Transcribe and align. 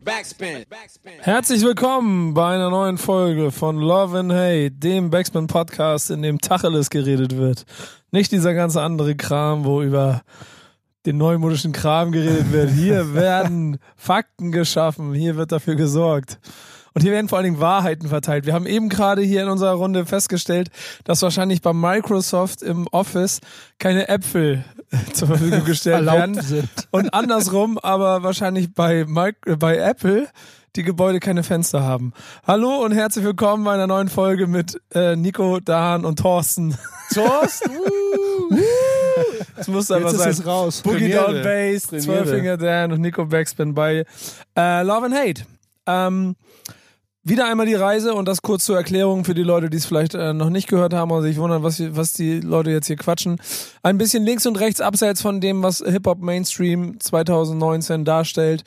Backspin. 0.00 0.64
Herzlich 1.18 1.62
willkommen 1.62 2.32
bei 2.32 2.54
einer 2.54 2.70
neuen 2.70 2.96
Folge 2.96 3.50
von 3.50 3.76
Love 3.76 4.20
and 4.20 4.32
Hate, 4.32 4.70
dem 4.70 5.10
Backspin 5.10 5.48
Podcast, 5.48 6.10
in 6.10 6.22
dem 6.22 6.40
Tacheles 6.40 6.88
geredet 6.88 7.36
wird. 7.36 7.66
Nicht 8.10 8.32
dieser 8.32 8.54
ganze 8.54 8.80
andere 8.80 9.14
Kram, 9.16 9.66
wo 9.66 9.82
über 9.82 10.22
den 11.04 11.18
neumodischen 11.18 11.72
Kram 11.72 12.10
geredet 12.10 12.52
wird. 12.52 12.70
Hier 12.70 13.12
werden 13.14 13.78
Fakten 13.96 14.50
geschaffen, 14.50 15.12
hier 15.12 15.36
wird 15.36 15.52
dafür 15.52 15.74
gesorgt. 15.74 16.38
Und 16.94 17.02
hier 17.02 17.12
werden 17.12 17.28
vor 17.28 17.38
allen 17.38 17.44
Dingen 17.46 17.60
Wahrheiten 17.60 18.08
verteilt. 18.08 18.46
Wir 18.46 18.54
haben 18.54 18.66
eben 18.66 18.88
gerade 18.88 19.20
hier 19.20 19.42
in 19.42 19.48
unserer 19.48 19.74
Runde 19.74 20.06
festgestellt, 20.06 20.70
dass 21.04 21.20
wahrscheinlich 21.20 21.60
bei 21.60 21.74
Microsoft 21.74 22.62
im 22.62 22.86
Office 22.88 23.40
keine 23.78 24.08
Äpfel 24.08 24.64
zur 25.12 25.28
Verfügung 25.28 25.64
gestellt 25.64 26.06
werden. 26.06 26.40
sind. 26.40 26.68
Und 26.90 27.12
andersrum, 27.14 27.78
aber 27.78 28.22
wahrscheinlich 28.22 28.72
bei, 28.74 29.04
Mic- 29.06 29.58
bei 29.58 29.76
Apple 29.76 30.28
die 30.76 30.82
Gebäude 30.82 31.20
keine 31.20 31.42
Fenster 31.42 31.82
haben. 31.82 32.12
Hallo 32.46 32.82
und 32.82 32.92
herzlich 32.92 33.24
willkommen 33.24 33.64
bei 33.64 33.74
einer 33.74 33.86
neuen 33.86 34.08
Folge 34.08 34.46
mit 34.46 34.80
äh, 34.94 35.16
Nico, 35.16 35.60
Dan 35.60 36.04
und 36.06 36.18
Thorsten. 36.18 36.76
Thorsten! 37.14 37.70
Das 39.56 39.68
muss 39.68 39.88
Jetzt 39.90 40.12
ist 40.12 40.18
sein. 40.18 40.30
es 40.30 40.46
raus. 40.46 40.80
Boogie. 40.82 41.10
Down 41.10 41.42
Bass. 41.42 41.82
Zwölfinger 41.88 42.56
Dan 42.56 42.92
und 42.92 43.00
Nico 43.02 43.26
Backspin 43.26 43.74
bei 43.74 44.06
äh, 44.56 44.82
Love 44.82 45.06
and 45.06 45.14
Hate. 45.14 45.42
Ähm, 45.86 46.36
wieder 47.24 47.46
einmal 47.46 47.66
die 47.66 47.74
Reise 47.74 48.14
und 48.14 48.26
das 48.26 48.42
kurz 48.42 48.64
zur 48.64 48.76
Erklärung 48.76 49.24
für 49.24 49.34
die 49.34 49.42
Leute, 49.42 49.70
die 49.70 49.76
es 49.76 49.86
vielleicht 49.86 50.14
äh, 50.14 50.32
noch 50.32 50.50
nicht 50.50 50.68
gehört 50.68 50.92
haben 50.92 51.10
oder 51.10 51.22
sich 51.22 51.38
wundern, 51.38 51.62
was, 51.62 51.80
was 51.94 52.12
die 52.12 52.40
Leute 52.40 52.70
jetzt 52.70 52.86
hier 52.86 52.96
quatschen. 52.96 53.40
Ein 53.82 53.98
bisschen 53.98 54.24
links 54.24 54.46
und 54.46 54.58
rechts 54.58 54.80
abseits 54.80 55.22
von 55.22 55.40
dem, 55.40 55.62
was 55.62 55.78
Hip-Hop 55.78 56.20
Mainstream 56.20 56.98
2019 56.98 58.04
darstellt. 58.04 58.64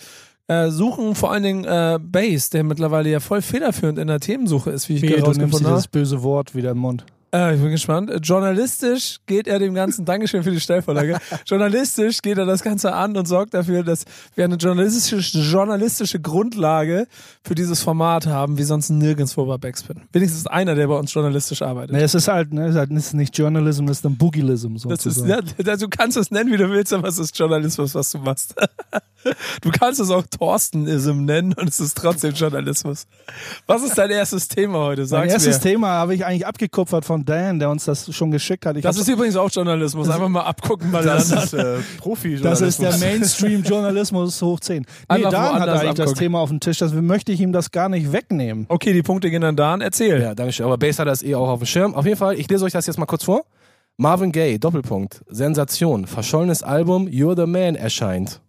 Äh, 0.48 0.70
suchen 0.70 1.16
vor 1.16 1.32
allen 1.32 1.44
Dingen 1.44 1.66
äh, 1.66 2.00
Bass, 2.00 2.52
der 2.52 2.64
mittlerweile 2.64 3.10
ja 3.10 3.20
voll 3.20 3.42
federführend 3.42 3.98
in 3.98 4.08
der 4.08 4.20
Themensuche 4.20 4.70
ist, 4.70 4.90
wie 4.90 4.98
ich 4.98 5.02
Wehe, 5.02 5.10
du 5.10 5.16
nimmst 5.16 5.26
herausgefunden 5.40 5.68
habe. 5.68 5.76
dieses 5.76 5.88
böse 5.88 6.24
Wort 6.24 6.54
wieder 6.54 6.72
im 6.72 6.78
Mund. 6.78 7.04
Äh, 7.36 7.56
ich 7.56 7.62
bin 7.62 7.72
gespannt. 7.72 8.12
Journalistisch 8.24 9.18
geht 9.26 9.48
er 9.48 9.60
dem 9.60 9.74
Ganzen, 9.74 10.06
Dankeschön 10.06 10.44
für 10.44 10.52
die 10.52 10.60
Stellvorlage, 10.60 11.20
journalistisch 11.46 12.22
geht 12.22 12.38
er 12.38 12.46
das 12.46 12.64
Ganze 12.64 12.94
an 12.94 13.18
und 13.18 13.28
sorgt 13.28 13.54
dafür, 13.54 13.84
dass 13.84 14.06
wir 14.36 14.46
eine 14.46 14.56
journalistische, 14.56 15.18
journalistische 15.40 16.22
Grundlage 16.22 17.08
für 17.44 17.56
dieses 17.56 17.82
Format 17.82 18.26
haben, 18.28 18.58
wie 18.58 18.64
sonst 18.64 18.90
nirgendwo 18.90 19.46
bei 19.46 19.58
Backspin. 19.58 20.02
Wenigstens 20.14 20.48
einer, 20.48 20.76
der 20.76 20.88
bei 20.88 20.96
uns 20.96 21.14
journalistisch 21.14 21.62
arbeitet. 21.62 21.92
Ne, 21.92 22.04
es 22.04 22.16
ist 22.16 22.30
halt, 22.30 22.54
ne, 22.54 22.66
es 22.66 22.72
ist 22.72 22.78
halt 22.78 22.92
es 22.92 23.08
ist 23.08 23.14
nicht 23.14 23.38
Journalism, 23.38 23.86
es 23.86 23.98
ist 23.98 24.06
dann 24.06 24.16
Boogilism 24.16 24.76
Das 24.76 25.06
ist, 25.06 25.16
sozusagen. 25.16 25.46
ja, 25.66 25.76
du 25.76 25.90
kannst 25.90 26.16
es 26.16 26.32
nennen, 26.32 26.52
wie 26.52 26.58
du 26.58 26.70
willst, 26.70 26.94
aber 26.94 27.10
es 27.10 27.20
ist 27.20 27.38
Journalismus, 27.38 27.96
was 27.96 28.12
du 28.12 28.20
machst. 28.20 28.56
Du 29.62 29.72
kannst 29.72 30.00
es 30.00 30.12
auch 30.12 30.24
Thorstenism 30.28 31.26
nennen 31.26 31.54
und 31.54 31.68
es 31.68 31.80
ist 31.80 31.98
trotzdem 31.98 32.34
Journalismus. 32.34 33.08
Was 33.66 33.82
ist 33.82 33.98
dein 33.98 34.12
erstes 34.12 34.48
Thema 34.48 34.80
heute? 34.80 35.02
mein 35.02 35.08
Sag's 35.08 35.34
erstes 35.34 35.56
mir. 35.58 35.62
Thema 35.72 35.88
habe 35.90 36.14
ich 36.14 36.26
eigentlich 36.26 36.46
abgekupfert 36.46 37.06
von 37.06 37.25
Dan, 37.26 37.60
der 37.60 37.70
uns 37.70 37.86
das 37.86 38.14
schon 38.16 38.32
geschickt 38.32 38.66
hat. 38.66 38.78
Ich 38.78 38.84
Das 38.84 38.98
ist 38.98 39.08
übrigens 39.10 39.36
auch 39.36 39.50
Journalismus. 39.52 40.10
Einfach 40.10 40.30
mal 40.30 40.42
abgucken 40.44 40.92
bei 40.92 41.02
Das 41.02 41.32
ist 41.32 41.54
äh, 41.54 41.80
profi 41.98 42.38
das 42.38 42.62
ist 42.62 42.82
der 42.82 42.96
Mainstream-Journalismus 42.98 44.42
hoch 44.42 44.60
10. 44.60 44.78
Nee, 44.82 44.86
Einfach 45.08 45.32
Dan 45.32 45.60
hat 45.60 45.70
eigentlich 45.70 45.94
das. 45.94 46.14
Thema 46.14 46.40
auf 46.40 46.50
dem 46.50 46.60
Tisch, 46.60 46.78
deswegen 46.78 47.06
möchte 47.06 47.32
ich 47.32 47.42
ihm 47.42 47.52
das 47.52 47.72
gar 47.72 47.90
nicht 47.90 48.12
wegnehmen. 48.12 48.66
Okay, 48.70 48.94
die 48.94 49.04
Punkte 49.04 49.30
gehen 49.30 49.42
dann 49.42 49.56
da. 49.56 49.76
Erzähl. 49.78 50.22
Ja, 50.22 50.36
danke 50.36 50.54
schön. 50.54 50.66
Aber 50.66 50.78
Bass 50.78 51.00
hat 51.00 51.08
das 51.08 51.24
eh 51.24 51.36
auch 51.36 51.50
auf 51.50 51.60
dem 51.60 51.66
Schirm. 51.66 51.96
Auf 51.96 52.06
jeden 52.06 52.18
Fall, 52.18 52.36
ich 52.40 52.50
lese 52.50 52.64
euch 52.66 52.74
das 52.74 52.86
jetzt 52.88 52.98
mal 52.98 53.06
kurz 53.06 53.24
vor. 53.24 53.44
Marvin 53.98 54.32
Gaye, 54.32 54.60
Doppelpunkt. 54.60 55.24
Sensation. 55.28 56.06
Verschollenes 56.08 56.64
Album 56.64 57.08
You're 57.08 57.36
the 57.36 57.46
Man 57.46 57.76
erscheint. 57.76 58.42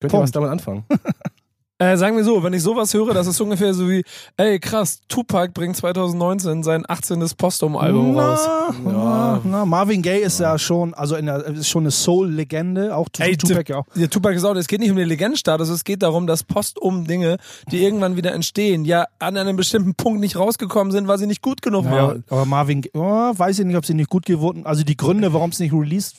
Könnt 0.00 0.12
ihr 0.12 0.16
Punkt. 0.16 0.24
was 0.24 0.32
damit 0.32 0.50
anfangen? 0.50 0.84
Äh, 1.80 1.96
sagen 1.96 2.16
wir 2.16 2.24
so, 2.24 2.42
wenn 2.42 2.52
ich 2.52 2.62
sowas 2.64 2.92
höre, 2.92 3.14
das 3.14 3.28
ist 3.28 3.40
ungefähr 3.40 3.72
so 3.72 3.88
wie, 3.88 4.02
ey 4.36 4.58
krass, 4.58 4.98
Tupac 5.06 5.52
bringt 5.54 5.76
2019 5.76 6.64
sein 6.64 6.84
18. 6.88 7.24
Postum-Album 7.36 8.18
raus. 8.18 8.48
Na, 8.84 9.40
na, 9.44 9.64
Marvin 9.64 10.02
Gaye 10.02 10.18
ist 10.22 10.40
ja 10.40 10.58
schon, 10.58 10.92
also 10.94 11.14
in 11.14 11.26
der, 11.26 11.44
ist 11.46 11.68
schon 11.68 11.84
eine 11.84 11.92
Soul-Legende, 11.92 12.96
auch 12.96 13.06
Ey, 13.20 13.36
Tupac 13.36 13.68
ja 13.72 13.76
auch. 13.78 13.84
Ja, 13.94 14.08
Tupac 14.08 14.34
ist 14.34 14.44
auch, 14.44 14.56
es 14.56 14.66
geht 14.66 14.80
nicht 14.80 14.90
um 14.90 14.96
den 14.96 15.06
Legendenstatus, 15.06 15.68
es 15.68 15.84
geht 15.84 16.02
darum, 16.02 16.26
dass 16.26 16.42
postum 16.42 17.06
Dinge, 17.06 17.36
die 17.70 17.84
irgendwann 17.84 18.16
wieder 18.16 18.32
entstehen, 18.32 18.84
ja 18.84 19.06
an 19.20 19.36
einem 19.36 19.54
bestimmten 19.56 19.94
Punkt 19.94 20.18
nicht 20.18 20.34
rausgekommen 20.36 20.90
sind, 20.90 21.06
weil 21.06 21.18
sie 21.18 21.28
nicht 21.28 21.42
gut 21.42 21.62
genug 21.62 21.84
Ja, 21.84 21.92
waren. 21.92 22.24
aber 22.28 22.44
Marvin, 22.44 22.82
oh, 22.94 23.32
weiß 23.36 23.56
ich 23.60 23.64
nicht, 23.64 23.76
ob 23.76 23.86
sie 23.86 23.94
nicht 23.94 24.10
gut 24.10 24.26
geworden, 24.26 24.66
also 24.66 24.82
die 24.82 24.96
Gründe, 24.96 25.32
warum 25.32 25.50
es 25.50 25.60
nicht 25.60 25.72
released 25.72 26.16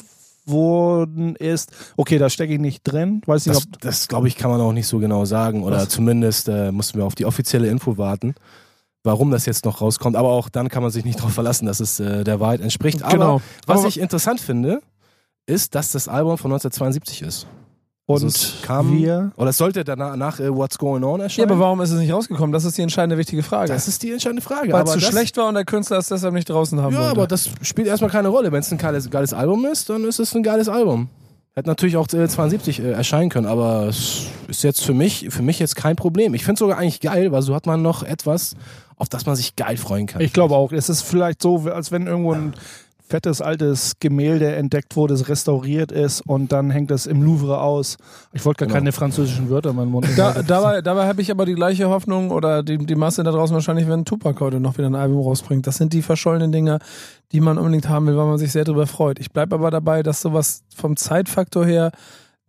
worden 0.49 1.35
ist, 1.35 1.71
okay, 1.97 2.17
da 2.17 2.29
stecke 2.29 2.53
ich 2.53 2.59
nicht 2.59 2.83
drin, 2.83 3.21
weiß 3.25 3.45
nicht, 3.47 3.57
Das, 3.57 3.79
das 3.81 4.07
glaube 4.07 4.27
ich, 4.27 4.35
kann 4.37 4.51
man 4.51 4.59
auch 4.61 4.73
nicht 4.73 4.87
so 4.87 4.99
genau 4.99 5.25
sagen. 5.25 5.63
Oder 5.63 5.77
Was? 5.77 5.89
zumindest 5.89 6.47
äh, 6.49 6.71
mussten 6.71 6.97
wir 6.97 7.05
auf 7.05 7.15
die 7.15 7.25
offizielle 7.25 7.67
Info 7.69 7.97
warten, 7.97 8.35
warum 9.03 9.31
das 9.31 9.45
jetzt 9.45 9.65
noch 9.65 9.81
rauskommt. 9.81 10.15
Aber 10.15 10.29
auch 10.29 10.49
dann 10.49 10.69
kann 10.69 10.83
man 10.83 10.91
sich 10.91 11.05
nicht 11.05 11.19
darauf 11.19 11.33
verlassen, 11.33 11.65
dass 11.65 11.79
es 11.79 11.99
äh, 11.99 12.23
der 12.23 12.39
Wahrheit 12.39 12.61
entspricht. 12.61 13.01
Aber 13.03 13.11
Genau. 13.13 13.41
was 13.65 13.79
Aber- 13.79 13.87
ich 13.87 13.99
interessant 13.99 14.39
finde, 14.39 14.81
ist, 15.45 15.73
dass 15.75 15.91
das 15.91 16.07
Album 16.07 16.37
von 16.37 16.51
1972 16.51 17.21
ist. 17.23 17.47
Und 18.09 18.15
Also 18.23 18.27
es 18.27 18.55
kam, 18.63 18.91
wir, 18.97 19.31
oder 19.37 19.51
es 19.51 19.57
sollte 19.57 19.83
danach 19.83 20.15
nach 20.15 20.39
äh, 20.39 20.49
What's 20.53 20.77
Going 20.79 21.03
On 21.03 21.19
Ja, 21.19 21.25
erscheinen. 21.25 21.51
aber 21.51 21.59
warum 21.59 21.79
ist 21.81 21.91
es 21.91 21.99
nicht 21.99 22.11
rausgekommen? 22.11 22.51
Das 22.51 22.65
ist 22.65 22.77
die 22.77 22.81
entscheidende 22.81 23.17
wichtige 23.17 23.43
Frage. 23.43 23.71
das 23.71 23.87
ist 23.87 24.01
die 24.01 24.11
entscheidende 24.11 24.41
Frage. 24.41 24.73
weil 24.73 24.81
aber 24.81 24.95
es 24.95 25.03
zu 25.03 25.11
schlecht 25.11 25.37
war 25.37 25.47
und 25.47 25.53
der 25.53 25.65
Künstler 25.65 25.97
es 25.97 26.07
deshalb 26.07 26.33
nicht 26.33 26.49
draußen 26.49 26.81
haben 26.81 26.93
Ja, 26.93 26.99
wollte. 27.01 27.11
aber 27.11 27.27
das 27.27 27.49
spielt 27.61 27.87
erstmal 27.87 28.09
keine 28.09 28.29
Rolle. 28.29 28.51
Wenn 28.51 28.61
es 28.61 28.71
ein 28.71 28.77
geiles, 28.79 29.09
geiles 29.11 29.33
Album 29.33 29.65
ist, 29.65 29.89
dann 29.89 30.03
ist 30.05 30.19
es 30.19 30.33
ein 30.33 30.41
geiles 30.43 30.67
Album. 30.69 31.09
Hätte 31.55 31.69
natürlich 31.69 31.97
auch 31.97 32.07
äh, 32.13 32.27
72 32.27 32.79
äh, 32.79 32.91
erscheinen 32.91 33.29
können, 33.29 33.45
aber 33.47 33.87
es 33.87 34.23
ist 34.47 34.63
jetzt 34.63 34.83
für 34.83 34.93
mich, 34.93 35.27
für 35.29 35.41
mich 35.43 35.59
jetzt 35.59 35.75
kein 35.75 35.95
Problem. 35.95 36.33
Ich 36.33 36.43
finde 36.43 36.53
es 36.53 36.59
sogar 36.59 36.77
eigentlich 36.77 37.01
geil, 37.01 37.31
weil 37.31 37.41
so 37.43 37.53
hat 37.53 37.65
man 37.67 37.81
noch 37.81 38.01
etwas, 38.03 38.55
auf 38.97 39.07
das 39.09 39.25
man 39.25 39.35
sich 39.35 39.55
geil 39.55 39.77
freuen 39.77 40.07
kann. 40.07 40.21
ich 40.21 40.33
glaube 40.33 40.55
auch, 40.55 40.71
es 40.71 40.89
ist 40.89 41.01
vielleicht 41.03 41.41
so, 41.41 41.57
als 41.71 41.91
wenn 41.91 42.07
irgendwo 42.07 42.33
ein 42.33 42.53
fettes 43.09 43.41
altes 43.41 43.93
Gemälde 43.99 44.55
entdeckt 44.55 44.95
wurde, 44.95 45.15
es 45.15 45.27
restauriert 45.27 45.91
ist 45.91 46.21
und 46.21 46.51
dann 46.51 46.69
hängt 46.69 46.91
es 46.91 47.07
im 47.07 47.23
Louvre 47.23 47.59
aus. 47.59 47.97
Ich 48.33 48.45
wollte 48.45 48.59
gar 48.59 48.67
Genau. 48.67 48.77
keine 48.79 48.91
französischen 48.91 49.49
Wörter 49.49 49.71
in 49.71 49.75
meinen 49.75 49.89
Mund 49.91 50.07
Da, 50.15 50.43
dabei 50.43 50.81
dabei 50.81 51.07
habe 51.07 51.21
ich 51.21 51.31
aber 51.31 51.45
die 51.45 51.55
gleiche 51.55 51.89
Hoffnung 51.89 52.29
oder 52.31 52.61
die, 52.61 52.77
die 52.77 52.95
Masse 52.95 53.23
da 53.23 53.31
draußen 53.31 53.53
wahrscheinlich, 53.53 53.87
wenn 53.87 54.05
Tupac 54.05 54.39
heute 54.39 54.59
noch 54.59 54.77
wieder 54.77 54.87
ein 54.89 54.95
Album 54.95 55.21
rausbringt. 55.21 55.65
Das 55.65 55.77
sind 55.77 55.93
die 55.93 56.01
verschollenen 56.03 56.51
Dinger, 56.51 56.79
die 57.31 57.41
man 57.41 57.57
unbedingt 57.57 57.89
haben 57.89 58.05
will, 58.07 58.15
weil 58.15 58.25
man 58.27 58.37
sich 58.37 58.51
sehr 58.51 58.63
darüber 58.63 58.85
freut. 58.87 59.19
Ich 59.19 59.31
bleibe 59.31 59.55
aber 59.55 59.71
dabei, 59.71 60.03
dass 60.03 60.21
sowas 60.21 60.61
vom 60.75 60.95
Zeitfaktor 60.95 61.65
her 61.65 61.91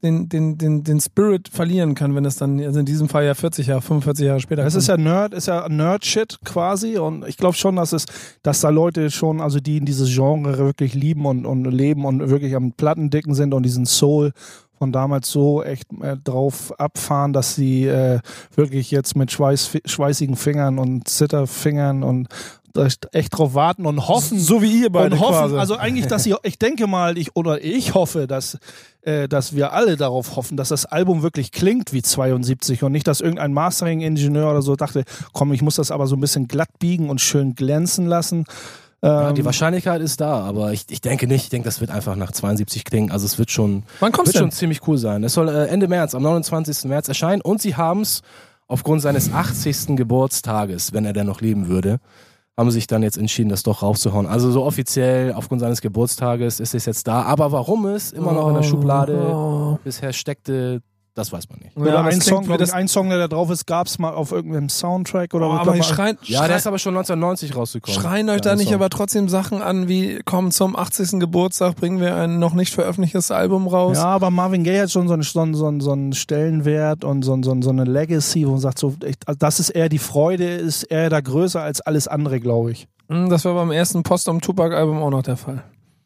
den, 0.03 0.29
den, 0.29 0.57
den, 0.57 0.83
den 0.83 1.01
Spirit 1.01 1.49
verlieren 1.49 1.95
kann, 1.95 2.15
wenn 2.15 2.25
es 2.25 2.37
dann, 2.37 2.61
also 2.61 2.81
in 2.81 2.87
diesem 2.87 3.09
Fall 3.09 3.25
ja 3.25 3.35
40 3.35 3.67
Jahre, 3.67 3.83
45 3.83 4.27
Jahre 4.27 4.41
später 4.41 4.65
Es 4.65 4.75
ist 4.75 4.89
ja 4.89 4.97
Nerd, 4.97 5.35
ist 5.35 5.47
ja 5.47 5.69
Nerd-Shit 5.69 6.39
quasi 6.45 6.99
und 6.99 7.27
ich 7.27 7.37
glaube 7.37 7.55
schon, 7.55 7.77
dass 7.77 7.93
es, 7.93 8.07
dass 8.43 8.61
da 8.61 8.71
Leute 8.71 9.11
schon, 9.11 9.41
also 9.41 9.61
die 9.61 9.77
in 9.79 9.85
dieses 9.85 10.15
Genre 10.15 10.59
wirklich 10.59 10.95
lieben 10.95 11.27
und, 11.27 11.45
und 11.45 11.65
leben 11.65 12.05
und 12.05 12.31
wirklich 12.31 12.57
am 12.57 12.73
Plattendicken 12.73 13.35
sind 13.35 13.53
und 13.53 13.63
diesen 13.65 13.87
Soul 13.87 14.33
von 14.81 14.93
damals 14.93 15.31
so 15.31 15.63
echt 15.63 15.89
äh, 16.01 16.17
drauf 16.17 16.73
abfahren, 16.81 17.35
dass 17.35 17.55
sie 17.55 17.87
äh, 17.87 18.21
wirklich 18.55 18.91
jetzt 18.91 19.15
mit 19.15 19.31
Schweiß, 19.31 19.79
schweißigen 19.85 20.37
Fingern 20.37 20.79
und 20.79 21.07
Zitterfingern 21.07 22.03
und 22.03 22.29
echt 23.13 23.37
drauf 23.37 23.55
warten 23.55 23.87
und 23.87 24.07
hoffen, 24.09 24.39
so 24.39 24.63
wie 24.63 24.83
ihr 24.83 24.91
beide 24.91 25.15
und 25.15 25.21
hoffen, 25.21 25.33
quasi. 25.35 25.57
also 25.57 25.77
eigentlich, 25.77 26.07
dass 26.07 26.27
ich, 26.27 26.35
ich 26.43 26.59
denke 26.59 26.87
mal, 26.87 27.19
ich 27.19 27.35
oder 27.37 27.63
ich 27.65 27.95
hoffe, 27.95 28.27
dass, 28.27 28.59
äh, 29.03 29.29
dass 29.29 29.55
wir 29.55 29.73
alle 29.73 29.97
darauf 29.97 30.37
hoffen, 30.37 30.57
dass 30.57 30.69
das 30.69 30.87
Album 30.87 31.23
wirklich 31.23 31.53
klingt 31.53 31.93
wie 31.93 32.03
72 32.03 32.83
und 32.83 32.93
nicht, 32.93 33.07
dass 33.07 33.21
irgendein 33.21 33.53
Mastering-Ingenieur 33.53 34.51
oder 34.51 34.63
so 34.63 34.77
dachte, 34.77 35.05
komm, 35.33 35.53
ich 35.53 35.63
muss 35.63 35.77
das 35.77 35.91
aber 35.91 36.07
so 36.07 36.17
ein 36.17 36.21
bisschen 36.21 36.49
glatt 36.49 36.71
biegen 36.79 37.11
und 37.11 37.21
schön 37.21 37.55
glänzen 37.55 38.07
lassen. 38.07 38.45
ja, 39.03 39.31
Ähm, 39.31 39.35
die 39.35 39.45
Wahrscheinlichkeit 39.45 40.01
ist 40.03 40.21
da, 40.21 40.41
aber 40.45 40.73
ich, 40.73 40.85
ich 40.91 41.01
denke 41.01 41.27
nicht. 41.27 41.45
Ich 41.45 41.51
denke, 41.51 41.67
das 41.67 41.81
wird 41.81 41.91
einfach 41.91 42.17
nach 42.17 42.33
72 42.33 42.85
klingen. 42.85 43.11
Also 43.11 43.27
es 43.27 43.39
wird 43.39 43.51
schon, 43.51 43.83
Wann 44.01 44.13
kommt's 44.13 44.29
wird 44.29 44.37
denn? 44.37 44.43
schon 44.43 44.53
ziemlich 44.53 44.87
cool 44.87 44.99
sein. 44.99 45.25
Es 45.25 45.35
soll 45.35 45.49
äh, 45.49 45.67
Ende 45.69 45.89
März, 45.89 46.15
am 46.15 46.23
29. 46.23 46.85
März 46.85 47.09
erscheinen 47.09 47.41
und 47.41 47.61
sie 47.63 47.77
haben 47.77 48.03
es 48.03 48.23
aufgrund 48.69 49.03
seines 49.03 49.33
80. 49.33 49.97
Geburtstages, 49.97 50.93
wenn 50.93 51.05
er 51.05 51.13
denn 51.13 51.27
noch 51.27 51.41
leben 51.41 51.67
würde, 51.67 51.99
haben 52.61 52.71
sich 52.71 52.87
dann 52.87 53.03
jetzt 53.03 53.17
entschieden, 53.17 53.49
das 53.49 53.63
doch 53.63 53.83
raufzuhauen. 53.83 54.27
Also 54.27 54.51
so 54.51 54.63
offiziell 54.65 55.33
aufgrund 55.33 55.61
seines 55.63 55.81
Geburtstages 55.81 56.61
ist 56.61 56.75
es 56.75 56.85
jetzt 56.85 57.09
da. 57.09 57.23
Aber 57.23 57.53
warum 57.53 57.87
es 57.87 58.13
immer 58.13 58.33
noch 58.33 58.49
in 58.49 58.55
der 58.55 58.63
Schublade 58.63 59.17
Oh. 59.35 59.79
bisher 59.83 60.13
steckte, 60.13 60.83
das 61.15 61.33
weiß 61.33 61.49
man 61.51 61.59
nicht. 61.59 61.77
oder 61.77 61.87
Ja, 61.91 61.93
das 62.03 62.15
ein 62.15 62.21
klingt 62.21 62.25
Song, 62.47 62.59
das- 62.59 62.69
ich, 62.69 62.75
ein 62.75 62.89
Song, 62.89 63.09
der 63.11 63.19
da 63.19 63.29
drauf 63.29 63.51
ist, 63.51 63.67
gab 63.67 63.87
es 63.89 63.99
mal 63.99 64.13
auf 64.15 64.33
irgendeinem 64.33 64.69
Soundtrack 64.69 65.35
oder 65.35 65.49
Oh, 65.51 65.55
ich 65.55 65.61
aber 65.61 65.71
mal- 65.77 65.83
schreien, 65.83 66.19
Ja, 66.23 66.39
schreien, 66.39 66.49
der 66.49 66.57
ist 66.59 66.67
aber 66.67 66.79
schon 66.79 66.95
1990 66.95 67.55
rausgekommen. 67.57 68.01
schreien 68.01 68.31
euch 68.31 68.41
da 68.41 68.55
nicht 68.57 68.67
Song. 68.69 68.75
aber 68.77 68.89
trotzdem 68.91 69.29
Sachen 69.29 69.61
an, 69.63 69.89
wie 69.89 70.21
komm 70.25 70.51
zum 70.51 70.77
80. 70.77 71.19
Geburtstag 71.21 71.77
bringen 71.77 72.01
wir 72.01 72.15
ein 72.17 72.39
noch 72.39 72.55
nicht 72.55 72.73
veröffentlichtes 72.73 73.31
Album 73.31 73.67
raus. 73.67 73.97
Ja, 73.97 74.05
aber 74.07 74.31
Marvin 74.31 74.65
Gaye 74.65 74.83
hat 74.83 74.91
schon 74.91 75.09
so 75.09 75.15
einen, 75.15 75.23
so 75.25 75.41
einen, 75.41 75.55
so 75.55 75.67
einen, 75.67 75.81
so 75.81 75.93
einen 75.93 76.13
Stellenwert 76.13 77.05
und 77.05 77.23
so, 77.25 77.33
einen- 77.33 77.43
so, 77.43 77.55
so 77.61 77.71
eine 77.71 77.85
Legacy, 77.85 78.47
wo 78.47 78.53
man 78.53 78.61
sagt, 78.61 78.79
so, 78.79 78.95
echt, 79.05 79.25
das 79.39 79.61
ist 79.61 79.71
eher 79.71 79.89
die 79.89 79.99
Freude, 79.99 80.45
ist 80.47 80.85
eher 80.85 81.11
da 81.11 81.21
größer 81.21 81.61
als 81.61 81.81
alles 81.81 82.09
andere, 82.09 82.41
glaube 82.41 82.73
ich. 82.73 82.87
Hm, 83.09 83.29
Das 83.29 83.45
war 83.45 83.55
beim 83.55 83.73
ersten 83.73 84.03
Post-Tupac-Album 84.05 85.03
auch 85.03 85.11
noch 85.11 85.23
der 85.23 85.37
Fall. 85.37 85.65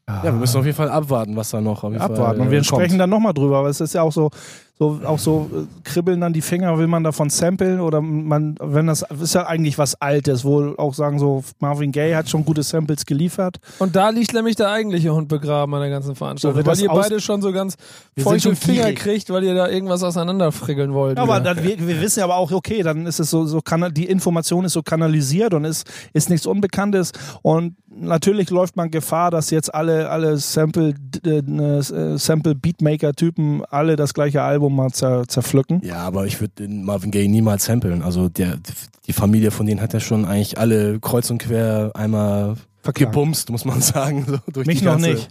Ja, 0.09 0.23
wir 0.25 0.33
müssen 0.33 0.59
auf 0.59 0.67
jeden 0.67 0.77
Fall 0.77 0.91
abwarten, 0.91 1.35
was 1.35 1.49
da 1.51 1.63
noch 1.63 1.83
auf 1.83 1.91
jeden 1.91 2.03
abwarten. 2.03 2.23
Fall, 2.37 2.41
Und 2.41 2.51
wir 2.51 2.59
äh, 2.59 2.65
sprechen 2.65 2.89
kommt. 2.91 3.01
dann 3.01 3.09
nochmal 3.11 3.33
drüber, 3.33 3.59
aber 3.59 3.69
es 3.71 3.81
ist 3.81 3.95
ja 3.95 4.03
auch 4.03 4.13
so, 4.13 4.29
So, 4.77 5.01
auch 5.05 5.21
so 5.21 5.49
äh, 5.55 5.67
kribbeln 5.85 6.21
dann 6.21 6.33
die 6.33 6.41
Finger, 6.41 6.77
will 6.79 6.89
man 6.89 7.05
davon 7.05 7.31
samplen 7.31 7.79
oder 7.81 8.01
man, 8.01 8.57
wenn 8.61 8.89
das 8.89 9.05
ist 9.23 9.35
ja 9.35 9.47
eigentlich 9.47 9.79
was 9.79 9.95
Altes, 10.01 10.45
wo 10.45 10.75
auch 10.77 10.95
sagen 10.95 11.21
so, 11.21 11.45
Marvin 11.61 11.93
Gaye 11.93 12.17
hat 12.17 12.29
schon 12.29 12.45
gute 12.45 12.65
Samples 12.65 13.07
geliefert. 13.07 13.59
Und 13.79 13.95
da 13.95 14.09
liegt 14.09 14.35
nämlich 14.35 14.57
der 14.57 14.71
eigentliche 14.71 15.15
Hund 15.15 15.29
begraben 15.29 15.73
an 15.75 15.81
der 15.81 15.91
ganzen 15.91 16.17
Veranstaltung. 16.17 16.61
So 16.61 16.67
weil 16.67 16.81
ihr 16.81 16.89
beide 16.89 17.21
schon 17.21 17.41
so 17.41 17.53
ganz 17.53 17.77
feuchte 18.19 18.57
Finger 18.57 18.83
gierig. 18.83 18.99
kriegt, 18.99 19.31
weil 19.31 19.45
ihr 19.45 19.55
da 19.55 19.69
irgendwas 19.69 20.03
auseinanderfrickeln 20.03 20.93
wollt. 20.93 21.19
Ja, 21.19 21.23
aber 21.23 21.39
dann, 21.39 21.63
wir, 21.63 21.79
wir 21.79 22.01
wissen 22.01 22.19
ja 22.19 22.25
aber 22.25 22.37
auch, 22.37 22.51
okay, 22.51 22.83
dann 22.83 23.07
ist 23.07 23.21
es 23.21 23.31
so, 23.31 23.47
so 23.47 23.61
die 23.93 24.07
Information 24.07 24.65
ist 24.65 24.73
so 24.73 24.83
kanalisiert 24.83 25.55
und 25.55 25.65
ist, 25.65 25.89
ist 26.13 26.31
nichts 26.31 26.47
Unbekanntes. 26.47 27.13
Und 27.43 27.77
natürlich 27.89 28.51
läuft 28.51 28.75
man 28.75 28.91
Gefahr, 28.91 29.31
dass 29.31 29.51
jetzt 29.51 29.73
alle, 29.73 30.11
alle 30.11 30.37
Sample, 30.39 30.95
äh, 31.25 31.39
äh, 31.39 32.19
Sample 32.19 32.57
Beatmaker-Typen 32.57 33.65
alle 33.71 33.95
das 33.95 34.15
gleiche 34.15 34.43
Album 34.43 34.64
mal 34.69 34.91
zer, 34.93 35.27
zerpflücken. 35.29 35.81
Ja, 35.85 35.97
aber 35.99 36.27
ich 36.27 36.41
würde 36.41 36.55
den 36.67 36.85
Marvin 36.85 37.11
Gaye 37.11 37.29
niemals 37.29 37.65
samplen. 37.67 38.03
Also 38.03 38.29
der, 38.29 38.57
die 39.07 39.13
Familie 39.13 39.51
von 39.51 39.67
denen 39.67 39.81
hat 39.81 39.93
ja 39.93 40.01
schon 40.01 40.25
eigentlich 40.25 40.59
alle 40.59 40.99
kreuz 41.01 41.31
und 41.31 41.39
quer 41.39 41.91
einmal 41.95 42.57
Verklagen. 42.83 43.13
gebumst, 43.13 43.51
muss 43.51 43.65
man 43.65 43.81
sagen. 43.83 44.25
So, 44.27 44.39
durch 44.53 44.67
Mich 44.67 44.79
die 44.81 44.85
noch 44.85 44.93
ganze- 44.93 45.11
nicht. 45.11 45.29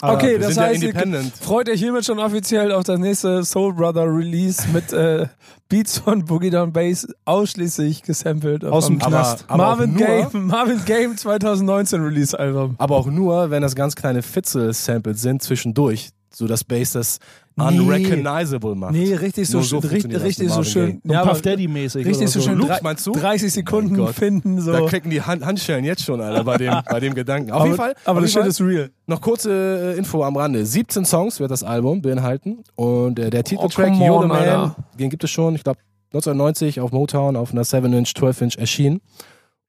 Aber 0.00 0.14
Okay, 0.14 0.38
wir 0.38 0.46
das 0.46 0.54
ja 0.54 0.62
heißt, 0.62 0.80
ihr 0.80 0.90
independent. 0.90 1.32
freut 1.40 1.68
euch 1.68 1.80
hiermit 1.80 2.04
schon 2.04 2.20
offiziell 2.20 2.70
auf 2.70 2.84
das 2.84 3.00
nächste 3.00 3.42
Soul 3.44 3.74
Brother 3.74 4.04
Release 4.04 4.62
mit 4.72 4.92
äh, 4.92 5.26
Beats 5.68 5.98
von 5.98 6.24
Boogie 6.24 6.50
Down 6.50 6.72
Bass 6.72 7.08
ausschließlich 7.24 8.02
gesampelt. 8.04 8.64
Aus 8.64 8.86
dem 8.86 9.00
Knast. 9.00 9.44
aber 9.48 9.64
Marvin 9.64 9.94
auch 9.96 9.98
nur- 9.98 10.06
Gaye, 10.06 10.26
Marvin 10.38 10.84
Gaye 10.84 11.16
2019 11.16 12.00
Release 12.00 12.38
Album. 12.38 12.76
Aber 12.78 12.96
auch 12.96 13.08
nur, 13.08 13.50
wenn 13.50 13.60
das 13.60 13.74
ganz 13.74 13.96
kleine 13.96 14.22
Fitzel-Samples 14.22 15.20
sind 15.20 15.42
zwischendurch, 15.42 16.10
so 16.30 16.46
dass 16.46 16.64
Bass 16.64 16.92
das 16.92 17.18
Nee. 17.56 17.76
unrecognizable 17.80 18.76
macht. 18.76 18.92
Nee, 18.92 19.14
richtig 19.14 19.48
so, 19.48 19.60
so 19.62 19.80
schön, 19.80 19.90
richtig, 19.90 20.22
richtig 20.22 20.48
so 20.50 20.62
schön. 20.62 21.00
Und 21.02 21.10
Ja, 21.10 21.22
Puff 21.22 21.30
aber 21.30 21.40
Daddy-mäßig. 21.40 22.06
richtig 22.06 22.28
so 22.30 22.38
so. 22.38 22.48
schön. 22.50 22.58
Loops, 22.58 22.82
meinst 22.82 23.04
du? 23.04 23.10
30 23.12 23.52
Sekunden 23.52 23.96
Gott. 23.96 24.14
finden 24.14 24.60
so. 24.60 24.70
Da 24.70 24.82
klicken 24.86 25.10
die 25.10 25.22
Hand 25.22 25.44
Handschellen 25.44 25.84
jetzt 25.84 26.04
schon, 26.04 26.20
Alter, 26.20 26.44
bei 26.44 26.56
dem, 26.56 26.72
bei 26.88 27.00
dem 27.00 27.14
Gedanken. 27.14 27.50
Auf 27.50 27.56
aber 27.62 27.64
jeden 27.66 27.76
Fall. 27.76 27.94
aber 28.04 28.20
das 28.20 28.30
Shit 28.32 28.46
ist 28.46 28.60
real. 28.60 28.90
Noch 29.08 29.20
kurze 29.20 29.94
äh, 29.94 29.98
Info 29.98 30.22
am 30.22 30.36
Rande. 30.36 30.64
17 30.64 31.04
Songs 31.04 31.40
wird 31.40 31.50
das 31.50 31.64
Album 31.64 32.00
beinhalten 32.00 32.62
und 32.76 33.18
äh, 33.18 33.28
der 33.30 33.42
Titeltrack 33.42 33.88
come 33.92 34.04
You're 34.06 34.22
the 34.22 34.28
Man, 34.28 34.36
Alter. 34.38 34.76
den 34.96 35.10
gibt 35.10 35.24
es 35.24 35.30
schon, 35.32 35.56
ich 35.56 35.64
glaube 35.64 35.80
1990 36.12 36.80
auf 36.80 36.92
Motown 36.92 37.34
auf 37.34 37.50
einer 37.52 37.62
7-Inch, 37.64 38.10
12-Inch 38.16 38.56
erschienen. 38.56 39.00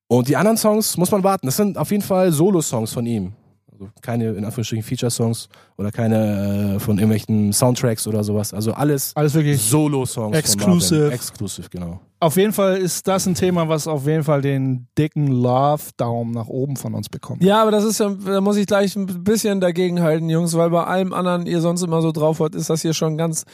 Und 0.08 0.28
die 0.28 0.38
anderen 0.38 0.58
Songs 0.58 0.96
muss 0.98 1.10
man 1.12 1.24
warten. 1.24 1.48
Das 1.48 1.58
sind 1.58 1.78
auf 1.78 1.90
jeden 1.92 2.04
Fall 2.04 2.32
Solo-Songs 2.32 2.94
von 2.94 3.06
ihm. 3.08 3.34
Also 3.80 3.92
keine, 4.02 4.32
in 4.32 4.44
Anführungsstrichen, 4.44 4.84
Feature-Songs 4.84 5.48
oder 5.78 5.92
keine 5.92 6.76
äh, 6.76 6.80
von 6.80 6.98
irgendwelchen 6.98 7.54
Soundtracks 7.54 8.08
oder 8.08 8.24
sowas. 8.24 8.54
Also 8.54 8.74
alles 8.74 9.16
Alles 9.16 9.34
wirklich. 9.34 9.62
Solo-Songs. 9.62 10.36
Exclusive. 10.36 11.12
Exclusive, 11.12 11.70
genau. 11.70 12.02
Auf 12.22 12.36
jeden 12.36 12.52
Fall 12.52 12.76
ist 12.76 13.08
das 13.08 13.26
ein 13.26 13.36
Thema, 13.36 13.70
was 13.70 13.88
auf 13.88 14.06
jeden 14.06 14.26
Fall 14.26 14.42
den 14.42 14.88
dicken 14.98 15.28
Love-Daumen 15.28 16.34
nach 16.34 16.48
oben 16.48 16.76
von 16.76 16.94
uns 16.94 17.08
bekommt. 17.08 17.42
Ja, 17.42 17.62
aber 17.62 17.72
das 17.72 17.86
ist 17.86 18.02
ja, 18.02 18.10
da 18.10 18.42
muss 18.42 18.58
ich 18.58 18.68
gleich 18.68 18.98
ein 18.98 19.06
bisschen 19.24 19.62
dagegen 19.62 20.02
halten, 20.02 20.30
Jungs, 20.30 20.58
weil 20.58 20.70
bei 20.70 20.84
allem 20.84 21.14
anderen 21.14 21.46
ihr 21.46 21.62
sonst 21.62 21.82
immer 21.82 22.02
so 22.02 22.12
drauf 22.12 22.42
habt, 22.42 22.56
ist 22.56 22.70
das 22.70 22.82
hier 22.82 22.94
schon 22.94 23.18
ganz, 23.18 23.46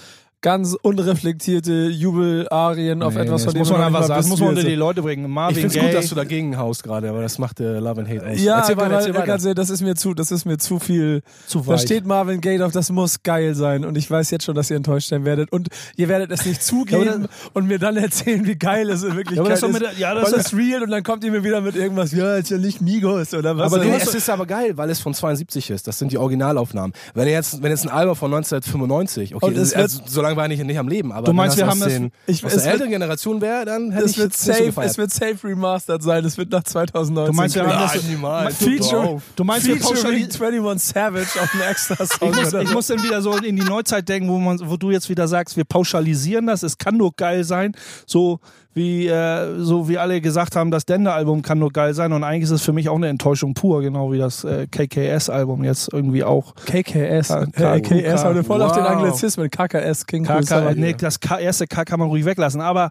ganz 0.46 0.76
unreflektierte 0.80 1.88
Jubelarien 1.88 3.02
auf 3.02 3.16
Nee, 3.16 3.22
etwas, 3.22 3.46
von 3.46 3.54
dem 3.54 3.60
muss 3.60 3.72
man 3.72 3.82
einfach 3.82 4.04
sagen. 4.04 4.20
Das 4.20 4.28
muss 4.28 4.40
man 4.40 4.50
unter 4.50 4.62
die 4.64 4.74
ist. 4.74 4.78
Leute 4.78 5.02
bringen. 5.02 5.28
Marvin 5.32 5.56
Ich 5.58 5.62
finde 5.64 5.80
es 5.80 5.84
gut, 5.86 5.94
dass 5.96 6.10
du 6.10 6.14
dagegen 6.16 6.56
haust 6.60 6.84
gerade, 6.84 7.10
aber 7.10 7.24
das 7.24 7.40
macht 7.40 7.60
äh, 7.60 7.80
Love 7.80 8.02
and 8.02 8.10
Hate 8.10 8.28
aus. 8.30 8.40
Ja, 8.40 8.60
erzähl 8.60 8.74
aber 8.76 8.84
weiter, 8.84 8.94
erzähl 8.98 9.14
weiter. 9.16 9.26
ganz 9.26 9.44
das 9.56 9.70
ist 9.72 9.82
mir 9.82 9.96
zu, 9.96 10.14
das 10.14 10.32
ist 10.32 10.46
mir 10.46 10.60
zu 10.60 10.78
viel. 10.78 11.24
zu 11.48 11.62
Da 11.62 11.68
weit. 11.68 11.82
steht 11.82 12.06
Marvin 12.06 12.42
Gaye 12.42 12.60
drauf, 12.60 12.72
das 12.72 12.92
muss 12.92 13.24
geil 13.24 13.56
sein. 13.56 13.86
Und 13.86 13.98
ich 13.98 14.10
weiß 14.10 14.30
jetzt 14.30 14.46
schon, 14.46 14.54
dass 14.54 14.70
ihr 14.70 14.78
enttäuscht 14.78 15.10
sein 15.10 15.26
werdet. 15.26 15.52
Und 15.52 15.70
ihr 15.96 16.10
werdet 16.10 16.30
es 16.32 16.46
nicht 16.46 16.62
zugeben 16.64 17.28
und 17.54 17.66
mir 17.66 17.80
dann 17.80 17.98
erzählen, 17.98 18.46
wie 18.46 18.56
geil 18.56 18.88
es 18.92 19.02
in 19.02 19.16
Wirklichkeit 19.16 19.48
Ja, 19.48 19.50
das 19.50 19.64
ist 19.64 19.70
ist. 19.70 19.74
mit 19.82 19.98
ja, 19.98 20.14
das 20.14 20.28
ist- 20.30 20.38
das 20.38 20.46
ist 20.48 20.54
real 20.54 20.84
und 20.84 20.92
dann 20.92 21.02
kommt 21.04 21.24
ihr 21.24 21.32
mir 21.32 21.44
wieder 21.44 21.62
mit 21.62 21.76
irgendwas, 21.76 22.12
ja, 22.12 22.36
ist 22.36 22.52
ja 22.52 22.60
nicht 22.60 22.82
Migos 22.82 23.34
oder 23.34 23.58
was. 23.58 23.74
Aber 23.74 23.84
was- 23.84 24.04
es 24.10 24.14
ist 24.14 24.30
aber 24.30 24.46
geil, 24.46 24.78
weil 24.78 24.92
es 24.92 25.00
von 25.00 25.16
72 25.16 25.72
ist. 25.72 25.88
Das 25.88 25.98
sind 25.98 26.12
die 26.12 26.20
Originalaufnahmen. 26.20 26.94
Wenn 27.16 27.28
jetzt, 27.28 27.64
wenn 27.64 27.72
jetzt 27.72 27.84
ein 27.84 27.90
Album 27.90 28.16
von 28.16 28.30
1995, 28.32 29.34
okay, 29.36 29.46
Und 29.46 29.58
es 29.58 29.72
das, 29.72 29.82
also, 29.82 30.02
so 30.06 30.22
lange 30.36 30.50
war 30.50 30.50
ich 30.60 30.64
nicht 30.64 30.78
am 30.80 30.88
Leben, 30.88 31.12
aber 31.12 31.26
Du 31.26 31.34
meinst, 31.34 31.58
wir 31.58 31.66
haben 31.68 31.74
aus 31.82 31.86
das- 31.86 31.94
den, 31.94 32.12
ich- 32.28 32.44
aus 32.46 32.52
es 32.52 32.58
der 32.58 32.64
wird- 32.66 32.74
älteren 32.74 32.92
Generation 32.92 33.42
wäre, 33.42 33.66
dann 33.66 33.92
hätte 33.92 34.06
es 34.06 34.12
ich 34.12 34.18
wird 34.18 34.36
so 34.38 34.52
safe, 34.52 34.66
gefeiert. 34.66 34.92
es 34.92 34.98
wird 34.98 35.12
safe 35.12 35.36
remastered 35.48 36.04
sein. 36.04 36.26
Es 36.26 36.38
wird 36.38 36.52
nach 36.52 36.64
2019. 36.64 37.32
Du 37.34 37.38
meinst, 37.38 37.56
wir 37.56 37.64
haben 37.68 37.94
das- 37.94 38.04
niemals. 38.04 38.56
Feature, 38.58 39.22
Du 39.36 39.44
meinst, 39.44 39.68
wir 39.68 39.76
featuring 39.78 39.98
pauschali- 40.04 40.16
21 40.46 40.94
Savage 40.94 41.42
auf 41.42 41.54
einem 41.54 41.64
extra 41.70 42.06
Song. 42.06 42.30
Ich 42.32 42.36
muss, 42.36 42.54
ich 42.54 42.68
so. 42.70 42.74
muss 42.74 42.88
dann 42.88 43.04
wieder 43.04 43.22
so 43.22 43.36
in 43.38 43.56
die 43.56 43.64
Neuzeit 43.64 44.08
denken, 44.08 44.30
wo, 44.30 44.38
man, 44.40 44.60
wo 44.64 44.78
du 44.78 44.92
jetzt 44.92 45.10
wieder 45.10 45.28
sagst, 45.28 45.58
wir 45.58 45.66
pauschalisieren 45.66 46.48
das, 46.48 46.64
es 46.64 46.78
kann 46.78 46.98
nur 46.98 47.14
geil 47.16 47.44
sein, 47.44 47.74
so 48.06 48.40
wie, 48.76 49.08
äh, 49.08 49.56
so 49.58 49.90
wie 49.90 49.98
alle 49.98 50.20
gesagt 50.22 50.56
haben, 50.56 50.70
das 50.70 50.86
Dender-Album 50.86 51.42
kann 51.42 51.58
nur 51.60 51.72
geil 51.72 51.94
sein 51.94 52.12
und 52.14 52.24
eigentlich 52.24 52.44
ist 52.44 52.52
es 52.52 52.62
für 52.62 52.74
mich 52.74 52.90
auch 52.90 52.98
eine 52.98 53.08
Enttäuschung 53.08 53.54
pur, 53.56 53.82
genau 53.82 54.12
wie 54.12 54.18
das 54.18 54.44
äh, 54.44 54.68
KKS-Album 54.68 55.64
jetzt 55.64 55.92
irgendwie 55.94 56.24
auch. 56.24 56.54
KKS. 56.66 57.30
K- 57.30 57.76
Äh, 57.76 57.82
KS 57.82 58.24
heute 58.26 58.44
voll 58.44 58.62
auf 58.62 58.74
den 58.74 58.84
Wow. 58.84 58.90
Anglizismen. 58.92 59.50
KKS, 59.50 60.06
King 60.06 60.26
KK, 60.26 60.74
nee, 60.76 60.94
das 60.94 61.20
K 61.22 61.40
erste 61.40 61.66
K 61.68 61.86
kann 61.86 62.00
man 62.00 62.10
ruhig 62.10 62.26
weglassen, 62.26 62.60
aber 62.62 62.90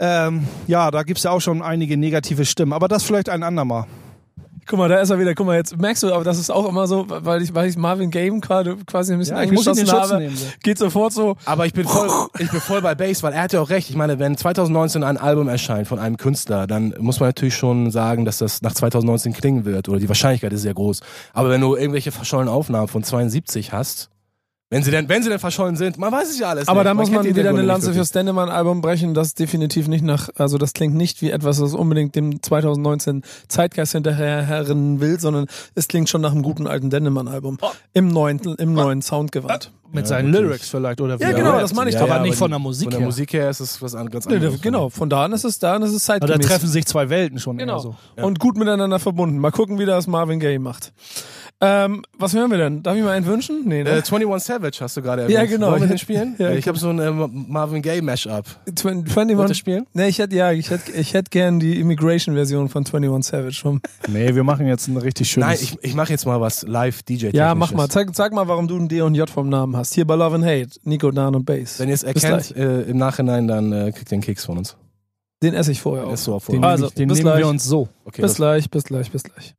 ähm, 0.00 0.48
ja, 0.66 0.90
da 0.90 1.02
gibt's 1.04 1.22
ja 1.22 1.30
auch 1.30 1.40
schon 1.40 1.62
einige 1.62 1.96
negative 1.96 2.44
Stimmen, 2.46 2.72
aber 2.72 2.88
das 2.88 3.04
vielleicht 3.04 3.28
ein 3.28 3.42
andermal. 3.42 3.84
Guck 4.66 4.78
mal, 4.78 4.88
da 4.88 4.98
ist 4.98 5.10
er 5.10 5.18
wieder. 5.18 5.34
Guck 5.34 5.46
mal, 5.46 5.56
jetzt 5.56 5.76
merkst 5.76 6.02
du, 6.02 6.12
aber 6.12 6.24
das 6.24 6.38
ist 6.38 6.50
auch 6.50 6.68
immer 6.68 6.86
so, 6.86 7.06
weil 7.08 7.42
ich, 7.42 7.54
weil 7.54 7.68
ich 7.68 7.76
Marvin 7.76 8.10
Game 8.10 8.40
gerade 8.40 8.76
quasi 8.86 9.12
ein 9.12 9.18
bisschen 9.18 9.36
Ja, 9.36 9.42
ich 9.42 9.52
muss 9.52 9.66
ihn 9.66 9.72
in 9.72 9.78
eingeschossen 9.80 10.12
habe, 10.12 10.22
nehmen, 10.22 10.36
so. 10.36 10.46
geht 10.62 10.78
sofort 10.78 11.12
so. 11.12 11.36
Aber 11.44 11.66
ich 11.66 11.72
bin 11.72 11.86
voll, 11.86 12.08
ich 12.38 12.50
bin 12.50 12.60
voll 12.60 12.80
bei 12.82 12.94
Bass, 12.94 13.22
weil 13.22 13.32
er 13.32 13.42
hat 13.42 13.52
ja 13.52 13.60
auch 13.60 13.70
recht. 13.70 13.90
Ich 13.90 13.96
meine, 13.96 14.18
wenn 14.18 14.36
2019 14.36 15.02
ein 15.02 15.16
Album 15.16 15.48
erscheint 15.48 15.88
von 15.88 15.98
einem 15.98 16.16
Künstler, 16.16 16.66
dann 16.66 16.94
muss 16.98 17.20
man 17.20 17.28
natürlich 17.28 17.54
schon 17.54 17.90
sagen, 17.90 18.24
dass 18.24 18.38
das 18.38 18.62
nach 18.62 18.72
2019 18.72 19.32
klingen 19.32 19.64
wird. 19.64 19.88
Oder 19.88 19.98
die 19.98 20.08
Wahrscheinlichkeit 20.08 20.52
ist 20.52 20.62
sehr 20.62 20.74
groß. 20.74 21.00
Aber 21.32 21.50
wenn 21.50 21.60
du 21.60 21.76
irgendwelche 21.76 22.12
verschollenen 22.12 22.52
Aufnahmen 22.52 22.88
von 22.88 23.02
72 23.02 23.72
hast, 23.72 24.10
wenn 24.74 24.82
sie 24.82 24.90
denn, 24.90 25.08
wenn 25.08 25.22
sie 25.22 25.28
denn 25.28 25.38
verschollen 25.38 25.76
sind, 25.76 25.98
man 25.98 26.12
weiß 26.12 26.30
es 26.30 26.38
ja 26.38 26.48
alles 26.48 26.68
Aber 26.68 26.80
nicht. 26.80 26.86
da 26.90 26.94
muss 26.94 27.10
man 27.10 27.24
wieder 27.24 27.48
eine 27.48 27.62
Lanze 27.62 27.88
nicht 27.88 27.96
fürs 27.96 28.10
Dendemann-Album 28.12 28.80
brechen, 28.80 29.14
das 29.14 29.34
definitiv 29.34 29.88
nicht 29.88 30.04
nach, 30.04 30.28
also 30.36 30.58
das 30.58 30.72
klingt 30.72 30.94
nicht 30.94 31.22
wie 31.22 31.30
etwas, 31.30 31.58
das 31.58 31.74
unbedingt 31.74 32.14
dem 32.16 32.42
2019 32.42 33.22
Zeitgeist 33.48 33.92
hinterherrennen 33.92 35.00
will, 35.00 35.20
sondern 35.20 35.46
es 35.74 35.88
klingt 35.88 36.08
schon 36.08 36.20
nach 36.20 36.32
einem 36.32 36.42
guten 36.42 36.66
alten 36.66 36.90
Dendemann-Album. 36.90 37.58
Im 37.92 38.08
neuen, 38.08 38.38
im 38.40 38.72
neuen 38.74 39.00
Soundgewand. 39.02 39.70
Mit 39.92 40.06
Ja, 40.06 40.08
seinen 40.08 40.32
wirklich. 40.32 40.42
Lyrics 40.48 40.68
vielleicht 40.70 41.00
oder 41.00 41.20
wie 41.20 41.22
Ja, 41.22 41.30
genau, 41.30 41.60
das 41.60 41.72
meine 41.72 41.88
ich 41.88 41.94
Ja, 41.94 42.00
doch. 42.00 42.08
aber 42.08 42.16
ja, 42.16 42.22
nicht 42.22 42.30
aber 42.32 42.38
von 42.38 42.48
die- 42.48 42.52
der 42.54 42.58
Musik 42.58 42.84
Von 42.86 42.90
der 42.90 42.98
her. 43.00 43.06
Musik 43.06 43.32
her 43.32 43.50
ist 43.50 43.60
es 43.60 43.80
was 43.80 43.94
an- 43.94 44.10
ganz 44.10 44.26
Nee, 44.26 44.34
anderes. 44.36 44.60
genau, 44.60 44.88
von 44.90 45.08
da 45.08 45.24
an 45.26 45.32
ist 45.32 45.44
es, 45.44 45.60
da 45.60 45.76
an 45.76 45.82
ist 45.82 45.92
es 45.92 46.04
Ja, 46.08 46.18
da 46.18 46.26
zeitgemäß. 46.26 46.46
treffen 46.48 46.68
sich 46.68 46.84
zwei 46.86 47.10
Welten 47.10 47.38
schon 47.38 47.58
Genau. 47.58 47.78
so. 47.78 47.94
Und 48.16 48.40
gut 48.40 48.56
miteinander 48.56 48.98
verbunden. 48.98 49.38
Mal 49.38 49.52
gucken, 49.52 49.78
wie 49.78 49.84
das 49.86 50.08
Marvin 50.08 50.40
Gaye 50.40 50.58
macht. 50.58 50.92
Ähm, 51.60 52.02
was 52.18 52.34
hören 52.34 52.50
wir 52.50 52.58
denn? 52.58 52.82
Darf 52.82 52.96
ich 52.96 53.02
mal 53.02 53.12
einen 53.12 53.24
wünschen? 53.24 53.62
Nee, 53.66 53.84
ne? 53.84 53.90
Äh, 53.90 54.02
21 54.02 54.42
Savage 54.46 54.78
hast 54.80 54.96
du 54.96 55.02
gerade 55.02 55.22
erwähnt. 55.22 55.38
Ja, 55.38 55.44
genau. 55.46 55.70
Wollen 55.70 55.82
wir 55.82 55.88
den 55.88 55.98
spielen? 56.06 56.34
Ja, 56.38 56.50
ich 56.50 56.68
habe 56.68 56.76
so 56.78 56.90
ein 56.90 56.98
äh, 56.98 57.10
Marvin 57.10 57.80
Gaye 57.80 58.02
Mashup. 58.02 58.44
Twen- 58.74 59.04
Wollt 59.14 59.30
ihr 59.30 59.36
21 59.38 59.56
spielen? 59.56 59.86
Nee, 59.94 60.08
ich 60.08 60.18
hätte 60.18 60.34
ja, 60.36 60.52
ich 60.52 60.68
hätte 60.70 60.92
ich 60.92 61.14
hätte 61.14 61.30
gern 61.30 61.60
die 61.60 61.80
Immigration-Version 61.80 62.68
von 62.68 62.84
21 62.84 63.30
Savage. 63.30 63.58
Vom 63.62 63.80
Nee, 64.08 64.34
wir 64.34 64.44
machen 64.44 64.66
jetzt 64.66 64.88
ein 64.88 64.96
richtig 64.96 65.30
schönes. 65.30 65.48
Nein, 65.48 65.58
ich, 65.62 65.78
ich 65.82 65.94
mache 65.94 66.10
jetzt 66.10 66.26
mal 66.26 66.40
was 66.40 66.62
live 66.64 67.02
DJ. 67.02 67.28
ja, 67.32 67.54
mach 67.54 67.72
mal. 67.72 67.88
Zeig, 67.88 68.10
sag 68.14 68.32
mal, 68.34 68.46
warum 68.48 68.68
du 68.68 68.76
ein 68.76 68.88
D 68.88 69.00
und 69.00 69.14
J 69.14 69.30
vom 69.30 69.48
Namen 69.48 69.76
hast. 69.76 69.94
Hier 69.94 70.06
bei 70.06 70.16
Love 70.16 70.34
and 70.34 70.44
Hate. 70.44 70.70
Nico, 70.82 71.10
Dan 71.12 71.34
und 71.34 71.46
Bass. 71.46 71.78
Wenn 71.78 71.88
ihr 71.88 71.94
es 71.94 72.02
erkennt 72.02 72.54
äh, 72.56 72.82
im 72.82 72.98
Nachhinein, 72.98 73.48
dann 73.48 73.72
äh, 73.72 73.92
kriegt 73.92 74.10
ihr 74.12 74.16
einen 74.16 74.22
Keks 74.22 74.44
von 74.44 74.58
uns. 74.58 74.76
Den 75.42 75.54
esse 75.54 75.72
ich 75.72 75.80
vorher 75.80 76.04
Ist 76.12 76.22
auch. 76.22 76.24
so 76.24 76.34
auf 76.34 76.46
den 76.46 76.62
Also, 76.64 76.84
nehmen, 76.86 76.94
den 76.96 77.08
bis 77.08 77.18
nehmen 77.18 77.30
gleich. 77.30 77.38
wir 77.40 77.48
uns 77.48 77.64
so. 77.64 77.88
okay, 78.04 78.22
bis 78.22 78.34
gleich, 78.34 78.68
bis 78.70 78.84
gleich, 78.84 79.10
bis 79.10 79.22
gleich. 79.22 79.54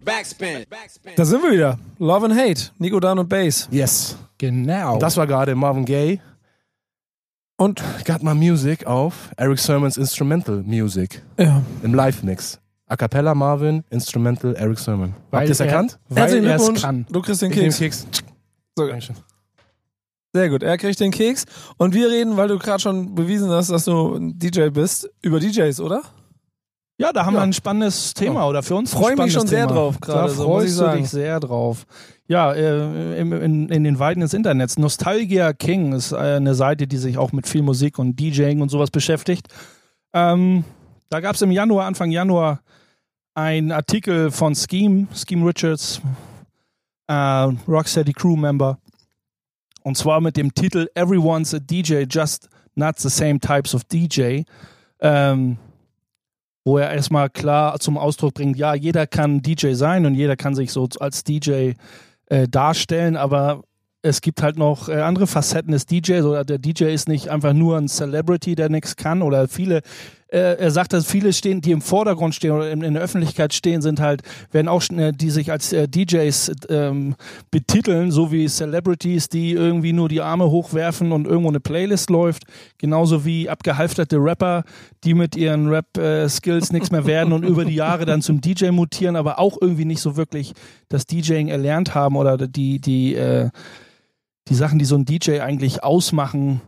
Backspin. 0.00 0.64
Da 1.16 1.24
sind 1.24 1.42
wir 1.42 1.52
wieder. 1.52 1.78
Love 1.98 2.26
and 2.26 2.34
Hate. 2.36 2.70
Nico, 2.78 3.00
Dan 3.00 3.18
und 3.18 3.28
Bass. 3.28 3.68
Yes. 3.70 4.16
Genau. 4.38 4.98
Das 4.98 5.16
war 5.16 5.26
gerade 5.26 5.54
Marvin 5.54 5.84
Gaye. 5.84 6.20
Und, 7.56 7.82
Got 8.04 8.22
My 8.22 8.34
Music 8.34 8.86
auf 8.86 9.30
Eric 9.36 9.58
Sermons 9.58 9.96
Instrumental 9.96 10.62
Music 10.64 11.22
ja. 11.38 11.62
im 11.82 11.94
Live-Mix. 11.94 12.58
A 12.86 12.96
Cappella 12.96 13.34
Marvin, 13.34 13.84
Instrumental 13.90 14.54
Eric 14.56 14.78
Sermon. 14.78 15.14
Weil 15.30 15.40
Habt 15.40 15.48
ihr 15.48 15.52
es 15.52 15.60
er- 15.60 15.66
erkannt? 15.66 15.98
Weil 16.08 16.18
Herzlichen 16.22 16.44
er 16.46 16.56
es 16.56 16.62
Glückwunsch. 16.62 16.82
kann. 16.82 17.06
Du 17.10 17.22
kriegst 17.22 17.42
den 17.42 17.52
Keks. 17.52 17.78
Keks. 17.78 18.06
So, 18.76 18.86
Dankeschön. 18.86 19.16
Sehr 20.34 20.48
gut. 20.48 20.62
Er 20.62 20.76
kriegt 20.78 20.98
den 20.98 21.10
Keks. 21.10 21.44
Und 21.76 21.94
wir 21.94 22.08
reden, 22.08 22.36
weil 22.36 22.48
du 22.48 22.58
gerade 22.58 22.80
schon 22.80 23.14
bewiesen 23.14 23.50
hast, 23.50 23.70
dass 23.70 23.84
du 23.84 24.14
ein 24.16 24.38
DJ 24.38 24.68
bist, 24.70 25.08
über 25.22 25.38
DJs, 25.38 25.78
oder? 25.80 26.02
Ja, 27.02 27.12
da 27.12 27.26
haben 27.26 27.34
Ja. 27.34 27.40
wir 27.40 27.44
ein 27.44 27.52
spannendes 27.52 28.14
Thema 28.14 28.46
oder 28.48 28.62
für 28.62 28.74
uns 28.76 28.94
ein 28.94 29.00
Freu 29.02 29.16
mich 29.16 29.32
schon 29.32 29.46
sehr 29.46 29.66
Thema. 29.66 29.72
drauf 29.80 30.00
gerade, 30.00 30.28
Da 30.28 30.34
so 30.34 30.44
freust 30.44 30.72
ich 30.72 30.78
du 30.86 30.96
dich 30.96 31.10
sehr 31.10 31.40
drauf. 31.40 31.84
Ja, 32.28 32.52
äh, 32.52 33.18
im, 33.20 33.32
in, 33.32 33.68
in 33.68 33.84
den 33.84 33.98
Weiten 33.98 34.20
des 34.20 34.32
Internets. 34.32 34.78
Nostalgia 34.78 35.52
King 35.52 35.92
ist 35.92 36.12
äh, 36.12 36.16
eine 36.16 36.54
Seite, 36.54 36.86
die 36.86 36.96
sich 36.96 37.18
auch 37.18 37.32
mit 37.32 37.46
viel 37.48 37.62
Musik 37.62 37.98
und 37.98 38.18
DJing 38.18 38.60
und 38.62 38.68
sowas 38.70 38.90
beschäftigt. 38.90 39.48
Ähm, 40.14 40.64
da 41.10 41.20
gab 41.20 41.34
es 41.34 41.42
im 41.42 41.50
Januar, 41.50 41.86
Anfang 41.86 42.10
Januar, 42.10 42.60
einen 43.34 43.72
Artikel 43.72 44.30
von 44.30 44.54
Scheme, 44.54 45.08
Scheme 45.14 45.44
Richards, 45.46 46.00
äh, 47.08 47.12
Rocksteady 47.14 48.12
Crew 48.12 48.36
Member. 48.36 48.78
Und 49.82 49.96
zwar 49.98 50.20
mit 50.20 50.36
dem 50.36 50.54
Titel 50.54 50.88
Everyone's 50.94 51.52
a 51.52 51.58
DJ, 51.58 52.04
just 52.08 52.48
not 52.76 52.98
the 52.98 53.08
same 53.10 53.40
types 53.40 53.74
of 53.74 53.82
DJ. 53.84 54.44
Ähm, 55.00 55.58
wo 56.64 56.78
er 56.78 56.92
erstmal 56.92 57.28
klar 57.30 57.78
zum 57.80 57.98
Ausdruck 57.98 58.34
bringt, 58.34 58.56
ja, 58.56 58.74
jeder 58.74 59.06
kann 59.06 59.42
DJ 59.42 59.74
sein 59.74 60.06
und 60.06 60.14
jeder 60.14 60.36
kann 60.36 60.54
sich 60.54 60.72
so 60.72 60.88
als 61.00 61.24
DJ 61.24 61.72
äh, 62.26 62.48
darstellen, 62.48 63.16
aber 63.16 63.62
es 64.02 64.20
gibt 64.20 64.42
halt 64.42 64.58
noch 64.58 64.88
äh, 64.88 65.00
andere 65.00 65.26
Facetten 65.26 65.72
des 65.72 65.86
DJs 65.86 66.24
oder 66.24 66.44
der 66.44 66.58
DJ 66.58 66.84
ist 66.84 67.08
nicht 67.08 67.28
einfach 67.28 67.52
nur 67.52 67.78
ein 67.78 67.88
Celebrity, 67.88 68.54
der 68.54 68.68
nichts 68.68 68.96
kann 68.96 69.22
oder 69.22 69.48
viele 69.48 69.82
äh, 70.32 70.56
er 70.58 70.70
sagt, 70.70 70.94
dass 70.94 71.06
viele 71.06 71.32
stehen, 71.32 71.60
die 71.60 71.72
im 71.72 71.82
Vordergrund 71.82 72.34
stehen 72.34 72.52
oder 72.52 72.70
in, 72.70 72.82
in 72.82 72.94
der 72.94 73.02
Öffentlichkeit 73.02 73.52
stehen, 73.52 73.82
sind 73.82 74.00
halt, 74.00 74.22
werden 74.50 74.68
auch, 74.68 74.82
äh, 74.90 75.12
die 75.12 75.30
sich 75.30 75.52
als 75.52 75.72
äh, 75.72 75.86
DJs 75.86 76.52
ähm, 76.70 77.14
betiteln, 77.50 78.10
so 78.10 78.32
wie 78.32 78.48
Celebrities, 78.48 79.28
die 79.28 79.52
irgendwie 79.52 79.92
nur 79.92 80.08
die 80.08 80.22
Arme 80.22 80.50
hochwerfen 80.50 81.12
und 81.12 81.26
irgendwo 81.26 81.50
eine 81.50 81.60
Playlist 81.60 82.08
läuft. 82.08 82.44
Genauso 82.78 83.26
wie 83.26 83.50
abgehalfterte 83.50 84.16
Rapper, 84.16 84.64
die 85.04 85.12
mit 85.12 85.36
ihren 85.36 85.68
Rap-Skills 85.68 86.70
äh, 86.70 86.72
nichts 86.72 86.90
mehr 86.90 87.04
werden 87.04 87.32
und 87.34 87.44
über 87.44 87.66
die 87.66 87.74
Jahre 87.74 88.06
dann 88.06 88.22
zum 88.22 88.40
DJ 88.40 88.70
mutieren, 88.70 89.16
aber 89.16 89.38
auch 89.38 89.58
irgendwie 89.60 89.84
nicht 89.84 90.00
so 90.00 90.16
wirklich 90.16 90.54
das 90.88 91.06
DJing 91.06 91.48
erlernt 91.48 91.94
haben 91.94 92.16
oder 92.16 92.38
die, 92.38 92.80
die, 92.80 93.14
äh, 93.14 93.50
die 94.48 94.54
Sachen, 94.54 94.78
die 94.78 94.86
so 94.86 94.96
ein 94.96 95.04
DJ 95.04 95.40
eigentlich 95.40 95.84
ausmachen, 95.84 96.62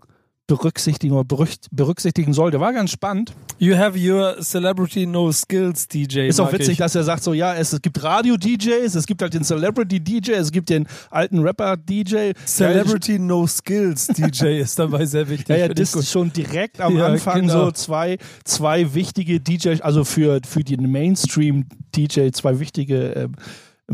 berücksichtigen 0.47 1.15
oder 1.15 1.25
berücksichtigen 1.71 2.35
sollte. 2.35 2.61
War 2.61 2.73
ganz 2.73 2.91
spannend. 2.91 3.33
You 3.59 3.77
have 3.77 3.99
your 3.99 4.37
celebrity 4.43 5.07
no 5.07 5.33
skills 5.33 5.89
DJ. 5.89 6.29
Ist 6.29 6.39
auch 6.39 6.53
witzig, 6.53 6.73
ich. 6.73 6.79
dass 6.79 6.95
er 6.95 7.05
sagt 7.05 7.23
so, 7.23 7.33
ja, 7.33 7.55
es, 7.55 7.81
gibt 7.81 8.03
Radio-DJs, 8.03 8.95
es 8.95 9.07
gibt 9.07 9.23
halt 9.23 9.33
den 9.33 9.43
Celebrity-DJ, 9.43 10.33
es 10.33 10.53
gibt 10.53 10.69
den 10.69 10.87
alten 11.11 11.39
Rapper-DJ. 11.39 12.33
Celebrity 12.45 13.19
no 13.19 13.47
skills 13.47 14.07
DJ 14.17 14.59
ist 14.59 14.79
dabei 14.79 15.07
sehr 15.07 15.29
wichtig. 15.29 15.49
Ja, 15.49 15.57
ja, 15.57 15.69
das 15.69 15.95
ist 15.95 16.11
schon 16.11 16.31
direkt 16.33 16.81
am 16.81 16.99
ja, 16.99 17.07
Anfang 17.07 17.43
genau. 17.43 17.67
so 17.67 17.71
zwei, 17.71 18.19
zwei 18.45 18.93
wichtige 18.93 19.41
DJs, 19.41 19.81
also 19.81 20.05
für, 20.05 20.41
für 20.47 20.63
den 20.63 20.91
Mainstream-DJ 20.91 22.31
zwei 22.33 22.59
wichtige 22.59 23.17
äh, 23.17 23.29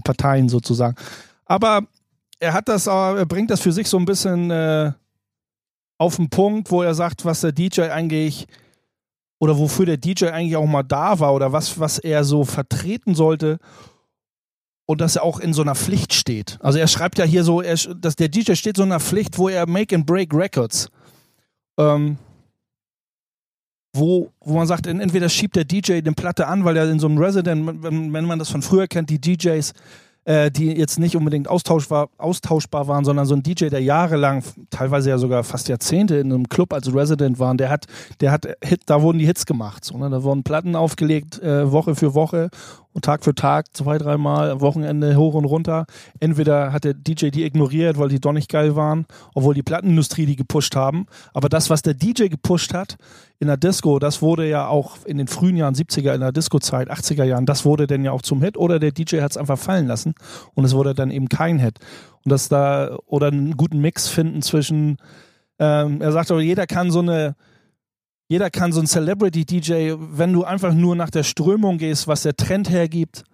Parteien 0.02 0.48
sozusagen. 0.48 0.96
Aber 1.44 1.82
er 2.40 2.54
hat 2.54 2.68
das, 2.68 2.88
er 2.88 3.26
bringt 3.26 3.50
das 3.50 3.60
für 3.60 3.72
sich 3.72 3.86
so 3.86 3.98
ein 3.98 4.04
bisschen 4.04 4.50
äh, 4.50 4.92
auf 6.00 6.16
den 6.16 6.30
Punkt, 6.30 6.70
wo 6.70 6.82
er 6.82 6.94
sagt, 6.94 7.26
was 7.26 7.42
der 7.42 7.52
DJ 7.52 7.82
eigentlich 7.82 8.46
oder 9.38 9.58
wofür 9.58 9.84
der 9.84 9.98
DJ 9.98 10.28
eigentlich 10.28 10.56
auch 10.56 10.66
mal 10.66 10.82
da 10.82 11.20
war 11.20 11.34
oder 11.34 11.52
was, 11.52 11.78
was 11.78 11.98
er 11.98 12.24
so 12.24 12.44
vertreten 12.44 13.14
sollte 13.14 13.58
und 14.86 15.02
dass 15.02 15.16
er 15.16 15.24
auch 15.24 15.40
in 15.40 15.52
so 15.52 15.60
einer 15.60 15.74
Pflicht 15.74 16.14
steht. 16.14 16.58
Also 16.62 16.78
er 16.78 16.88
schreibt 16.88 17.18
ja 17.18 17.26
hier 17.26 17.44
so, 17.44 17.60
er, 17.60 17.76
dass 17.76 18.16
der 18.16 18.30
DJ 18.30 18.54
steht 18.54 18.78
so 18.78 18.82
in 18.82 18.92
einer 18.92 19.00
Pflicht, 19.00 19.36
wo 19.36 19.50
er 19.50 19.68
Make 19.68 19.94
and 19.94 20.06
Break 20.06 20.32
Records, 20.32 20.88
ähm, 21.78 22.16
wo, 23.94 24.32
wo 24.40 24.54
man 24.54 24.66
sagt, 24.66 24.86
entweder 24.86 25.28
schiebt 25.28 25.54
der 25.54 25.64
DJ 25.64 25.98
eine 25.98 26.12
Platte 26.12 26.46
an, 26.46 26.64
weil 26.64 26.78
er 26.78 26.90
in 26.90 26.98
so 26.98 27.08
einem 27.08 27.18
Resident, 27.18 27.82
wenn 27.82 28.24
man 28.24 28.38
das 28.38 28.48
von 28.48 28.62
früher 28.62 28.88
kennt, 28.88 29.10
die 29.10 29.20
DJs 29.20 29.74
äh, 30.24 30.50
die 30.50 30.72
jetzt 30.76 30.98
nicht 30.98 31.16
unbedingt 31.16 31.48
austauschbar, 31.48 32.10
austauschbar 32.18 32.88
waren, 32.88 33.04
sondern 33.04 33.26
so 33.26 33.34
ein 33.34 33.42
DJ, 33.42 33.68
der 33.68 33.82
jahrelang, 33.82 34.42
teilweise 34.70 35.10
ja 35.10 35.18
sogar 35.18 35.44
fast 35.44 35.68
Jahrzehnte 35.68 36.16
in 36.16 36.32
einem 36.32 36.48
Club 36.48 36.72
als 36.72 36.92
Resident 36.94 37.38
waren, 37.38 37.56
der 37.56 37.70
hat, 37.70 37.86
der 38.20 38.30
hat 38.32 38.46
Hit, 38.62 38.82
da 38.86 39.02
wurden 39.02 39.18
die 39.18 39.26
Hits 39.26 39.46
gemacht. 39.46 39.84
So, 39.84 39.96
ne? 39.96 40.10
Da 40.10 40.22
wurden 40.22 40.42
Platten 40.42 40.76
aufgelegt, 40.76 41.40
äh, 41.42 41.70
Woche 41.72 41.94
für 41.94 42.14
Woche 42.14 42.50
und 42.92 43.04
Tag 43.04 43.24
für 43.24 43.34
Tag, 43.34 43.66
zwei, 43.72 43.98
dreimal, 43.98 44.60
Wochenende 44.60 45.14
hoch 45.16 45.34
und 45.34 45.44
runter. 45.44 45.86
Entweder 46.18 46.72
hat 46.72 46.84
der 46.84 46.94
DJ 46.94 47.28
die 47.28 47.44
ignoriert, 47.44 47.98
weil 47.98 48.08
die 48.08 48.20
doch 48.20 48.32
nicht 48.32 48.50
geil 48.50 48.74
waren, 48.74 49.06
obwohl 49.34 49.54
die 49.54 49.62
Plattenindustrie 49.62 50.26
die 50.26 50.36
gepusht 50.36 50.74
haben. 50.74 51.06
Aber 51.32 51.48
das, 51.48 51.70
was 51.70 51.82
der 51.82 51.94
DJ 51.94 52.26
gepusht 52.26 52.74
hat 52.74 52.96
in 53.38 53.46
der 53.46 53.56
Disco, 53.56 53.98
das 53.98 54.22
wurde 54.22 54.48
ja 54.48 54.66
auch 54.66 54.96
in 55.04 55.18
den 55.18 55.28
frühen 55.28 55.56
Jahren 55.56 55.74
70er, 55.74 56.14
in 56.14 56.20
der 56.20 56.32
Disco-Zeit, 56.32 56.90
80er 56.90 57.24
Jahren, 57.24 57.46
das 57.46 57.64
wurde 57.64 57.86
dann 57.86 58.04
ja 58.04 58.12
auch 58.12 58.22
zum 58.22 58.42
Hit 58.42 58.56
oder 58.56 58.78
der 58.78 58.90
DJ 58.90 59.20
hat 59.20 59.30
es 59.30 59.36
einfach 59.36 59.58
fallen 59.58 59.86
lassen 59.86 60.14
und 60.54 60.64
es 60.64 60.74
wurde 60.74 60.94
dann 60.94 61.10
eben 61.10 61.28
kein 61.28 61.58
Hit. 61.58 61.78
Und 62.24 62.32
das 62.32 62.48
da, 62.48 62.98
oder 63.06 63.28
einen 63.28 63.56
guten 63.56 63.80
Mix 63.80 64.08
finden 64.08 64.42
zwischen, 64.42 64.98
ähm, 65.58 66.02
er 66.02 66.12
sagt 66.12 66.30
aber, 66.30 66.40
jeder 66.40 66.66
kann 66.66 66.90
so 66.90 66.98
eine, 66.98 67.36
jeder 68.30 68.48
kann 68.48 68.70
so 68.70 68.78
ein 68.80 68.86
Celebrity-DJ, 68.86 69.96
wenn 69.98 70.32
du 70.32 70.44
einfach 70.44 70.72
nur 70.72 70.94
nach 70.94 71.10
der 71.10 71.24
Strömung 71.24 71.78
gehst, 71.78 72.06
was 72.06 72.22
der 72.22 72.36
Trend 72.36 72.70
hergibt, 72.70 73.24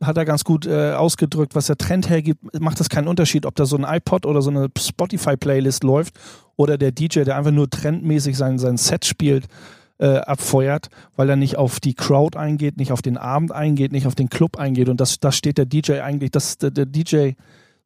hat 0.00 0.16
er 0.16 0.24
ganz 0.24 0.44
gut 0.44 0.64
äh, 0.64 0.92
ausgedrückt, 0.92 1.56
was 1.56 1.66
der 1.66 1.76
Trend 1.76 2.08
hergibt, 2.08 2.60
macht 2.60 2.78
das 2.78 2.88
keinen 2.88 3.08
Unterschied, 3.08 3.46
ob 3.46 3.56
da 3.56 3.66
so 3.66 3.76
ein 3.76 3.82
iPod 3.82 4.26
oder 4.26 4.42
so 4.42 4.50
eine 4.50 4.68
Spotify-Playlist 4.78 5.82
läuft 5.82 6.14
oder 6.54 6.78
der 6.78 6.92
DJ, 6.92 7.24
der 7.24 7.36
einfach 7.36 7.50
nur 7.50 7.68
trendmäßig 7.68 8.36
sein, 8.36 8.60
sein 8.60 8.76
Set 8.76 9.04
spielt, 9.04 9.46
äh, 9.98 10.18
abfeuert, 10.18 10.88
weil 11.16 11.28
er 11.28 11.36
nicht 11.36 11.56
auf 11.56 11.80
die 11.80 11.94
Crowd 11.94 12.38
eingeht, 12.38 12.76
nicht 12.76 12.92
auf 12.92 13.02
den 13.02 13.16
Abend 13.16 13.50
eingeht, 13.50 13.90
nicht 13.90 14.06
auf 14.06 14.14
den 14.14 14.28
Club 14.28 14.56
eingeht. 14.56 14.88
Und 14.88 15.00
das, 15.00 15.18
das 15.18 15.36
steht 15.36 15.58
der 15.58 15.66
DJ 15.66 16.00
eigentlich, 16.00 16.30
das, 16.30 16.58
der, 16.58 16.70
der 16.70 16.86
DJ 16.86 17.32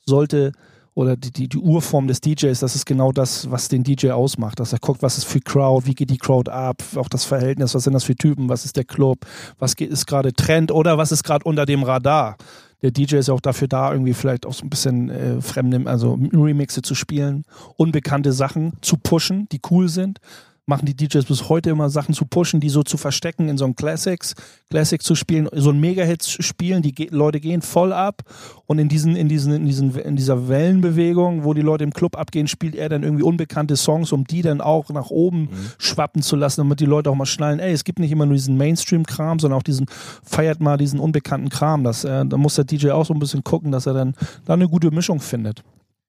sollte 0.04 0.52
oder 0.98 1.16
die, 1.16 1.30
die, 1.30 1.48
die 1.48 1.58
Urform 1.58 2.08
des 2.08 2.20
DJs, 2.20 2.58
das 2.58 2.74
ist 2.74 2.84
genau 2.84 3.12
das, 3.12 3.48
was 3.52 3.68
den 3.68 3.84
DJ 3.84 4.10
ausmacht. 4.10 4.58
Dass 4.58 4.72
er 4.72 4.80
guckt, 4.80 5.00
was 5.00 5.16
ist 5.16 5.26
für 5.26 5.38
Crowd, 5.38 5.86
wie 5.86 5.94
geht 5.94 6.10
die 6.10 6.18
Crowd 6.18 6.50
ab, 6.50 6.82
auch 6.96 7.08
das 7.08 7.24
Verhältnis, 7.24 7.72
was 7.72 7.84
sind 7.84 7.92
das 7.92 8.02
für 8.02 8.16
Typen, 8.16 8.48
was 8.48 8.64
ist 8.64 8.76
der 8.76 8.82
Club, 8.82 9.24
was 9.60 9.74
ist 9.74 10.06
gerade 10.08 10.32
Trend 10.32 10.72
oder 10.72 10.98
was 10.98 11.12
ist 11.12 11.22
gerade 11.22 11.44
unter 11.44 11.66
dem 11.66 11.84
Radar. 11.84 12.36
Der 12.82 12.90
DJ 12.90 13.18
ist 13.18 13.28
ja 13.28 13.34
auch 13.34 13.40
dafür 13.40 13.68
da, 13.68 13.92
irgendwie 13.92 14.12
vielleicht 14.12 14.44
auch 14.44 14.52
so 14.52 14.66
ein 14.66 14.70
bisschen 14.70 15.08
äh, 15.08 15.40
fremde, 15.40 15.88
also 15.88 16.18
Remixe 16.32 16.82
zu 16.82 16.96
spielen, 16.96 17.44
unbekannte 17.76 18.32
Sachen 18.32 18.72
zu 18.80 18.96
pushen, 18.96 19.48
die 19.52 19.60
cool 19.70 19.88
sind 19.88 20.18
machen 20.68 20.86
die 20.86 20.94
DJs 20.94 21.24
bis 21.24 21.48
heute 21.48 21.70
immer 21.70 21.88
Sachen 21.88 22.14
zu 22.14 22.26
pushen, 22.26 22.60
die 22.60 22.68
so 22.68 22.82
zu 22.82 22.96
verstecken 22.96 23.48
in 23.48 23.56
so 23.56 23.64
einem 23.64 23.74
Classics, 23.74 24.34
Classic 24.70 25.02
zu 25.02 25.14
spielen, 25.14 25.48
so 25.52 25.70
ein 25.70 25.80
Mega-Hit 25.80 26.24
spielen, 26.24 26.82
die 26.82 26.92
ge 26.92 27.08
Leute 27.10 27.40
gehen 27.40 27.62
voll 27.62 27.92
ab 27.92 28.22
und 28.66 28.78
in 28.78 28.88
diesen, 28.88 29.16
in 29.16 29.28
diesen, 29.28 29.52
in 29.54 29.64
diesen, 29.64 29.94
in 29.96 30.16
dieser 30.16 30.48
Wellenbewegung, 30.48 31.44
wo 31.44 31.54
die 31.54 31.62
Leute 31.62 31.84
im 31.84 31.92
Club 31.92 32.18
abgehen, 32.18 32.48
spielt 32.48 32.74
er 32.74 32.90
dann 32.90 33.02
irgendwie 33.02 33.22
unbekannte 33.22 33.76
Songs, 33.76 34.12
um 34.12 34.24
die 34.24 34.42
dann 34.42 34.60
auch 34.60 34.90
nach 34.90 35.08
oben 35.08 35.40
mhm. 35.40 35.48
schwappen 35.78 36.22
zu 36.22 36.36
lassen, 36.36 36.60
damit 36.60 36.80
die 36.80 36.86
Leute 36.86 37.10
auch 37.10 37.14
mal 37.14 37.26
schnallen, 37.26 37.60
ey, 37.60 37.72
es 37.72 37.84
gibt 37.84 37.98
nicht 37.98 38.12
immer 38.12 38.26
nur 38.26 38.34
diesen 38.34 38.58
Mainstream-Kram, 38.58 39.38
sondern 39.38 39.58
auch 39.58 39.62
diesen, 39.64 39.86
feiert 40.22 40.60
mal 40.60 40.76
diesen 40.76 41.00
unbekannten 41.00 41.48
Kram. 41.48 41.82
Das, 41.82 42.04
äh, 42.04 42.26
da 42.26 42.36
muss 42.36 42.56
der 42.56 42.64
DJ 42.64 42.90
auch 42.90 43.06
so 43.06 43.14
ein 43.14 43.20
bisschen 43.20 43.42
gucken, 43.42 43.72
dass 43.72 43.86
er 43.86 43.94
dann 43.94 44.14
da 44.44 44.52
eine 44.52 44.68
gute 44.68 44.90
Mischung 44.90 45.20
findet. 45.20 45.62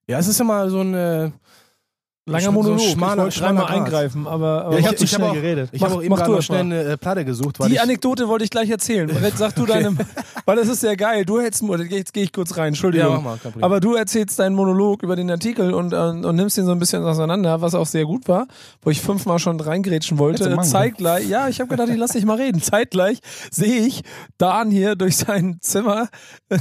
Ja, 0.07 0.19
es 0.19 0.27
ist 0.27 0.41
immer 0.41 0.69
so 0.69 0.79
eine 0.79 1.33
Langer 2.29 2.51
Monolog. 2.51 2.79
So 2.79 2.89
schmaler, 2.89 3.27
ich 3.27 3.41
wollte 3.41 3.67
eingreifen, 3.67 4.27
aber, 4.27 4.65
aber 4.65 4.74
ja, 4.74 4.79
ich 4.79 4.88
habe 4.88 4.95
zu 4.95 5.07
schnell 5.07 5.27
auch, 5.27 5.33
geredet. 5.33 5.69
Ich 5.71 5.83
habe 5.83 5.95
auch 5.95 6.03
eben 6.03 6.15
gerade 6.15 6.41
schnell 6.41 6.62
eine 6.62 6.98
Platte 6.98 7.25
gesucht. 7.25 7.57
Die 7.67 7.79
Anekdote 7.79 8.27
wollte 8.27 8.45
ich 8.45 8.50
gleich 8.50 8.69
erzählen. 8.69 9.09
Sag 9.36 9.55
du 9.55 9.65
deinem, 9.65 9.98
weil 10.49 10.55
das 10.55 10.67
ist 10.67 10.79
sehr 10.79 10.97
geil. 10.97 11.25
Du 11.25 11.39
hältst, 11.39 11.61
jetzt 11.89 12.11
gehe 12.11 12.23
ich 12.23 12.33
kurz 12.33 12.57
rein, 12.57 12.69
Entschuldigung. 12.69 13.11
Ja, 13.11 13.19
mal, 13.19 13.39
aber 13.61 13.79
du 13.79 13.93
erzählst 13.93 14.39
deinen 14.39 14.55
Monolog 14.55 15.03
über 15.03 15.15
den 15.15 15.29
Artikel 15.29 15.75
und, 15.75 15.93
und, 15.93 16.25
und 16.25 16.35
nimmst 16.35 16.57
ihn 16.57 16.65
so 16.65 16.71
ein 16.71 16.79
bisschen 16.79 17.03
auseinander, 17.03 17.61
was 17.61 17.75
auch 17.75 17.85
sehr 17.85 18.05
gut 18.05 18.27
war, 18.27 18.47
wo 18.81 18.89
ich 18.89 18.99
fünfmal 18.99 19.37
schon 19.37 19.59
reingrätschen 19.59 20.17
wollte. 20.17 20.57
Zeitgleich, 20.61 21.29
ja, 21.29 21.49
ich 21.49 21.59
habe 21.59 21.69
gedacht, 21.69 21.89
ich 21.89 21.97
lass 21.97 22.13
dich 22.13 22.25
mal 22.25 22.37
reden. 22.37 22.63
Zeitgleich 22.63 23.19
sehe 23.51 23.85
ich 23.85 24.01
Dan 24.39 24.71
hier 24.71 24.95
durch 24.95 25.17
sein 25.17 25.59
Zimmer 25.61 26.09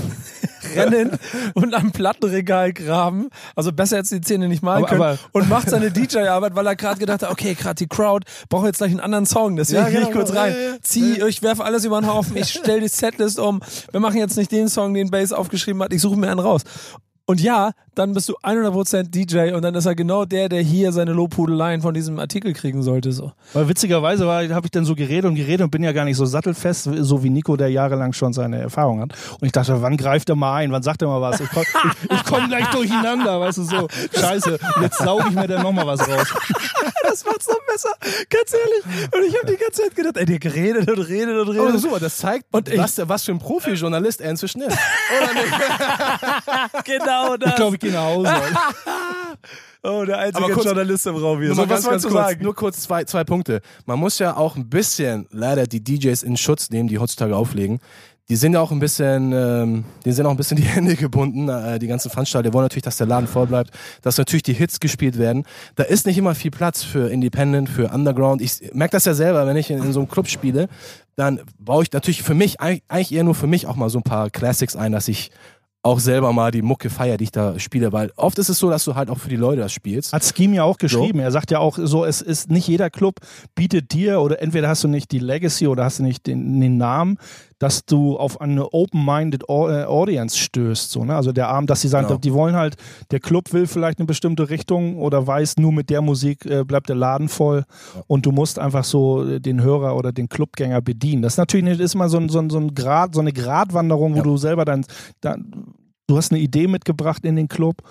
rennen 0.76 1.12
und 1.54 1.74
am 1.74 1.90
Plattenregal 1.90 2.74
graben. 2.74 3.30
Also 3.56 3.72
besser 3.72 3.96
jetzt 3.96 4.12
die 4.12 4.20
Zähne 4.20 4.48
nicht 4.48 4.62
malen 4.62 4.84
aber, 4.84 4.88
können. 4.88 5.02
Aber, 5.02 5.18
und 5.32 5.48
macht 5.48 5.70
seine 5.70 5.90
DJ-Arbeit, 5.90 6.54
weil 6.54 6.66
er 6.66 6.76
gerade 6.76 7.00
gedacht 7.00 7.22
hat, 7.22 7.30
okay, 7.30 7.54
gerade 7.54 7.76
die 7.76 7.88
Crowd 7.88 8.26
braucht 8.50 8.66
jetzt 8.66 8.78
gleich 8.78 8.90
einen 8.90 9.00
anderen 9.00 9.24
Song. 9.24 9.56
Deswegen 9.56 9.80
ja, 9.80 9.88
genau, 9.88 10.00
gehe 10.00 10.08
ich 10.08 10.14
kurz 10.14 10.34
rein. 10.34 10.54
Zieh, 10.82 11.22
ich 11.22 11.42
werfe 11.42 11.64
alles 11.64 11.86
über 11.86 11.98
den 11.98 12.06
Haufen, 12.06 12.36
ich 12.36 12.50
stelle 12.50 12.82
die 12.82 12.88
Setlist 12.88 13.38
um. 13.38 13.62
Wir 13.90 14.00
machen 14.00 14.16
jetzt 14.16 14.36
nicht 14.36 14.52
den 14.52 14.68
Song, 14.68 14.94
den 14.94 15.10
Bass 15.10 15.32
aufgeschrieben 15.32 15.82
hat, 15.82 15.92
ich 15.92 16.00
suche 16.00 16.16
mir 16.16 16.30
einen 16.30 16.40
raus. 16.40 16.62
Und 17.30 17.42
ja, 17.42 17.72
dann 17.94 18.14
bist 18.14 18.30
du 18.30 18.38
100% 18.38 19.10
DJ 19.10 19.52
und 19.52 19.60
dann 19.60 19.74
ist 19.74 19.84
er 19.84 19.94
genau 19.94 20.24
der, 20.24 20.48
der 20.48 20.62
hier 20.62 20.92
seine 20.92 21.12
Lobhudeleien 21.12 21.82
von 21.82 21.92
diesem 21.92 22.18
Artikel 22.18 22.54
kriegen 22.54 22.82
sollte. 22.82 23.12
So. 23.12 23.32
Weil 23.52 23.68
witzigerweise 23.68 24.26
habe 24.26 24.66
ich 24.66 24.70
dann 24.70 24.86
so 24.86 24.94
geredet 24.94 25.26
und 25.26 25.34
geredet 25.34 25.60
und 25.60 25.70
bin 25.70 25.84
ja 25.84 25.92
gar 25.92 26.06
nicht 26.06 26.16
so 26.16 26.24
sattelfest, 26.24 26.88
so 27.00 27.22
wie 27.22 27.28
Nico, 27.28 27.58
der 27.58 27.68
jahrelang 27.68 28.14
schon 28.14 28.32
seine 28.32 28.62
Erfahrung 28.62 29.02
hat. 29.02 29.12
Und 29.38 29.44
ich 29.44 29.52
dachte, 29.52 29.82
wann 29.82 29.98
greift 29.98 30.30
er 30.30 30.36
mal 30.36 30.54
ein? 30.54 30.72
Wann 30.72 30.82
sagt 30.82 31.02
er 31.02 31.08
mal 31.08 31.20
was? 31.20 31.38
Ich, 31.40 31.50
komm, 31.50 31.64
komme 32.24 32.48
gleich 32.48 32.66
durcheinander, 32.68 33.38
weißt 33.38 33.58
du 33.58 33.62
so. 33.64 33.88
Scheiße, 34.18 34.58
jetzt 34.80 34.96
sauge 34.96 35.24
ich 35.28 35.34
mir 35.34 35.48
dann 35.48 35.62
nochmal 35.62 35.86
was 35.86 36.00
raus. 36.08 36.32
Das 37.08 37.24
macht's 37.24 37.48
noch 37.48 37.60
besser, 37.66 37.90
ganz 38.28 38.52
ehrlich. 38.52 39.14
Und 39.14 39.24
ich 39.24 39.36
habe 39.36 39.52
die 39.52 39.56
ganze 39.56 39.82
Zeit 39.82 39.94
gedacht, 39.94 40.16
ey, 40.16 40.26
der 40.26 40.54
redet 40.54 40.90
und 40.90 40.98
redet 40.98 41.38
und 41.38 41.48
redet. 41.48 41.68
Aber 41.68 41.78
super, 41.78 42.00
das 42.00 42.16
zeigt, 42.18 42.46
und 42.52 42.76
was, 42.76 43.00
was 43.08 43.24
für 43.24 43.32
ein 43.32 43.38
Profi-Journalist 43.38 44.20
er 44.20 44.30
inzwischen 44.30 44.62
ist. 44.62 44.76
Oder 45.16 45.34
nicht? 45.34 46.84
genau 46.84 47.36
das. 47.36 47.50
Ich 47.50 47.56
glaube, 47.56 47.76
ich 47.76 47.80
gehe 47.80 47.92
nach 47.92 48.04
Hause. 48.04 48.32
oh, 49.82 50.04
der 50.04 50.18
einzige 50.18 50.52
kurz, 50.52 50.64
Journalist 50.64 51.06
im 51.06 51.16
Raum 51.16 51.40
hier. 51.40 51.54
So, 51.54 51.68
was 51.68 51.84
wolltest 51.84 52.04
du 52.06 52.10
sagen? 52.10 52.42
Nur 52.42 52.54
kurz 52.54 52.80
zwei, 52.80 53.04
zwei 53.04 53.24
Punkte. 53.24 53.60
Man 53.86 53.98
muss 53.98 54.18
ja 54.18 54.36
auch 54.36 54.56
ein 54.56 54.68
bisschen 54.68 55.26
leider 55.30 55.66
die 55.66 55.82
DJs 55.82 56.22
in 56.22 56.36
Schutz 56.36 56.70
nehmen, 56.70 56.88
die 56.88 56.98
heutzutage 56.98 57.36
auflegen. 57.36 57.80
Die 58.30 58.36
sind 58.36 58.52
ja 58.52 58.60
auch 58.60 58.70
ein 58.70 58.78
bisschen, 58.78 59.32
ähm, 59.32 59.84
die 60.04 60.12
sind 60.12 60.26
auch 60.26 60.30
ein 60.30 60.36
bisschen 60.36 60.58
die 60.58 60.62
Hände 60.64 60.96
gebunden, 60.96 61.48
äh, 61.48 61.78
die 61.78 61.86
ganzen 61.86 62.10
Veranstalter. 62.10 62.50
Die 62.50 62.54
wollen 62.54 62.64
natürlich, 62.64 62.82
dass 62.82 62.98
der 62.98 63.06
Laden 63.06 63.26
voll 63.26 63.46
bleibt, 63.46 63.70
dass 64.02 64.18
natürlich 64.18 64.42
die 64.42 64.52
Hits 64.52 64.80
gespielt 64.80 65.18
werden. 65.18 65.44
Da 65.76 65.84
ist 65.84 66.06
nicht 66.06 66.18
immer 66.18 66.34
viel 66.34 66.50
Platz 66.50 66.82
für 66.82 67.10
Independent, 67.10 67.68
für 67.68 67.88
Underground. 67.88 68.42
Ich 68.42 68.60
merke 68.74 68.92
das 68.92 69.06
ja 69.06 69.14
selber, 69.14 69.46
wenn 69.46 69.56
ich 69.56 69.70
in, 69.70 69.82
in 69.82 69.92
so 69.92 70.00
einem 70.00 70.08
Club 70.08 70.28
spiele, 70.28 70.68
dann 71.16 71.40
baue 71.58 71.82
ich 71.82 71.92
natürlich 71.92 72.22
für 72.22 72.34
mich, 72.34 72.60
eigentlich 72.60 73.12
eher 73.12 73.24
nur 73.24 73.34
für 73.34 73.46
mich 73.46 73.66
auch 73.66 73.76
mal 73.76 73.88
so 73.88 73.98
ein 73.98 74.04
paar 74.04 74.30
Classics 74.30 74.76
ein, 74.76 74.92
dass 74.92 75.08
ich 75.08 75.30
auch 75.82 76.00
selber 76.00 76.32
mal 76.32 76.50
die 76.50 76.62
Mucke 76.62 76.90
feier, 76.90 77.16
die 77.16 77.24
ich 77.24 77.32
da 77.32 77.58
spiele, 77.58 77.92
weil 77.92 78.12
oft 78.16 78.38
ist 78.38 78.48
es 78.48 78.58
so, 78.58 78.68
dass 78.68 78.84
du 78.84 78.94
halt 78.94 79.10
auch 79.10 79.18
für 79.18 79.28
die 79.28 79.36
Leute 79.36 79.62
das 79.62 79.72
spielst. 79.72 80.12
Hat 80.12 80.24
Scheme 80.24 80.56
ja 80.56 80.64
auch 80.64 80.76
geschrieben. 80.76 81.18
So. 81.18 81.24
Er 81.24 81.30
sagt 81.30 81.50
ja 81.50 81.60
auch 81.60 81.78
so, 81.80 82.04
es 82.04 82.20
ist 82.20 82.50
nicht 82.50 82.66
jeder 82.66 82.90
Club 82.90 83.20
bietet 83.54 83.92
dir 83.92 84.20
oder 84.20 84.42
entweder 84.42 84.68
hast 84.68 84.84
du 84.84 84.88
nicht 84.88 85.12
die 85.12 85.20
Legacy 85.20 85.66
oder 85.66 85.84
hast 85.84 86.00
du 86.00 86.02
nicht 86.02 86.26
den, 86.26 86.60
den 86.60 86.76
Namen, 86.76 87.18
dass 87.58 87.84
du 87.84 88.16
auf 88.16 88.40
eine 88.40 88.72
open-minded 88.72 89.44
äh, 89.48 89.84
Audience 89.84 90.38
stößt. 90.38 90.90
So, 90.90 91.04
ne? 91.04 91.14
Also 91.14 91.32
der 91.32 91.48
Abend, 91.48 91.70
dass 91.70 91.80
sie 91.80 91.88
sagen, 91.88 92.06
genau. 92.06 92.18
die 92.18 92.32
wollen 92.32 92.54
halt, 92.54 92.76
der 93.10 93.20
Club 93.20 93.52
will 93.52 93.66
vielleicht 93.66 93.98
eine 93.98 94.06
bestimmte 94.06 94.50
Richtung 94.50 94.98
oder 94.98 95.26
weiß, 95.26 95.56
nur 95.56 95.72
mit 95.72 95.90
der 95.90 96.00
Musik 96.00 96.46
äh, 96.46 96.64
bleibt 96.64 96.88
der 96.88 96.96
Laden 96.96 97.28
voll 97.28 97.64
ja. 97.94 98.02
und 98.06 98.26
du 98.26 98.32
musst 98.32 98.58
einfach 98.58 98.84
so 98.84 99.24
äh, 99.24 99.40
den 99.40 99.62
Hörer 99.62 99.96
oder 99.96 100.12
den 100.12 100.28
Clubgänger 100.28 100.80
bedienen. 100.80 101.22
Das 101.22 101.34
ist 101.34 101.38
natürlich 101.38 101.64
nicht, 101.64 101.80
ist 101.80 101.94
mal 101.94 102.08
so 102.08 102.18
ein, 102.18 102.28
so 102.28 102.38
ein, 102.38 102.50
so 102.50 102.58
ein 102.58 102.74
Grad, 102.74 103.14
so 103.14 103.20
eine 103.20 103.32
Gratwanderung, 103.32 104.12
wo 104.12 104.18
ja. 104.18 104.22
du 104.22 104.36
selber 104.36 104.64
dann, 104.64 104.84
dann, 105.20 105.74
du 106.06 106.16
hast 106.16 106.30
eine 106.32 106.40
Idee 106.40 106.68
mitgebracht 106.68 107.24
in 107.24 107.36
den 107.36 107.48
Club. 107.48 107.82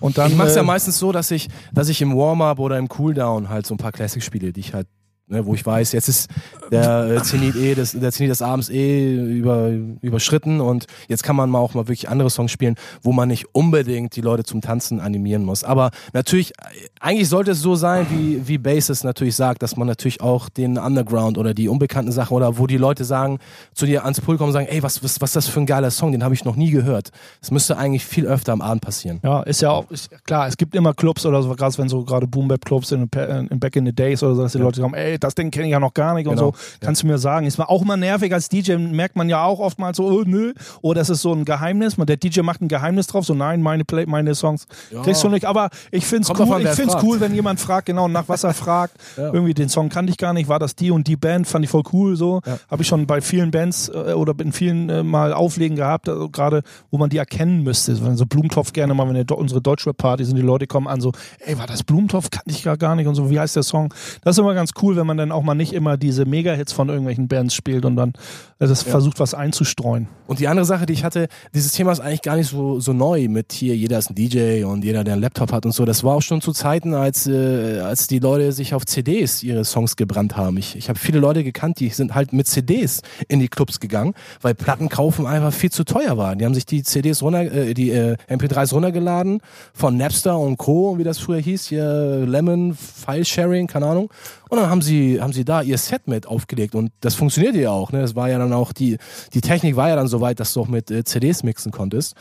Und 0.00 0.18
dann, 0.18 0.30
ich 0.30 0.36
mache 0.36 0.48
es 0.48 0.54
ja 0.54 0.62
äh, 0.62 0.64
meistens 0.64 0.98
so, 0.98 1.12
dass 1.12 1.30
ich, 1.30 1.48
dass 1.72 1.88
ich 1.88 2.00
im 2.00 2.16
Warm-up 2.16 2.58
oder 2.58 2.78
im 2.78 2.88
Cooldown 2.88 3.48
halt 3.48 3.66
so 3.66 3.74
ein 3.74 3.78
paar 3.78 3.92
Classics 3.92 4.24
spiele, 4.24 4.52
die 4.52 4.60
ich 4.60 4.72
halt 4.72 4.86
Ne, 5.26 5.46
wo 5.46 5.54
ich 5.54 5.64
weiß, 5.64 5.92
jetzt 5.92 6.10
ist 6.10 6.28
der 6.70 7.06
äh, 7.06 7.22
Zenit 7.22 7.56
eh, 7.56 7.74
des, 7.74 7.92
der 7.92 8.12
Zenit 8.12 8.30
des 8.30 8.42
Abends 8.42 8.68
eh 8.68 9.14
über, 9.14 9.70
überschritten 10.02 10.60
und 10.60 10.84
jetzt 11.08 11.22
kann 11.22 11.34
man 11.34 11.48
mal 11.48 11.60
auch 11.60 11.72
mal 11.72 11.88
wirklich 11.88 12.10
andere 12.10 12.28
Songs 12.28 12.52
spielen, 12.52 12.74
wo 13.00 13.10
man 13.10 13.28
nicht 13.28 13.46
unbedingt 13.54 14.14
die 14.16 14.20
Leute 14.20 14.44
zum 14.44 14.60
Tanzen 14.60 15.00
animieren 15.00 15.42
muss. 15.42 15.64
Aber 15.64 15.92
natürlich, 16.12 16.52
eigentlich 17.00 17.30
sollte 17.30 17.52
es 17.52 17.62
so 17.62 17.74
sein, 17.74 18.06
wie, 18.10 18.46
wie 18.46 18.58
Basis 18.58 19.02
natürlich 19.02 19.34
sagt, 19.34 19.62
dass 19.62 19.78
man 19.78 19.88
natürlich 19.88 20.20
auch 20.20 20.50
den 20.50 20.76
Underground 20.76 21.38
oder 21.38 21.54
die 21.54 21.68
unbekannten 21.68 22.12
Sachen 22.12 22.34
oder 22.34 22.58
wo 22.58 22.66
die 22.66 22.76
Leute 22.76 23.04
sagen, 23.04 23.38
zu 23.72 23.86
dir 23.86 24.02
ans 24.02 24.20
Pool 24.20 24.36
kommen 24.36 24.48
und 24.48 24.52
sagen, 24.52 24.66
ey, 24.68 24.82
was, 24.82 25.02
was, 25.02 25.22
was 25.22 25.30
ist 25.30 25.36
das 25.36 25.48
für 25.48 25.60
ein 25.60 25.66
geiler 25.66 25.90
Song, 25.90 26.12
den 26.12 26.22
habe 26.22 26.34
ich 26.34 26.44
noch 26.44 26.56
nie 26.56 26.70
gehört. 26.70 27.12
Das 27.40 27.50
müsste 27.50 27.78
eigentlich 27.78 28.04
viel 28.04 28.26
öfter 28.26 28.52
am 28.52 28.60
Abend 28.60 28.82
passieren. 28.82 29.20
Ja, 29.22 29.42
ist 29.44 29.62
ja 29.62 29.70
auch, 29.70 29.90
ist, 29.90 30.10
klar, 30.26 30.48
es 30.48 30.58
gibt 30.58 30.74
immer 30.74 30.92
Clubs 30.92 31.24
oder 31.24 31.42
so, 31.42 31.48
gerade 31.54 31.78
wenn 31.78 31.88
so 31.88 32.04
gerade 32.04 32.26
Boom 32.26 32.48
Bap 32.48 32.62
Clubs 32.66 32.92
in, 32.92 33.08
in 33.08 33.58
Back 33.58 33.76
in 33.76 33.86
the 33.86 33.92
Days 33.94 34.22
oder 34.22 34.34
so, 34.34 34.42
dass 34.42 34.52
die 34.52 34.58
ja. 34.58 34.64
Leute 34.64 34.80
sagen, 34.82 34.92
ey, 34.92 35.13
das 35.18 35.34
Ding 35.34 35.50
kenne 35.50 35.66
ich 35.66 35.72
ja 35.72 35.80
noch 35.80 35.94
gar 35.94 36.14
nicht 36.14 36.24
genau. 36.28 36.46
und 36.46 36.54
so. 36.56 36.60
Kannst 36.80 37.02
ja. 37.02 37.06
du 37.06 37.12
mir 37.12 37.18
sagen. 37.18 37.46
Ist 37.46 37.60
auch 37.60 37.82
immer 37.82 37.96
nervig 37.96 38.32
als 38.32 38.48
DJ, 38.48 38.76
merkt 38.76 39.16
man 39.16 39.28
ja 39.28 39.44
auch 39.44 39.60
oftmals 39.60 39.96
so, 39.96 40.06
oh, 40.06 40.22
nö. 40.24 40.52
Oder 40.82 41.00
das 41.00 41.10
ist 41.10 41.22
so 41.22 41.32
ein 41.32 41.44
Geheimnis. 41.44 41.96
Der 41.96 42.16
DJ 42.16 42.40
macht 42.40 42.62
ein 42.62 42.68
Geheimnis 42.68 43.06
drauf, 43.06 43.24
so 43.24 43.34
nein, 43.34 43.62
meine, 43.62 43.84
Play, 43.84 44.06
meine 44.06 44.34
Songs 44.34 44.66
ja. 44.90 45.02
kriegst 45.02 45.22
du 45.22 45.28
nicht. 45.28 45.44
Aber 45.44 45.70
ich 45.90 46.06
finde 46.06 46.28
es 46.30 46.38
cool, 46.38 46.60
ich 46.62 46.70
find's 46.70 46.96
cool, 47.02 47.20
wenn 47.20 47.34
jemand 47.34 47.60
fragt, 47.60 47.86
genau, 47.86 48.08
nach 48.08 48.28
was 48.28 48.44
er 48.44 48.54
fragt. 48.54 48.94
ja. 49.16 49.32
Irgendwie 49.32 49.54
den 49.54 49.68
Song 49.68 49.88
kannte 49.88 50.10
ich 50.10 50.18
gar 50.18 50.32
nicht, 50.32 50.48
war 50.48 50.58
das 50.58 50.76
die 50.76 50.90
und 50.90 51.06
die 51.06 51.16
Band, 51.16 51.46
fand 51.46 51.64
ich 51.64 51.70
voll 51.70 51.82
cool 51.92 52.16
so. 52.16 52.40
Habe 52.70 52.82
ich 52.82 52.88
schon 52.88 53.06
bei 53.06 53.20
vielen 53.20 53.50
Bands 53.50 53.88
äh, 53.88 54.12
oder 54.12 54.34
in 54.38 54.52
vielen 54.52 54.88
äh, 54.88 55.02
mal 55.02 55.32
Auflegen 55.32 55.76
gehabt, 55.76 56.08
also 56.08 56.28
gerade 56.28 56.62
wo 56.90 56.98
man 56.98 57.10
die 57.10 57.18
erkennen 57.18 57.62
müsste. 57.62 57.94
So 57.94 58.26
Blumentopf 58.26 58.72
gerne 58.72 58.94
mal, 58.94 59.08
wenn 59.08 59.16
wir 59.16 59.38
unsere 59.38 59.60
Deutschrap-Party 59.60 60.24
sind, 60.24 60.36
die 60.36 60.42
Leute 60.42 60.66
kommen 60.66 60.86
an 60.86 61.00
so, 61.00 61.12
ey, 61.40 61.58
war 61.58 61.66
das 61.66 61.82
Blumentopf? 61.82 62.30
Kannte 62.30 62.50
ich 62.50 62.62
gar, 62.62 62.76
gar 62.76 62.94
nicht 62.94 63.06
und 63.06 63.14
so, 63.14 63.30
wie 63.30 63.38
heißt 63.38 63.56
der 63.56 63.62
Song? 63.62 63.92
Das 64.22 64.36
ist 64.36 64.38
immer 64.38 64.54
ganz 64.54 64.72
cool, 64.82 64.96
wenn 64.96 65.03
man 65.06 65.16
dann 65.16 65.32
auch 65.32 65.42
mal 65.42 65.54
nicht 65.54 65.72
immer 65.72 65.96
diese 65.96 66.24
Mega-Hits 66.24 66.72
von 66.72 66.88
irgendwelchen 66.88 67.28
Bands 67.28 67.54
spielt 67.54 67.84
und 67.84 67.96
dann 67.96 68.14
äh, 68.58 68.66
das 68.66 68.84
ja. 68.84 68.90
versucht, 68.90 69.20
was 69.20 69.34
einzustreuen. 69.34 70.08
Und 70.26 70.40
die 70.40 70.48
andere 70.48 70.64
Sache, 70.64 70.86
die 70.86 70.92
ich 70.92 71.04
hatte, 71.04 71.28
dieses 71.54 71.72
Thema 71.72 71.92
ist 71.92 72.00
eigentlich 72.00 72.22
gar 72.22 72.36
nicht 72.36 72.48
so, 72.48 72.80
so 72.80 72.92
neu 72.92 73.28
mit 73.28 73.52
hier, 73.52 73.76
jeder 73.76 73.98
ist 73.98 74.10
ein 74.10 74.14
DJ 74.14 74.64
und 74.64 74.84
jeder, 74.84 75.04
der 75.04 75.14
einen 75.14 75.22
Laptop 75.22 75.52
hat 75.52 75.66
und 75.66 75.72
so. 75.72 75.84
Das 75.84 76.02
war 76.02 76.14
auch 76.14 76.22
schon 76.22 76.40
zu 76.40 76.52
Zeiten, 76.52 76.94
als, 76.94 77.26
äh, 77.26 77.80
als 77.80 78.06
die 78.06 78.18
Leute 78.18 78.52
sich 78.52 78.74
auf 78.74 78.86
CDs 78.86 79.42
ihre 79.42 79.64
Songs 79.64 79.96
gebrannt 79.96 80.36
haben. 80.36 80.56
Ich, 80.56 80.76
ich 80.76 80.88
habe 80.88 80.98
viele 80.98 81.18
Leute 81.18 81.44
gekannt, 81.44 81.80
die 81.80 81.88
sind 81.90 82.14
halt 82.14 82.32
mit 82.32 82.46
CDs 82.46 83.02
in 83.28 83.40
die 83.40 83.48
Clubs 83.48 83.80
gegangen, 83.80 84.14
weil 84.40 84.54
Platten 84.54 84.88
kaufen 84.88 85.26
einfach 85.26 85.52
viel 85.52 85.70
zu 85.70 85.84
teuer 85.84 86.16
waren. 86.16 86.38
Die 86.38 86.44
haben 86.44 86.54
sich 86.54 86.66
die 86.66 86.82
CDs 86.82 87.22
runter, 87.22 87.42
äh, 87.52 87.74
die 87.74 87.90
äh, 87.90 88.16
MP3s 88.28 88.72
runtergeladen 88.72 89.40
von 89.72 89.96
Napster 89.96 90.38
und 90.38 90.56
Co., 90.56 90.98
wie 90.98 91.04
das 91.04 91.18
früher 91.18 91.38
hieß, 91.40 91.66
hier 91.66 92.24
Lemon, 92.26 92.74
File 92.74 93.24
Sharing, 93.24 93.66
keine 93.66 93.86
Ahnung. 93.86 94.10
Und 94.54 94.60
dann 94.60 94.70
haben 94.70 94.82
sie, 94.82 95.20
haben 95.20 95.32
sie 95.32 95.44
da 95.44 95.62
ihr 95.62 95.76
Set 95.78 96.06
mit 96.06 96.28
aufgelegt 96.28 96.76
und 96.76 96.92
das 97.00 97.16
funktionierte 97.16 97.58
ja 97.58 97.70
auch. 97.70 97.90
Ne? 97.90 98.00
Das 98.00 98.14
war 98.14 98.28
ja 98.28 98.38
dann 98.38 98.52
auch, 98.52 98.72
die, 98.72 98.98
die 99.32 99.40
Technik 99.40 99.74
war 99.74 99.88
ja 99.88 99.96
dann 99.96 100.06
so 100.06 100.20
weit, 100.20 100.38
dass 100.38 100.54
du 100.54 100.60
auch 100.60 100.68
mit 100.68 100.92
äh, 100.92 101.02
CDs 101.02 101.42
mixen 101.42 101.72
konntest. 101.72 102.14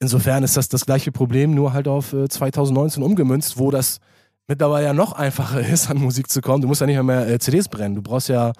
Insofern 0.00 0.42
ist 0.42 0.56
das 0.56 0.68
das 0.68 0.84
gleiche 0.84 1.12
Problem, 1.12 1.54
nur 1.54 1.72
halt 1.72 1.86
auf 1.86 2.12
äh, 2.12 2.28
2019 2.28 3.04
umgemünzt, 3.04 3.56
wo 3.56 3.70
das 3.70 4.00
mittlerweile 4.48 4.86
ja 4.86 4.92
noch 4.92 5.12
einfacher 5.12 5.60
ist, 5.72 5.88
an 5.88 5.98
Musik 5.98 6.28
zu 6.28 6.40
kommen. 6.40 6.60
Du 6.60 6.66
musst 6.66 6.80
ja 6.80 6.88
nicht 6.88 6.96
mehr, 6.96 7.04
mehr 7.04 7.28
äh, 7.28 7.38
CDs 7.38 7.68
brennen. 7.68 7.94
Du 7.94 8.02
brauchst 8.02 8.28
ja, 8.28 8.50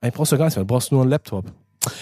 eigentlich 0.00 0.14
brauchst 0.14 0.32
du 0.32 0.34
ja 0.34 0.38
gar 0.38 0.46
nichts 0.46 0.56
mehr. 0.56 0.64
Du 0.64 0.74
brauchst 0.74 0.90
nur 0.90 1.02
einen 1.02 1.10
Laptop. 1.10 1.44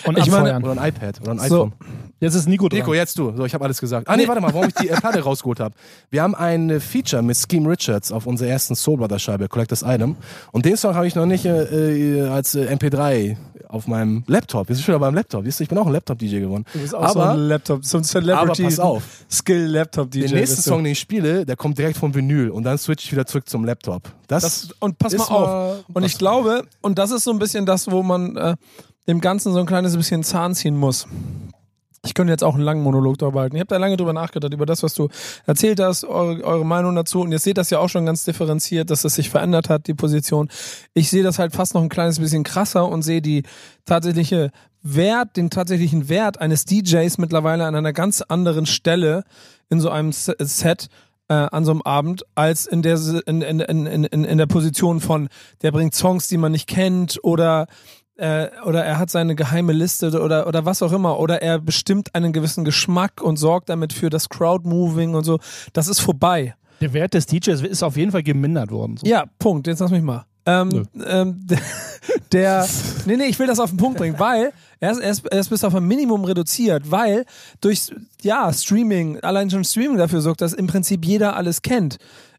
Und 0.04 0.18
ich 0.18 0.30
meine, 0.30 0.56
oder 0.58 0.80
ein 0.80 0.88
iPad 0.88 1.20
oder 1.20 1.32
ein 1.32 1.38
so, 1.38 1.44
iPhone. 1.44 1.72
Jetzt 2.20 2.34
ist 2.34 2.48
Nico 2.48 2.68
dran. 2.68 2.78
Nico, 2.78 2.94
jetzt 2.94 3.18
du. 3.18 3.32
So, 3.36 3.44
ich 3.44 3.52
habe 3.54 3.64
alles 3.64 3.80
gesagt. 3.80 4.08
Ah 4.08 4.16
nee, 4.16 4.26
warte 4.26 4.40
mal, 4.40 4.52
warum 4.54 4.68
ich 4.68 4.74
die 4.74 4.86
Platte 5.00 5.20
rausgeholt 5.20 5.60
habe. 5.60 5.74
Wir 6.10 6.22
haben 6.22 6.34
ein 6.34 6.70
äh, 6.70 6.80
Feature 6.80 7.22
mit 7.22 7.36
Scheme 7.36 7.68
Richards 7.68 8.12
auf 8.12 8.26
unserer 8.26 8.48
ersten 8.48 8.74
Soul 8.74 8.98
Brother 8.98 9.18
Scheibe, 9.18 9.48
Collectors 9.48 9.82
Item. 9.82 10.16
Und 10.52 10.64
den 10.64 10.76
Song 10.76 10.94
habe 10.94 11.06
ich 11.06 11.14
noch 11.14 11.26
nicht 11.26 11.44
äh, 11.44 12.22
äh 12.22 12.28
als 12.28 12.54
äh, 12.54 12.72
MP3 12.72 13.36
auf 13.68 13.88
meinem 13.88 14.22
Laptop. 14.26 14.68
Wir 14.68 14.76
sind 14.76 14.84
schon 14.84 14.98
beim 15.00 15.14
Laptop. 15.14 15.46
ich 15.46 15.68
bin 15.68 15.76
auch 15.78 15.86
ein 15.86 15.92
Laptop-DJ 15.92 16.40
geworden. 16.40 16.64
Du 16.72 16.78
bist 16.78 16.94
auch 16.94 17.02
aber, 17.02 17.12
so 17.12 17.20
ein 17.20 17.38
Laptop, 17.48 17.84
so 17.84 17.98
ein 17.98 18.04
Celebrity. 18.04 18.62
Aber 18.62 18.70
pass 18.70 18.78
auf. 18.78 19.02
Skill-Laptop-DJ. 19.30 20.26
Den 20.26 20.34
nächsten 20.34 20.62
Song, 20.62 20.84
den 20.84 20.92
ich 20.92 21.00
spiele, 21.00 21.44
der 21.44 21.56
kommt 21.56 21.76
direkt 21.76 21.98
vom 21.98 22.14
Vinyl 22.14 22.50
und 22.50 22.62
dann 22.62 22.78
switch 22.78 23.04
ich 23.04 23.12
wieder 23.12 23.26
zurück 23.26 23.48
zum 23.48 23.64
Laptop. 23.64 24.12
Das, 24.28 24.42
das 24.42 24.68
und 24.78 24.98
pass 24.98 25.16
mal 25.16 25.24
auf. 25.24 25.84
Und 25.92 26.04
ich 26.04 26.16
glaube, 26.16 26.64
und 26.80 26.98
das 26.98 27.10
ist 27.10 27.24
so 27.24 27.32
ein 27.32 27.38
bisschen 27.38 27.66
das, 27.66 27.90
wo 27.90 28.02
man 28.02 28.36
äh, 28.36 28.56
dem 29.06 29.20
Ganzen 29.20 29.52
so 29.52 29.60
ein 29.60 29.66
kleines 29.66 29.96
bisschen 29.96 30.22
Zahn 30.22 30.54
ziehen 30.54 30.76
muss. 30.76 31.06
Ich 32.04 32.12
könnte 32.12 32.32
jetzt 32.32 32.44
auch 32.44 32.54
einen 32.54 32.64
langen 32.64 32.82
Monolog 32.82 33.18
darüber 33.18 33.40
halten. 33.40 33.56
Ich 33.56 33.60
habe 33.60 33.68
da 33.68 33.78
lange 33.78 33.96
drüber 33.96 34.12
nachgedacht, 34.12 34.52
über 34.52 34.66
das, 34.66 34.82
was 34.82 34.94
du 34.94 35.08
erzählt 35.46 35.80
hast, 35.80 36.04
eure, 36.04 36.44
eure 36.44 36.66
Meinung 36.66 36.94
dazu. 36.94 37.22
Und 37.22 37.32
ihr 37.32 37.38
seht 37.38 37.56
das 37.56 37.70
ja 37.70 37.78
auch 37.78 37.88
schon 37.88 38.04
ganz 38.04 38.24
differenziert, 38.24 38.90
dass 38.90 39.04
es 39.04 39.14
sich 39.14 39.30
verändert 39.30 39.70
hat, 39.70 39.86
die 39.86 39.94
Position. 39.94 40.48
Ich 40.92 41.08
sehe 41.08 41.22
das 41.22 41.38
halt 41.38 41.54
fast 41.54 41.74
noch 41.74 41.82
ein 41.82 41.88
kleines 41.88 42.18
bisschen 42.18 42.44
krasser 42.44 42.86
und 42.88 43.02
sehe 43.02 43.22
die 43.22 43.44
tatsächliche 43.86 44.50
Wert, 44.82 45.38
den 45.38 45.48
tatsächlichen 45.48 46.10
Wert 46.10 46.40
eines 46.40 46.66
DJs 46.66 47.16
mittlerweile 47.16 47.64
an 47.64 47.74
einer 47.74 47.94
ganz 47.94 48.20
anderen 48.20 48.66
Stelle 48.66 49.24
in 49.70 49.80
so 49.80 49.88
einem 49.88 50.12
Set 50.12 50.88
äh, 51.28 51.34
an 51.34 51.64
so 51.64 51.70
einem 51.70 51.80
Abend, 51.82 52.24
als 52.34 52.66
in 52.66 52.82
der, 52.82 52.98
in, 53.26 53.40
in, 53.40 53.60
in, 53.60 53.86
in, 53.86 54.24
in 54.24 54.38
der 54.38 54.46
Position 54.46 55.00
von, 55.00 55.28
der 55.62 55.72
bringt 55.72 55.94
Songs, 55.94 56.28
die 56.28 56.36
man 56.36 56.52
nicht 56.52 56.68
kennt 56.68 57.18
oder 57.22 57.66
äh, 58.16 58.48
oder 58.64 58.84
er 58.84 58.98
hat 58.98 59.10
seine 59.10 59.34
geheime 59.34 59.72
Liste 59.72 60.20
oder, 60.20 60.46
oder 60.46 60.64
was 60.64 60.82
auch 60.82 60.92
immer, 60.92 61.18
oder 61.18 61.42
er 61.42 61.58
bestimmt 61.58 62.14
einen 62.14 62.32
gewissen 62.32 62.64
Geschmack 62.64 63.20
und 63.20 63.36
sorgt 63.36 63.68
damit 63.68 63.92
für 63.92 64.10
das 64.10 64.28
Crowdmoving 64.28 65.14
und 65.14 65.24
so. 65.24 65.38
Das 65.72 65.88
ist 65.88 66.00
vorbei. 66.00 66.54
Der 66.80 66.92
Wert 66.92 67.14
des 67.14 67.26
DJs 67.26 67.62
ist 67.62 67.82
auf 67.82 67.96
jeden 67.96 68.12
Fall 68.12 68.22
gemindert 68.22 68.70
worden. 68.70 68.96
So. 68.96 69.06
Ja, 69.06 69.24
Punkt. 69.38 69.66
Jetzt 69.66 69.80
lass 69.80 69.90
mich 69.90 70.02
mal. 70.02 70.26
Ähm, 70.46 70.86
ähm, 71.06 71.40
der, 71.46 71.58
der, 72.32 72.68
nee, 73.06 73.16
nee, 73.16 73.24
ich 73.24 73.38
will 73.38 73.46
das 73.46 73.58
auf 73.58 73.70
den 73.70 73.78
Punkt 73.78 73.98
bringen, 73.98 74.18
weil 74.18 74.52
er 74.80 74.92
ist, 74.92 75.00
er, 75.00 75.10
ist, 75.10 75.26
er 75.26 75.40
ist 75.40 75.48
bis 75.48 75.64
auf 75.64 75.74
ein 75.74 75.84
Minimum 75.84 76.24
reduziert, 76.24 76.90
weil 76.90 77.24
durch, 77.62 77.90
ja, 78.22 78.52
Streaming, 78.52 79.20
allein 79.20 79.48
schon 79.48 79.64
Streaming 79.64 79.96
dafür 79.96 80.20
sorgt, 80.20 80.42
dass 80.42 80.52
im 80.52 80.66
Prinzip 80.66 81.06
jeder 81.06 81.36
alles 81.36 81.62
kennt. 81.62 81.96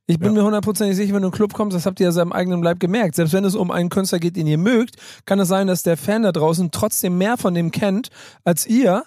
Ich 0.07 0.19
bin 0.19 0.29
ja. 0.29 0.33
mir 0.33 0.43
hundertprozentig 0.43 0.95
sicher, 0.95 1.15
wenn 1.15 1.23
du 1.23 1.29
in 1.29 1.33
einen 1.33 1.37
Club 1.37 1.53
kommst, 1.53 1.75
das 1.75 1.87
habt 1.87 1.99
ihr 1.99 2.05
ja 2.05 2.11
seinem 2.11 2.31
eigenen 2.31 2.61
Leib 2.61 2.79
gemerkt. 2.79 3.15
Selbst 3.15 3.33
wenn 3.33 3.43
es 3.43 3.55
um 3.55 3.71
einen 3.71 3.89
Künstler 3.89 4.19
geht, 4.19 4.35
den 4.35 4.45
ihr 4.45 4.59
mögt, 4.59 4.97
kann 5.25 5.39
es 5.39 5.47
sein, 5.47 5.65
dass 5.65 5.81
der 5.81 5.97
Fan 5.97 6.21
da 6.21 6.31
draußen 6.31 6.69
trotzdem 6.69 7.17
mehr 7.17 7.37
von 7.37 7.55
dem 7.55 7.71
kennt 7.71 8.09
als 8.43 8.67
ihr, 8.67 9.03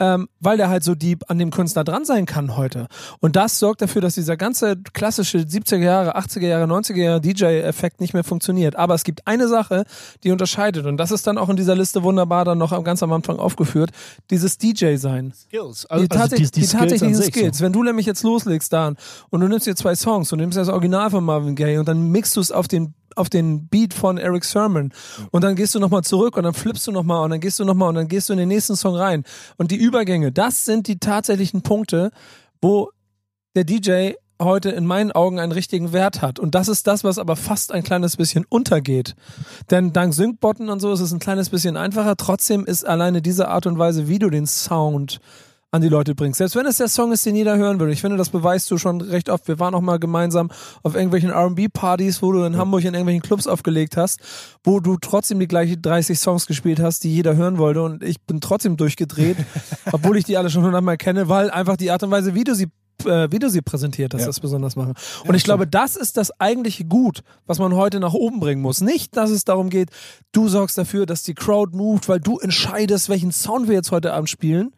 ähm, 0.00 0.28
weil 0.40 0.56
der 0.56 0.70
halt 0.70 0.82
so 0.82 0.94
deep 0.94 1.24
an 1.28 1.38
dem 1.38 1.50
Künstler 1.50 1.84
dran 1.84 2.04
sein 2.04 2.26
kann 2.26 2.56
heute. 2.56 2.88
Und 3.20 3.36
das 3.36 3.58
sorgt 3.58 3.82
dafür, 3.82 4.00
dass 4.00 4.14
dieser 4.14 4.36
ganze 4.36 4.76
klassische 4.76 5.38
70er 5.38 5.76
Jahre, 5.76 6.16
80er 6.16 6.46
Jahre, 6.46 6.64
90er 6.64 6.96
Jahre 6.96 7.20
DJ-Effekt 7.20 8.00
nicht 8.00 8.14
mehr 8.14 8.24
funktioniert. 8.24 8.76
Aber 8.76 8.94
es 8.94 9.04
gibt 9.04 9.26
eine 9.26 9.46
Sache, 9.46 9.84
die 10.24 10.30
unterscheidet. 10.30 10.86
Und 10.86 10.96
das 10.96 11.10
ist 11.10 11.26
dann 11.26 11.36
auch 11.36 11.50
in 11.50 11.56
dieser 11.56 11.76
Liste 11.76 12.02
wunderbar 12.02 12.46
dann 12.46 12.58
noch 12.58 12.82
ganz 12.82 13.02
am 13.02 13.12
Anfang 13.12 13.38
aufgeführt. 13.38 13.90
Dieses 14.30 14.56
DJ-Sein. 14.56 15.32
Skills. 15.34 15.86
Also, 15.86 16.06
die, 16.06 16.16
also 16.16 16.36
die, 16.36 16.42
die, 16.42 16.60
die 16.62 16.66
tatsächlichen 16.66 17.14
Skills. 17.14 17.34
Skills. 17.34 17.58
So. 17.58 17.64
Wenn 17.64 17.72
du 17.72 17.84
nämlich 17.84 18.06
jetzt 18.06 18.22
loslegst, 18.22 18.72
Dan, 18.72 18.96
und 19.28 19.40
du 19.40 19.48
nimmst 19.48 19.66
dir 19.66 19.76
zwei 19.76 19.94
Songs 19.94 20.32
und 20.32 20.38
nimmst 20.38 20.56
das 20.56 20.68
Original 20.68 21.10
von 21.10 21.22
Marvin 21.22 21.54
Gaye 21.54 21.78
und 21.78 21.86
dann 21.86 22.10
mixst 22.10 22.36
du 22.36 22.40
es 22.40 22.50
auf 22.50 22.68
den 22.68 22.94
auf 23.16 23.28
den 23.28 23.68
Beat 23.68 23.94
von 23.94 24.18
Eric 24.18 24.44
Sermon 24.44 24.92
und 25.30 25.44
dann 25.44 25.56
gehst 25.56 25.74
du 25.74 25.78
nochmal 25.78 26.02
zurück 26.02 26.36
und 26.36 26.44
dann 26.44 26.54
flippst 26.54 26.86
du 26.86 26.92
nochmal 26.92 27.24
und 27.24 27.30
dann 27.30 27.40
gehst 27.40 27.58
du 27.58 27.64
nochmal 27.64 27.88
und 27.88 27.94
dann 27.94 28.08
gehst 28.08 28.28
du 28.28 28.32
in 28.32 28.38
den 28.38 28.48
nächsten 28.48 28.76
Song 28.76 28.96
rein. 28.96 29.24
Und 29.56 29.70
die 29.70 29.76
Übergänge, 29.76 30.32
das 30.32 30.64
sind 30.64 30.86
die 30.88 30.98
tatsächlichen 30.98 31.62
Punkte, 31.62 32.10
wo 32.60 32.90
der 33.54 33.64
DJ 33.64 34.12
heute 34.40 34.70
in 34.70 34.86
meinen 34.86 35.12
Augen 35.12 35.38
einen 35.38 35.52
richtigen 35.52 35.92
Wert 35.92 36.22
hat. 36.22 36.38
Und 36.38 36.54
das 36.54 36.68
ist 36.68 36.86
das, 36.86 37.04
was 37.04 37.18
aber 37.18 37.36
fast 37.36 37.72
ein 37.72 37.82
kleines 37.82 38.16
bisschen 38.16 38.44
untergeht. 38.48 39.14
Denn 39.70 39.92
dank 39.92 40.14
Syncbotten 40.14 40.70
und 40.70 40.80
so 40.80 40.92
ist 40.92 41.00
es 41.00 41.12
ein 41.12 41.18
kleines 41.18 41.50
bisschen 41.50 41.76
einfacher. 41.76 42.16
Trotzdem 42.16 42.64
ist 42.64 42.86
alleine 42.86 43.22
diese 43.22 43.48
Art 43.48 43.66
und 43.66 43.78
Weise, 43.78 44.08
wie 44.08 44.18
du 44.18 44.30
den 44.30 44.46
Sound 44.46 45.20
an 45.72 45.82
die 45.82 45.88
Leute 45.88 46.14
bringst. 46.14 46.38
Selbst 46.38 46.56
wenn 46.56 46.66
es 46.66 46.78
der 46.78 46.88
Song 46.88 47.12
ist, 47.12 47.24
den 47.24 47.36
jeder 47.36 47.56
hören 47.56 47.78
will. 47.78 47.90
Ich 47.90 48.00
finde, 48.00 48.16
das 48.16 48.30
beweist 48.30 48.68
du 48.70 48.78
schon 48.78 49.00
recht 49.00 49.28
oft. 49.30 49.46
Wir 49.46 49.58
waren 49.60 49.74
auch 49.74 49.80
mal 49.80 49.98
gemeinsam 49.98 50.50
auf 50.82 50.94
irgendwelchen 50.94 51.30
R&B-Partys, 51.30 52.22
wo 52.22 52.32
du 52.32 52.42
in 52.42 52.56
Hamburg 52.56 52.80
in 52.84 52.94
irgendwelchen 52.94 53.22
Clubs 53.22 53.46
aufgelegt 53.46 53.96
hast, 53.96 54.18
wo 54.64 54.80
du 54.80 54.96
trotzdem 55.00 55.38
die 55.38 55.46
gleichen 55.46 55.80
30 55.80 56.18
Songs 56.18 56.46
gespielt 56.46 56.80
hast, 56.80 57.04
die 57.04 57.14
jeder 57.14 57.36
hören 57.36 57.58
wollte. 57.58 57.82
Und 57.82 58.02
ich 58.02 58.20
bin 58.22 58.40
trotzdem 58.40 58.76
durchgedreht, 58.76 59.36
obwohl 59.92 60.16
ich 60.16 60.24
die 60.24 60.36
alle 60.36 60.50
schon 60.50 60.64
hundertmal 60.64 60.96
kenne, 60.96 61.28
weil 61.28 61.50
einfach 61.50 61.76
die 61.76 61.90
Art 61.92 62.02
und 62.02 62.10
Weise, 62.10 62.34
wie 62.34 62.44
du 62.44 62.54
sie 62.54 62.66
äh, 63.06 63.28
wie 63.30 63.38
du 63.38 63.48
sie 63.48 63.62
präsentiert 63.62 64.12
hast, 64.12 64.20
Ja. 64.22 64.26
das 64.26 64.40
besonders 64.40 64.76
machen. 64.76 64.92
Und 65.26 65.34
ich 65.34 65.42
glaube, 65.44 65.66
das 65.66 65.96
ist 65.96 66.18
das 66.18 66.38
eigentliche 66.38 66.84
Gut, 66.84 67.22
was 67.46 67.58
man 67.58 67.74
heute 67.74 67.98
nach 67.98 68.12
oben 68.12 68.40
bringen 68.40 68.60
muss. 68.60 68.82
Nicht, 68.82 69.16
dass 69.16 69.30
es 69.30 69.44
darum 69.46 69.70
geht, 69.70 69.88
du 70.32 70.48
sorgst 70.48 70.76
dafür, 70.76 71.06
dass 71.06 71.22
die 71.22 71.32
Crowd 71.34 71.74
moved, 71.74 72.10
weil 72.10 72.20
du 72.20 72.38
entscheidest, 72.40 73.08
welchen 73.08 73.32
Sound 73.32 73.68
wir 73.68 73.74
jetzt 73.74 73.90
heute 73.90 74.12
Abend 74.12 74.28
spielen, 74.28 74.72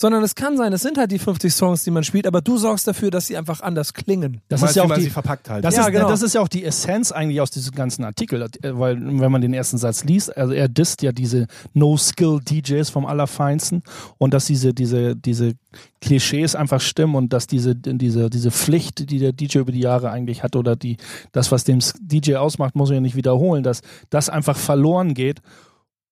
sondern 0.00 0.22
es 0.22 0.36
kann 0.36 0.56
sein, 0.56 0.72
es 0.72 0.82
sind 0.82 0.96
halt 0.96 1.10
die 1.10 1.18
50 1.18 1.52
Songs, 1.52 1.82
die 1.82 1.90
man 1.90 2.04
spielt, 2.04 2.26
aber 2.26 2.40
du 2.40 2.56
sorgst 2.56 2.86
dafür, 2.86 3.10
dass 3.10 3.26
sie 3.26 3.36
einfach 3.36 3.60
anders 3.62 3.94
klingen. 3.94 4.40
Das 4.48 4.62
ist 4.62 4.76
ja 4.76 4.84
auch 4.84 4.94
die, 4.94 5.02
sie 5.02 5.10
verpackt 5.10 5.50
halt. 5.50 5.64
Das, 5.64 5.74
Ja, 5.74 5.86
ist, 5.86 5.92
genau. 5.92 6.08
das 6.08 6.22
ist 6.22 6.34
ja 6.34 6.40
auch 6.40 6.48
die 6.48 6.64
Essenz 6.64 7.10
eigentlich 7.10 7.40
aus 7.40 7.50
diesem 7.50 7.74
ganzen 7.74 8.04
Artikel, 8.04 8.42
äh, 8.42 8.78
weil 8.78 8.96
wenn 9.00 9.32
man 9.32 9.40
den 9.40 9.52
ersten 9.52 9.76
Satz 9.76 10.04
liest, 10.04 10.36
also 10.36 10.52
er 10.52 10.68
disst 10.68 11.02
ja 11.02 11.10
diese 11.10 11.48
No-Skill-DJs 11.74 12.90
vom 12.90 13.06
Allerfeinsten 13.06 13.82
und 14.18 14.34
dass 14.34 14.46
diese, 14.46 14.72
diese, 14.72 15.16
diese 15.16 15.54
Klischees 16.00 16.54
einfach 16.54 16.80
stimmen 16.80 17.16
und 17.16 17.32
dass 17.32 17.48
diese, 17.48 17.74
diese, 17.74 18.30
diese 18.30 18.50
Pflicht, 18.52 19.10
die 19.10 19.18
der 19.18 19.32
DJ 19.32 19.58
über 19.58 19.72
die 19.72 19.80
Jahre 19.80 20.10
eigentlich 20.10 20.44
hat 20.44 20.54
oder 20.54 20.76
die, 20.76 20.96
das, 21.32 21.50
was 21.50 21.64
dem 21.64 21.80
DJ 22.00 22.36
ausmacht, 22.36 22.76
muss 22.76 22.90
man 22.90 22.96
ja 22.96 23.00
nicht 23.00 23.16
wiederholen, 23.16 23.64
dass 23.64 23.80
das 24.10 24.28
einfach 24.28 24.56
verloren 24.56 25.14
geht 25.14 25.40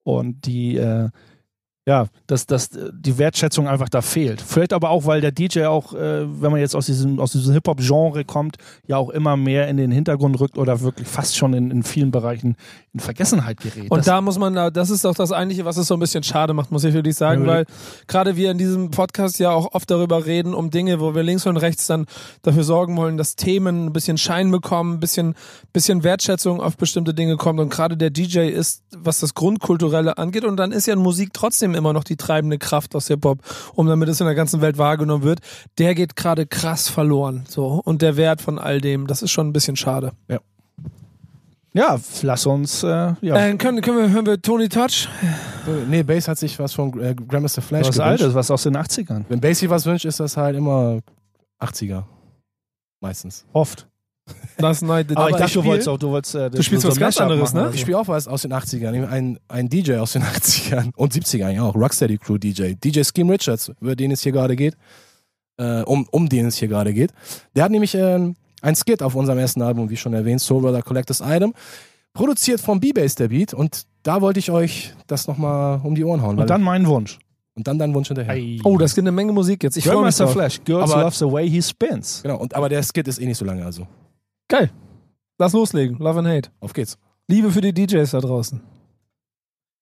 und 0.03 0.45
die, 0.45 0.75
äh, 0.75 1.09
ja, 1.87 2.07
dass, 2.27 2.45
dass 2.45 2.75
äh, 2.75 2.91
die 2.93 3.17
Wertschätzung 3.17 3.65
einfach 3.69 3.87
da 3.87 4.01
fehlt. 4.01 4.41
Vielleicht 4.41 4.73
aber 4.73 4.89
auch, 4.89 5.05
weil 5.05 5.21
der 5.21 5.31
DJ 5.31 5.67
auch, 5.67 5.93
äh, 5.93 6.41
wenn 6.41 6.51
man 6.51 6.59
jetzt 6.59 6.75
aus 6.75 6.85
diesem, 6.85 7.17
aus 7.17 7.31
diesem 7.31 7.53
Hip-Hop-Genre 7.53 8.25
kommt, 8.25 8.57
ja 8.87 8.97
auch 8.97 9.09
immer 9.09 9.37
mehr 9.37 9.69
in 9.69 9.77
den 9.77 9.91
Hintergrund 9.91 10.37
rückt 10.41 10.57
oder 10.57 10.81
wirklich 10.81 11.07
fast 11.07 11.37
schon 11.37 11.53
in, 11.53 11.71
in 11.71 11.83
vielen 11.83 12.11
Bereichen 12.11 12.57
in 12.97 13.03
Vergessenheit 13.03 13.59
gerät. 13.59 13.89
Und 13.91 13.99
Das- 13.99 14.05
da 14.05 14.21
muss 14.21 14.37
man, 14.37 14.53
da- 14.55 14.69
das 14.71 14.89
ist 14.89 15.05
doch 15.05 15.13
das 15.15 15.31
Eigentliche, 15.31 15.65
was 15.65 15.77
es 15.77 15.87
so 15.87 15.93
ein 15.93 15.99
bisschen 15.99 16.23
schade 16.23 16.53
macht, 16.53 16.71
muss 16.71 16.83
ich 16.83 16.93
wirklich 16.93 17.15
sagen, 17.15 17.43
Ja, 17.43 17.47
weil 17.47 17.65
gerade 18.07 18.35
wir 18.35 18.51
in 18.51 18.57
diesem 18.57 18.91
Podcast 18.91 19.39
ja 19.39 19.51
auch 19.51 19.73
oft 19.73 19.89
darüber 19.91 20.25
reden, 20.25 20.53
um 20.53 20.69
Dinge, 20.71 20.99
wo 20.99 21.13
wir 21.15 21.23
links 21.23 21.45
und 21.45 21.57
rechts 21.57 21.87
dann 21.87 22.05
dafür 22.41 22.63
sorgen 22.63 22.97
wollen, 22.97 23.17
dass 23.17 23.35
Themen 23.35 23.85
ein 23.87 23.93
bisschen 23.93 24.17
Schein 24.17 24.51
bekommen, 24.51 24.95
ein 24.95 24.99
bisschen, 24.99 25.35
bisschen 25.73 26.03
Wertschätzung 26.03 26.59
auf 26.61 26.77
bestimmte 26.77 27.13
Dinge 27.13 27.37
kommt 27.37 27.59
und 27.59 27.69
gerade 27.69 27.97
der 27.97 28.09
DJ 28.09 28.49
ist, 28.49 28.83
was 28.97 29.19
das 29.19 29.33
Grundkulturelle 29.33 30.17
angeht 30.17 30.43
und 30.45 30.57
dann 30.57 30.71
ist 30.71 30.87
ja 30.87 30.95
Musik 30.95 31.29
trotzdem 31.33 31.75
immer 31.75 31.93
noch 31.93 32.03
die 32.03 32.17
treibende 32.17 32.57
Kraft 32.57 32.95
aus 32.95 33.07
Hip-Hop, 33.07 33.39
um 33.75 33.87
damit 33.87 34.09
es 34.09 34.19
in 34.19 34.25
der 34.25 34.35
ganzen 34.35 34.61
Welt 34.61 34.77
wahrgenommen 34.77 35.23
wird, 35.23 35.39
der 35.77 35.93
geht 35.95 36.15
gerade 36.15 36.45
krass 36.47 36.89
verloren, 36.89 37.45
so. 37.47 37.81
Und 37.85 38.01
der 38.01 38.17
Wert 38.17 38.41
von 38.41 38.59
all 38.59 38.81
dem, 38.81 39.07
das 39.07 39.21
ist 39.21 39.31
schon 39.31 39.47
ein 39.47 39.53
bisschen 39.53 39.75
schade. 39.75 40.11
ja, 40.27 40.39
lass 42.21 42.45
uns, 42.45 42.83
äh, 42.83 42.87
ja, 43.21 43.35
Äh, 43.35 43.55
können, 43.55 43.81
können 43.81 43.97
wir, 43.97 44.09
hören 44.09 44.25
wir 44.25 44.41
Tony 44.41 44.67
Touch? 44.69 45.07
nee, 45.89 46.03
Bass 46.03 46.27
hat 46.27 46.37
sich 46.37 46.57
was 46.59 46.73
von 46.73 46.89
äh, 47.01 47.13
Grandmaster 47.13 47.61
Flash 47.61 47.87
was 47.87 47.95
gewünscht. 47.97 48.21
Altes, 48.21 48.33
was 48.33 48.49
aus 48.51 48.63
den 48.63 48.75
80ern. 48.77 49.25
Wenn 49.29 49.39
Bass 49.41 49.59
sich 49.59 49.69
was 49.69 49.85
wünscht, 49.85 50.05
ist 50.05 50.19
das 50.19 50.35
halt 50.37 50.55
immer 50.55 50.99
80er. 51.61 52.03
Meistens. 53.01 53.45
Oft. 53.53 53.87
Last 54.57 54.83
Night. 54.83 55.15
Aber, 55.15 55.29
ich 55.29 55.35
dachte, 55.37 55.49
spiel- 55.49 55.61
du 55.61 55.67
wolltest 55.69 55.87
auch, 55.87 55.97
du 55.97 56.09
wolltest, 56.09 56.35
äh, 56.35 56.49
Du 56.49 56.61
spielst 56.63 56.85
was 56.85 56.97
ganz 56.97 57.17
anderes, 57.21 57.53
ne? 57.53 57.69
Ich 57.73 57.81
spiele 57.81 57.97
auch 57.97 58.07
was 58.07 58.27
aus 58.27 58.41
den 58.41 58.51
80ern. 58.53 59.07
Ein, 59.07 59.39
ein 59.47 59.69
DJ 59.69 59.95
aus 59.97 60.13
den 60.13 60.23
80ern 60.23 60.91
und 60.95 61.13
70ern 61.13 61.51
ja 61.51 61.63
auch. 61.63 61.75
Rocksteady 61.75 62.17
Crew 62.17 62.37
DJ. 62.37 62.73
DJ 62.73 63.03
Scheme 63.03 63.31
Richards, 63.33 63.71
über 63.79 63.95
den 63.95 64.11
es 64.11 64.21
hier 64.21 64.31
gerade 64.33 64.55
geht. 64.55 64.75
Äh, 65.57 65.81
um, 65.83 66.07
um 66.11 66.27
den 66.27 66.47
es 66.47 66.57
hier 66.57 66.67
gerade 66.67 66.93
geht. 66.93 67.11
Der 67.55 67.63
hat 67.63 67.71
nämlich 67.71 67.95
ähm, 67.95 68.35
ein 68.61 68.75
Skit 68.75 69.01
auf 69.03 69.15
unserem 69.15 69.39
ersten 69.39 69.61
Album, 69.61 69.89
wie 69.89 69.97
schon 69.97 70.13
erwähnt, 70.13 70.41
Soul 70.41 70.61
Brother 70.61 70.81
Collectors 70.81 71.21
Item. 71.21 71.53
Produziert 72.13 72.59
von 72.59 72.79
B-Bass 72.79 73.15
der 73.15 73.27
Beat. 73.27 73.53
Und 73.53 73.85
da 74.03 74.21
wollte 74.21 74.39
ich 74.39 74.49
euch 74.51 74.93
das 75.07 75.27
nochmal 75.27 75.79
um 75.83 75.93
die 75.95 76.03
Ohren 76.03 76.21
hauen. 76.21 76.39
Und 76.39 76.49
dann 76.49 76.61
mein 76.63 76.87
Wunsch. 76.87 77.19
und 77.55 77.67
dann 77.67 77.77
dein 77.79 77.93
Wunsch 77.93 78.07
hinterher. 78.07 78.59
Oh, 78.63 78.77
das 78.77 78.93
gibt 78.95 79.03
eine 79.03 79.11
Menge 79.11 79.31
Musik 79.33 79.63
jetzt. 79.63 79.77
Ich 79.77 79.85
freue 79.85 80.03
mich 80.05 80.15
drauf. 80.15 80.31
Flash, 80.31 80.63
Girls 80.63 80.91
Aber- 80.91 81.03
Love 81.03 81.15
the 81.15 81.25
Way 81.31 81.49
He 81.49 81.61
Spins. 81.61 82.21
Genau. 82.23 82.37
Und, 82.37 82.55
aber 82.55 82.69
der 82.69 82.83
Skit 82.83 83.07
ist 83.07 83.19
eh 83.19 83.25
nicht 83.25 83.37
so 83.37 83.45
lange, 83.45 83.63
also. 83.65 83.87
Geil. 84.47 84.71
Lass 85.39 85.53
loslegen. 85.53 85.97
Love 85.99 86.19
and 86.19 86.27
Hate. 86.27 86.49
Auf 86.59 86.73
geht's. 86.73 86.97
Liebe 87.27 87.51
für 87.51 87.61
die 87.61 87.73
DJs 87.73 88.09
da 88.11 88.19
draußen. 88.21 88.61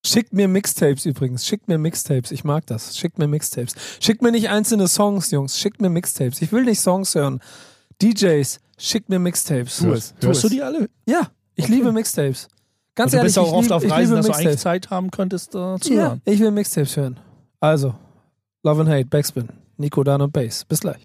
Schickt 0.05 0.33
mir 0.33 0.47
Mixtapes 0.47 1.05
übrigens. 1.05 1.45
Schickt 1.45 1.67
mir 1.67 1.77
Mixtapes. 1.77 2.31
Ich 2.31 2.43
mag 2.43 2.65
das. 2.67 2.97
Schickt 2.97 3.17
mir 3.17 3.27
Mixtapes. 3.27 3.73
Schickt 3.99 4.21
mir 4.21 4.31
nicht 4.31 4.49
einzelne 4.49 4.87
Songs, 4.87 5.31
Jungs. 5.31 5.57
Schickt 5.59 5.81
mir 5.81 5.89
Mixtapes. 5.89 6.41
Ich 6.41 6.51
will 6.51 6.63
nicht 6.63 6.79
Songs 6.79 7.15
hören. 7.15 7.39
DJs, 8.01 8.59
schickt 8.77 9.09
mir 9.09 9.19
Mixtapes. 9.19 9.77
Tu 9.77 9.91
es. 9.91 10.13
Hörst 10.21 10.43
du 10.43 10.49
die 10.49 10.61
alle? 10.61 10.89
Ja, 11.07 11.27
ich 11.55 11.67
liebe 11.67 11.91
Mixtapes. 11.91 12.47
Ganz 12.95 13.11
du 13.11 13.17
ehrlich, 13.17 13.27
bist 13.29 13.39
auch 13.39 13.47
ich, 13.47 13.53
oft 13.53 13.63
lieb, 13.63 13.71
auf 13.71 13.83
ich 13.83 13.91
Reisen, 13.91 14.15
liebe 14.15 14.15
dass 14.17 14.25
du 14.27 14.31
eigentlich 14.33 14.45
Mixtapes. 14.53 14.61
Zeit 14.61 14.89
haben 14.89 15.11
könntest, 15.11 15.55
äh, 15.55 15.75
zu 15.79 15.93
Ja, 15.93 16.01
hören. 16.09 16.21
ich 16.25 16.39
will 16.39 16.51
Mixtapes 16.51 16.95
hören. 16.97 17.19
Also, 17.59 17.93
Love 18.63 18.81
and 18.81 18.89
Hate, 18.89 19.05
Backspin. 19.05 19.49
Nico, 19.77 20.03
Dan 20.03 20.21
und 20.21 20.31
Bass. 20.31 20.63
Bis 20.65 20.79
gleich. 20.79 21.01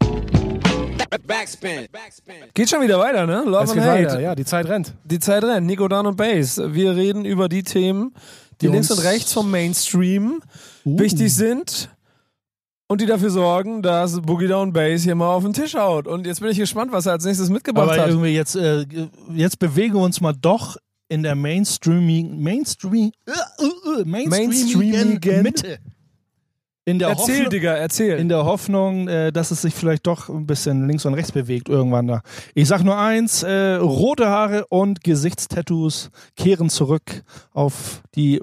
Backspin. 1.26 1.86
Backspin. 1.90 2.34
Geht 2.54 2.70
schon 2.70 2.80
wieder 2.82 2.98
weiter, 2.98 3.26
ne? 3.26 3.42
Love 3.44 3.64
Es 3.64 3.70
and 3.72 3.80
Hate. 3.80 4.04
weiter. 4.06 4.20
Ja, 4.20 4.34
die 4.34 4.44
Zeit 4.44 4.68
rennt. 4.68 4.94
Die 5.04 5.18
Zeit 5.18 5.42
rennt. 5.42 5.66
Nico, 5.66 5.88
Dan 5.88 6.06
und 6.06 6.16
Bass. 6.16 6.60
Wir 6.64 6.94
reden 6.94 7.24
über 7.24 7.48
die 7.48 7.62
Themen, 7.64 8.14
die, 8.60 8.66
Die 8.66 8.72
links 8.72 8.90
und 8.90 8.98
rechts 9.00 9.32
vom 9.32 9.50
Mainstream 9.50 10.40
Uh. 10.86 10.98
wichtig 10.98 11.34
sind 11.34 11.90
und 12.90 13.00
die 13.00 13.06
dafür 13.06 13.30
sorgen, 13.30 13.82
dass 13.82 14.20
Boogie 14.20 14.48
Down 14.48 14.72
Bass 14.72 15.04
hier 15.04 15.14
mal 15.14 15.32
auf 15.32 15.44
den 15.44 15.52
Tisch 15.52 15.76
haut. 15.76 16.08
Und 16.08 16.26
jetzt 16.26 16.40
bin 16.40 16.50
ich 16.50 16.58
gespannt, 16.58 16.90
was 16.90 17.06
er 17.06 17.12
als 17.12 17.24
nächstes 17.24 17.48
mitgebracht 17.48 17.90
Aber 17.90 18.02
hat. 18.02 18.08
irgendwie 18.08 18.30
jetzt, 18.30 18.56
äh, 18.56 18.84
jetzt 19.32 19.60
bewegen 19.60 19.94
wir 19.94 20.00
uns 20.00 20.20
mal 20.20 20.32
doch 20.32 20.76
in 21.08 21.22
der 21.22 21.36
Mainstreaming, 21.36 22.42
Mainstream, 22.42 23.12
äh, 23.26 23.30
äh, 23.30 24.00
äh, 24.00 24.04
Mainstreamigen 24.04 25.20
Mainstreamigen 25.20 25.42
Mitte. 25.42 25.78
In 26.84 26.98
der 26.98 27.10
Erzähl, 27.10 27.34
Hoffnung, 27.36 27.50
Digga, 27.50 27.74
erzähl. 27.74 28.18
in 28.18 28.28
der 28.28 28.44
Hoffnung, 28.44 29.06
äh, 29.06 29.30
dass 29.30 29.52
es 29.52 29.62
sich 29.62 29.72
vielleicht 29.72 30.08
doch 30.08 30.28
ein 30.28 30.46
bisschen 30.48 30.88
links 30.88 31.06
und 31.06 31.14
rechts 31.14 31.30
bewegt 31.30 31.68
irgendwann 31.68 32.08
da. 32.08 32.22
Ich 32.56 32.66
sag 32.66 32.82
nur 32.82 32.98
eins, 32.98 33.44
äh, 33.44 33.74
rote 33.74 34.26
Haare 34.26 34.66
und 34.66 35.04
Gesichtstattoos 35.04 36.10
kehren 36.34 36.68
zurück 36.68 37.22
auf 37.52 38.02
die 38.16 38.38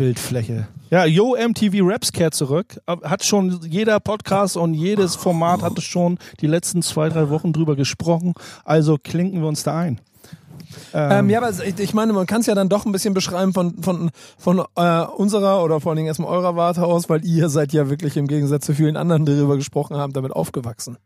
Rap-Bildfläche. 0.00 0.66
Ja, 0.90 1.04
Yo 1.04 1.36
MTV 1.36 1.78
Raps 1.82 2.10
kehrt 2.12 2.34
zurück. 2.34 2.80
Hat 2.86 3.24
schon 3.24 3.60
jeder 3.68 4.00
Podcast 4.00 4.56
und 4.56 4.74
jedes 4.74 5.14
Format 5.14 5.62
hatte 5.62 5.82
schon 5.82 6.18
die 6.40 6.46
letzten 6.46 6.82
zwei, 6.82 7.08
drei 7.08 7.28
Wochen 7.28 7.52
drüber 7.52 7.76
gesprochen. 7.76 8.32
Also 8.64 8.96
klinken 8.96 9.40
wir 9.40 9.48
uns 9.48 9.62
da 9.62 9.78
ein. 9.78 10.00
Ähm, 10.94 11.28
ja, 11.30 11.42
aber 11.42 11.50
ich, 11.64 11.78
ich 11.78 11.94
meine, 11.94 12.12
man 12.12 12.26
kann 12.26 12.40
es 12.40 12.46
ja 12.46 12.54
dann 12.54 12.68
doch 12.68 12.86
ein 12.86 12.92
bisschen 12.92 13.12
beschreiben 13.12 13.52
von, 13.52 13.82
von, 13.82 14.10
von 14.38 14.64
äh, 14.76 15.02
unserer 15.02 15.64
oder 15.64 15.80
vor 15.80 15.90
allen 15.90 15.96
Dingen 15.96 16.08
erstmal 16.08 16.30
eurer 16.30 16.56
Warte 16.56 16.84
aus, 16.84 17.08
weil 17.08 17.24
ihr 17.24 17.48
seid 17.48 17.72
ja 17.72 17.90
wirklich 17.90 18.16
im 18.16 18.28
Gegensatz 18.28 18.66
zu 18.66 18.74
vielen 18.74 18.96
anderen, 18.96 19.26
die 19.26 19.34
darüber 19.36 19.56
gesprochen 19.56 19.96
haben, 19.96 20.12
damit 20.12 20.32
aufgewachsen. 20.32 20.96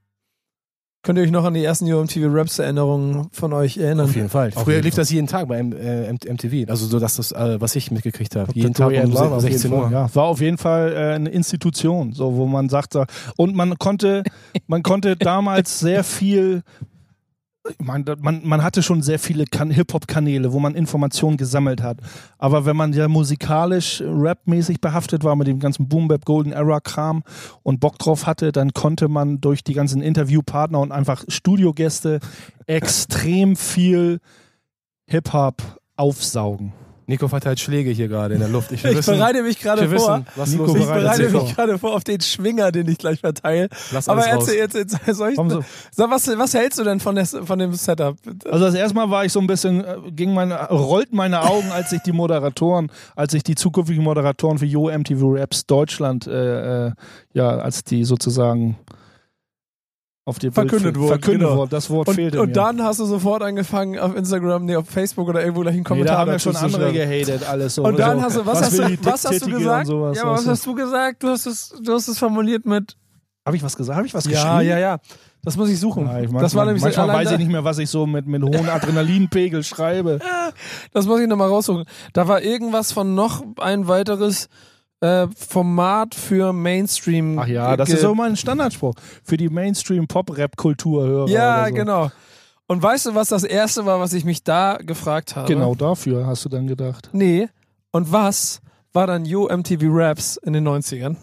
Könnt 1.05 1.19
ihr 1.19 1.23
euch 1.23 1.31
noch 1.31 1.45
an 1.45 1.53
die 1.53 1.63
ersten 1.63 1.85
UMTV 1.93 2.29
Raps 2.31 2.59
Erinnerungen 2.59 3.29
von 3.31 3.53
euch 3.53 3.77
erinnern? 3.77 4.07
Auf 4.07 4.17
jeden 4.17 4.31
Fall. 4.31 4.51
Auf 4.55 4.65
Früher 4.65 4.77
jeden 4.77 4.85
lief 4.85 4.95
Fall. 4.95 5.03
das 5.03 5.11
jeden 5.11 5.27
Tag 5.27 5.49
bei 5.49 5.59
M 5.59 5.75
äh, 5.75 6.11
MTV. 6.11 6.71
Also 6.71 6.87
so, 6.87 6.99
dass 6.99 7.17
das, 7.17 7.31
äh, 7.33 7.61
was 7.61 7.77
ich 7.77 7.91
mitgekriegt 7.91 8.37
habe. 8.37 8.51
Jeden 8.55 8.73
Tag 8.73 8.89
um 8.89 8.97
and 8.97 9.13
Love 9.13 9.33
auf 9.33 9.43
16 9.43 9.71
jeden 9.71 9.83
Uhr. 9.83 9.91
Ja, 9.93 10.15
war 10.15 10.25
auf 10.25 10.41
jeden 10.41 10.57
Fall 10.57 10.95
äh, 10.95 11.15
eine 11.15 11.29
Institution, 11.29 12.15
so 12.15 12.37
wo 12.37 12.47
man 12.47 12.71
sagte 12.71 13.05
und 13.37 13.55
man 13.55 13.79
konnte, 13.79 14.23
man 14.67 14.83
konnte 14.83 15.15
damals 15.17 15.79
sehr 15.79 16.05
viel. 16.05 16.63
Ich 17.67 17.79
meine, 17.79 18.05
man, 18.21 18.43
man 18.45 18.63
hatte 18.63 18.83
schon 18.83 19.01
sehr 19.01 19.19
viele 19.19 19.47
kan 19.47 19.71
Hip-Hop-Kanäle, 19.71 20.53
wo 20.53 20.61
man 20.61 20.75
Informationen 20.75 21.39
gesammelt 21.39 21.83
hat. 21.83 21.99
Aber 22.37 22.67
wenn 22.67 22.77
man 22.77 22.93
ja 22.93 23.09
musikalisch, 23.09 24.03
äh, 24.03 24.05
rapmäßig 24.07 24.83
behaftet 24.83 25.25
war 25.25 25.35
mit 25.35 25.47
dem 25.47 25.61
ganzen 25.61 25.89
Boom 25.89 26.09
Bap 26.09 26.27
Golden 26.27 26.53
Era 26.53 26.81
Kram 26.81 27.23
und 27.63 27.81
Bock 27.81 27.99
drauf 27.99 28.27
hatte, 28.27 28.53
dann 28.53 28.75
konnte 28.75 29.09
man 29.09 29.41
durch 29.41 29.65
die 29.65 29.73
ganzen 29.73 30.03
Interviewpartner 30.03 30.79
und 30.79 30.93
einfach 30.93 31.25
Studiogäste 31.29 32.21
extrem 32.67 33.57
viel 33.57 34.21
Hip-Hop 35.07 35.63
aufsaugen. 35.97 36.75
Nico 37.07 37.29
verteilt 37.29 37.61
Schläge 37.61 37.91
hier 37.91 38.09
gerade 38.09 38.35
in 38.35 38.41
der 38.41 38.49
Luft. 38.49 38.73
Ich, 38.73 38.85
Ich 38.85 38.97
wissen, 38.97 39.17
bereite 39.19 39.43
mich 39.43 39.59
gerade 39.59 39.89
vor. 39.89 39.93
wissen, 39.93 40.27
was 40.37 40.51
Nico 40.51 40.77
Ich 40.77 40.87
bereite 40.87 41.23
mich 41.25 41.33
vor. 41.33 41.53
gerade 41.53 41.79
vor 41.79 41.95
auf 41.95 42.05
den 42.05 42.21
Schwinger, 42.21 42.73
den 42.73 42.89
ich 42.89 42.99
gleich 42.99 43.21
verteile. 43.21 43.69
Lass 43.93 44.09
Aber 44.09 44.25
erzähl 44.27 44.57
jetzt, 44.57 44.75
jetzt 44.75 44.97
soll 45.15 45.31
ich, 45.31 45.37
so. 45.37 45.65
sag, 45.91 46.11
was, 46.11 46.27
was 46.39 46.55
hältst 46.55 46.79
du 46.79 46.85
denn 46.85 47.01
von, 47.01 47.15
der, 47.15 47.27
von 47.27 47.59
dem 47.59 47.75
Setup? 47.75 48.17
Also 48.51 48.65
das 48.65 48.75
erste 48.75 48.95
Mal 48.97 49.11
war 49.11 49.25
ich 49.25 49.33
so 49.33 49.41
ein 49.41 49.47
bisschen, 49.47 49.85
äh, 49.85 49.97
ging 50.11 50.33
meine, 50.35 50.57
rollten 50.69 51.17
meine 51.17 51.43
Augen, 51.43 51.71
als 51.73 51.93
ich 51.93 52.01
die 52.03 52.13
Moderatoren, 52.13 52.91
als 53.17 53.35
ich 53.35 53.43
die 53.43 53.55
zukünftigen 53.55 54.03
Moderatoren 54.03 54.59
für 54.59 54.67
Yo 54.67 54.91
MTV 54.91 55.35
Raps 55.37 55.67
Deutschland, 55.67 56.27
äh, 56.27 56.87
äh, 56.87 56.93
ja, 57.35 57.49
als 57.51 57.85
die 57.85 58.05
sozusagen 58.05 58.77
auf 60.27 60.39
die 60.39 60.51
Verkündet 60.51 60.97
wurde, 60.97 61.09
Verkündet 61.09 61.49
genau. 61.49 61.59
wurde. 61.59 61.71
Das 61.71 61.91
Wort 61.91 62.09
Und, 62.09 62.15
fehlte 62.15 62.41
und 62.41 62.49
mir. 62.49 62.53
dann 62.55 62.83
hast 62.83 62.99
du 62.99 63.05
sofort 63.05 63.43
angefangen 63.43 63.99
auf 63.99 64.17
Instagram, 64.17 64.65
nee, 64.65 64.77
auf 64.77 64.89
Facebook 64.89 65.29
oder 65.29 65.41
irgendwo 65.43 65.61
gleich 65.61 65.73
einen 65.75 65.83
nee, 65.83 65.89
Kommentar 65.89 66.15
da 66.17 66.21
haben 66.23 66.31
ja 66.31 66.39
schon 66.39 66.57
andere 66.57 66.93
gehatet, 66.93 67.47
alles 67.49 67.75
so. 67.75 67.85
Und 67.85 67.99
dann 67.99 68.19
so, 68.19 68.25
hast 68.25 68.37
du, 68.39 68.47
was, 68.47 68.63
hast 68.63 68.79
will 68.79 68.97
du, 68.97 69.05
was 69.05 69.25
hast 69.25 69.43
du 69.47 69.51
gesagt? 69.51 69.87
Sowas, 69.87 70.17
ja, 70.17 70.27
was 70.31 70.47
hast 70.47 70.65
du 70.65 70.75
gesagt? 70.75 71.23
Du 71.23 71.29
hast 71.29 71.47
es, 71.47 71.75
du 71.83 71.93
hast 71.93 72.09
es 72.09 72.19
formuliert 72.19 72.65
mit. 72.65 72.97
Habe 73.47 73.57
ich 73.57 73.63
was 73.63 73.77
gesagt? 73.77 73.97
Habe 73.99 74.07
ich 74.07 74.15
was 74.15 74.25
Ja, 74.25 74.31
geschrieben? 74.59 74.71
ja, 74.71 74.79
ja. 74.79 74.99
Das 75.43 75.59
muss 75.59 75.69
ich 75.69 75.79
suchen. 75.79 76.07
Ja, 76.07 76.21
ich 76.21 76.25
das 76.25 76.33
manchmal, 76.33 76.55
war 76.55 76.65
nämlich 76.65 76.83
so- 76.83 76.87
manchmal 76.87 77.09
weiß 77.17 77.33
ich 77.33 77.39
nicht 77.39 77.51
mehr, 77.51 77.65
was 77.65 77.77
ich 77.77 77.91
so 77.91 78.07
mit, 78.07 78.27
mit 78.27 78.43
hohem 78.43 78.67
Adrenalinpegel 78.71 79.63
schreibe. 79.63 80.21
Das 80.95 81.07
muss 81.07 81.21
ich 81.21 81.27
nochmal 81.29 81.49
raussuchen. 81.49 81.85
Da 82.15 82.29
war 82.29 82.41
irgendwas 82.41 82.93
von 82.93 83.15
noch 83.15 83.45
ein 83.61 83.89
weiteres 83.89 84.49
äh, 85.05 85.29
Format 85.37 86.15
für 86.15 86.53
Mainstream. 86.53 87.39
Ach 87.39 87.47
ja, 87.47 87.77
das 87.77 87.91
ist 87.91 88.01
so 88.01 88.15
mein 88.15 88.37
Standardspruch. 88.37 88.95
Für 89.23 89.37
die 89.37 89.51
Mainstream-Pop-Rap-Kultur-Hörer. 89.51 91.29
Ja, 91.29 91.61
oder 91.61 91.69
so. 91.69 91.75
genau. 91.75 92.11
Und 92.67 92.83
weißt 92.83 93.07
du, 93.07 93.15
was 93.15 93.29
das 93.29 93.45
erste 93.45 93.85
war, 93.85 94.01
was 94.01 94.15
ich 94.15 94.25
mich 94.25 94.43
da 94.43 94.79
gefragt 94.79 95.37
habe? 95.37 95.47
Genau 95.47 95.75
dafür 95.75 96.27
hast 96.27 96.47
du 96.47 96.49
dann 96.49 96.67
gedacht. 96.67 97.11
Nee. 97.13 97.49
Und 97.91 98.11
was 98.11 98.63
war 98.95 99.07
dann 99.07 99.27
Yo 99.27 99.47
MTV 99.55 99.83
Raps 99.91 100.39
in 100.39 100.55
den 100.55 100.67
90ern? 100.67 101.17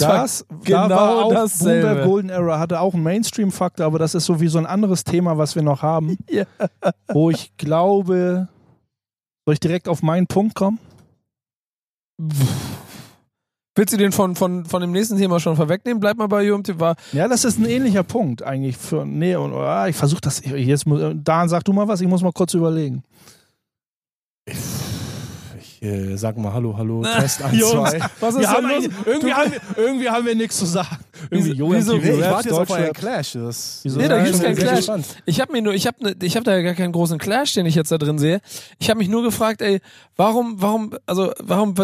war 0.00 0.22
Das, 0.22 0.44
genau 0.64 0.88
da 0.88 0.96
war 0.96 1.24
auch 1.26 1.32
dasselbe. 1.32 1.86
Boom 1.86 1.96
Bap 1.96 2.06
Golden 2.06 2.30
Era 2.30 2.58
hatte 2.58 2.80
auch 2.80 2.94
einen 2.94 3.04
Mainstream-Faktor, 3.04 3.86
aber 3.86 4.00
das 4.00 4.16
ist 4.16 4.24
so 4.24 4.40
wie 4.40 4.48
so 4.48 4.58
ein 4.58 4.66
anderes 4.66 5.04
Thema, 5.04 5.38
was 5.38 5.54
wir 5.54 5.62
noch 5.62 5.82
haben. 5.82 6.18
Ja. 6.28 6.44
Wo 7.06 7.30
ich 7.30 7.56
glaube, 7.56 8.48
soll 9.44 9.54
ich 9.54 9.60
direkt 9.60 9.88
auf 9.88 10.02
meinen 10.02 10.26
Punkt 10.26 10.56
kommen? 10.56 10.80
Willst 13.76 13.92
du 13.92 13.96
den 13.96 14.12
von, 14.12 14.36
von, 14.36 14.64
von 14.66 14.80
dem 14.80 14.92
nächsten 14.92 15.16
Thema 15.18 15.40
schon 15.40 15.56
vorwegnehmen? 15.56 15.98
Bleib 15.98 16.16
mal 16.16 16.28
bei 16.28 16.44
MTV. 16.50 16.78
War, 16.78 16.94
Ja, 17.12 17.26
das 17.26 17.44
ist 17.44 17.58
ein 17.58 17.66
ähnlicher 17.66 18.04
Punkt 18.04 18.42
eigentlich. 18.42 18.76
Für, 18.76 19.04
nee, 19.04 19.34
und, 19.34 19.52
ah, 19.52 19.88
ich 19.88 19.96
versuche 19.96 20.20
das. 20.20 20.42
Jetzt, 20.44 20.86
muss- 20.86 21.00
Dan, 21.16 21.48
sag 21.48 21.64
du 21.64 21.72
mal 21.72 21.88
was, 21.88 22.00
ich 22.00 22.06
muss 22.06 22.22
mal 22.22 22.32
kurz 22.32 22.54
überlegen. 22.54 23.02
Ich 24.46 25.82
äh, 25.82 26.16
sag 26.16 26.36
mal 26.38 26.52
Hallo, 26.52 26.76
Hallo, 26.76 27.02
Test 27.02 27.42
1, 27.42 27.58
Jungs, 27.58 27.90
2. 27.90 27.98
was 28.20 28.34
ist 28.34 28.40
Wir 28.40 28.50
haben 28.50 28.68
denn 28.68 28.82
los? 28.84 28.92
irgendwie, 29.06 29.32
haben 29.34 29.52
wir, 29.52 29.60
irgendwie 29.84 30.08
haben 30.08 30.26
wir 30.26 30.34
nichts 30.34 30.56
zu 30.58 30.66
sagen. 30.66 30.96
Irgendwie 31.30 31.50
Wieso- 31.52 31.54
Yo 31.58 31.72
wieso- 31.72 31.94
ich 31.96 32.20
warte 32.20 32.48
jetzt 32.48 32.58
auf 32.58 32.70
euren. 32.70 32.92
Clash. 32.92 33.32
Das 33.32 33.80
Wieso? 33.82 33.98
Nee, 34.00 34.08
da 34.08 34.22
gibt's 34.22 34.40
keinen 34.42 34.56
Clash. 34.56 34.86
Ich 35.26 35.40
habe 35.40 35.52
mir 35.52 35.62
nur, 35.62 35.74
ich 35.74 35.86
habe 35.86 35.96
ne, 36.02 36.14
ich 36.22 36.36
habe 36.36 36.44
da 36.44 36.60
gar 36.62 36.74
keinen 36.74 36.92
großen 36.92 37.18
Clash, 37.18 37.52
den 37.54 37.66
ich 37.66 37.74
jetzt 37.74 37.90
da 37.92 37.98
drin 37.98 38.18
sehe. 38.18 38.40
Ich 38.78 38.90
habe 38.90 38.98
mich 38.98 39.08
nur 39.08 39.22
gefragt, 39.22 39.62
ey, 39.62 39.80
warum, 40.16 40.60
warum, 40.60 40.94
also 41.06 41.32
warum, 41.42 41.74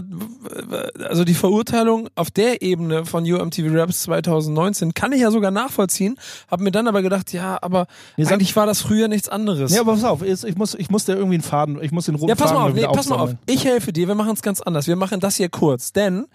also 1.09 1.25
die 1.25 1.35
Verurteilung 1.35 2.09
auf 2.15 2.31
der 2.31 2.63
Ebene 2.63 3.05
von 3.05 3.25
UMTV 3.31 3.67
Raps 3.75 4.03
2019 4.03 4.95
kann 4.95 5.13
ich 5.13 5.21
ja 5.21 5.31
sogar 5.31 5.51
nachvollziehen. 5.51 6.17
Habe 6.51 6.63
mir 6.65 6.71
dann 6.71 6.89
aber 6.89 7.03
gedacht, 7.03 7.33
ja, 7.33 7.59
aber 7.61 7.87
Nee, 8.17 8.27
eigentlich 8.27 8.55
war 8.57 8.67
das 8.67 8.81
früher 8.83 9.09
nichts 9.09 9.29
anderes. 9.29 9.73
Nee, 9.73 9.79
aber 9.79 9.93
pass 9.95 10.05
auf, 10.05 10.23
ich 10.23 10.57
muss, 10.57 10.75
ich 10.75 10.91
muss 10.91 11.05
da 11.05 11.15
irgendwie 11.15 11.35
einen 11.37 11.43
Faden, 11.43 11.79
ich 11.83 11.93
muss 11.93 12.07
den 12.07 12.15
roten 12.15 12.29
Ja, 12.29 12.35
pass 12.35 12.51
Faden 12.51 12.63
mal 12.63 12.69
auf, 12.71 12.75
nee, 12.75 12.87
pass 12.87 13.09
mal 13.09 13.17
auf. 13.19 13.31
Ich 13.47 13.65
helfe 13.65 13.93
dir, 13.93 14.09
wir 14.09 14.15
machen 14.15 14.33
es 14.35 14.43
ganz 14.43 14.61
anders. 14.61 14.87
Wir 14.87 14.97
machen 14.97 15.21
das 15.21 15.37
hier 15.37 15.49
kurz, 15.49 15.93
denn 15.93 16.27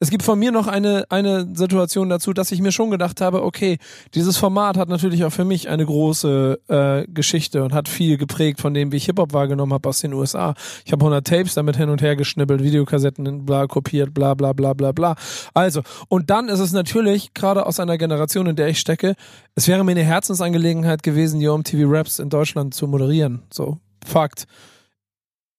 es 0.00 0.10
gibt 0.10 0.22
von 0.22 0.38
mir 0.38 0.52
noch 0.52 0.68
eine, 0.68 1.04
eine 1.08 1.48
Situation 1.54 2.08
dazu, 2.08 2.32
dass 2.32 2.52
ich 2.52 2.60
mir 2.60 2.70
schon 2.70 2.90
gedacht 2.90 3.20
habe, 3.20 3.42
okay, 3.42 3.78
dieses 4.14 4.36
Format 4.36 4.76
hat 4.76 4.88
natürlich 4.88 5.24
auch 5.24 5.32
für 5.32 5.44
mich 5.44 5.68
eine 5.68 5.84
große 5.84 6.60
äh, 6.68 7.06
Geschichte 7.08 7.64
und 7.64 7.72
hat 7.72 7.88
viel 7.88 8.16
geprägt 8.16 8.60
von 8.60 8.74
dem, 8.74 8.92
wie 8.92 8.96
ich 8.96 9.06
Hip-Hop 9.06 9.32
wahrgenommen 9.32 9.72
habe 9.72 9.88
aus 9.88 10.00
den 10.00 10.12
USA. 10.12 10.54
Ich 10.84 10.92
habe 10.92 11.04
100 11.04 11.26
Tapes 11.26 11.54
damit 11.54 11.76
hin 11.76 11.88
und 11.88 12.00
her 12.00 12.14
geschnibbelt, 12.14 12.62
Videokassetten 12.62 13.44
bla 13.44 13.66
kopiert, 13.66 14.14
bla 14.14 14.34
bla 14.34 14.52
bla 14.52 14.72
bla 14.72 14.92
bla. 14.92 15.16
Also, 15.52 15.82
und 16.08 16.30
dann 16.30 16.48
ist 16.48 16.60
es 16.60 16.72
natürlich, 16.72 17.34
gerade 17.34 17.66
aus 17.66 17.80
einer 17.80 17.98
Generation, 17.98 18.46
in 18.46 18.54
der 18.54 18.68
ich 18.68 18.78
stecke, 18.78 19.16
es 19.56 19.66
wäre 19.66 19.84
mir 19.84 19.92
eine 19.92 20.04
Herzensangelegenheit 20.04 21.02
gewesen, 21.02 21.40
Yo 21.40 21.58
MTV 21.58 21.90
Raps 21.90 22.20
in 22.20 22.30
Deutschland 22.30 22.72
zu 22.72 22.86
moderieren. 22.86 23.42
So, 23.50 23.78
Fakt 24.04 24.46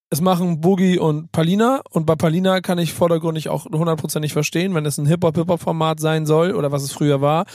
es 0.09 0.21
machen 0.21 0.59
Boogie 0.59 0.97
und 0.97 1.31
Palina 1.31 1.81
und 1.91 2.05
bei 2.05 2.15
Palina 2.15 2.61
kann 2.61 2.79
ich 2.79 2.93
vordergründig 2.93 3.49
auch 3.49 3.65
hundertprozentig 3.65 4.33
verstehen, 4.33 4.73
wenn 4.73 4.85
es 4.85 4.97
ein 4.97 5.05
Hip-Hop-Hip-Hop-Format 5.05 5.99
sein 5.99 6.25
soll 6.25 6.53
oder 6.53 6.71
was 6.71 6.83
es 6.83 6.91
früher 6.91 7.21
war, 7.21 7.45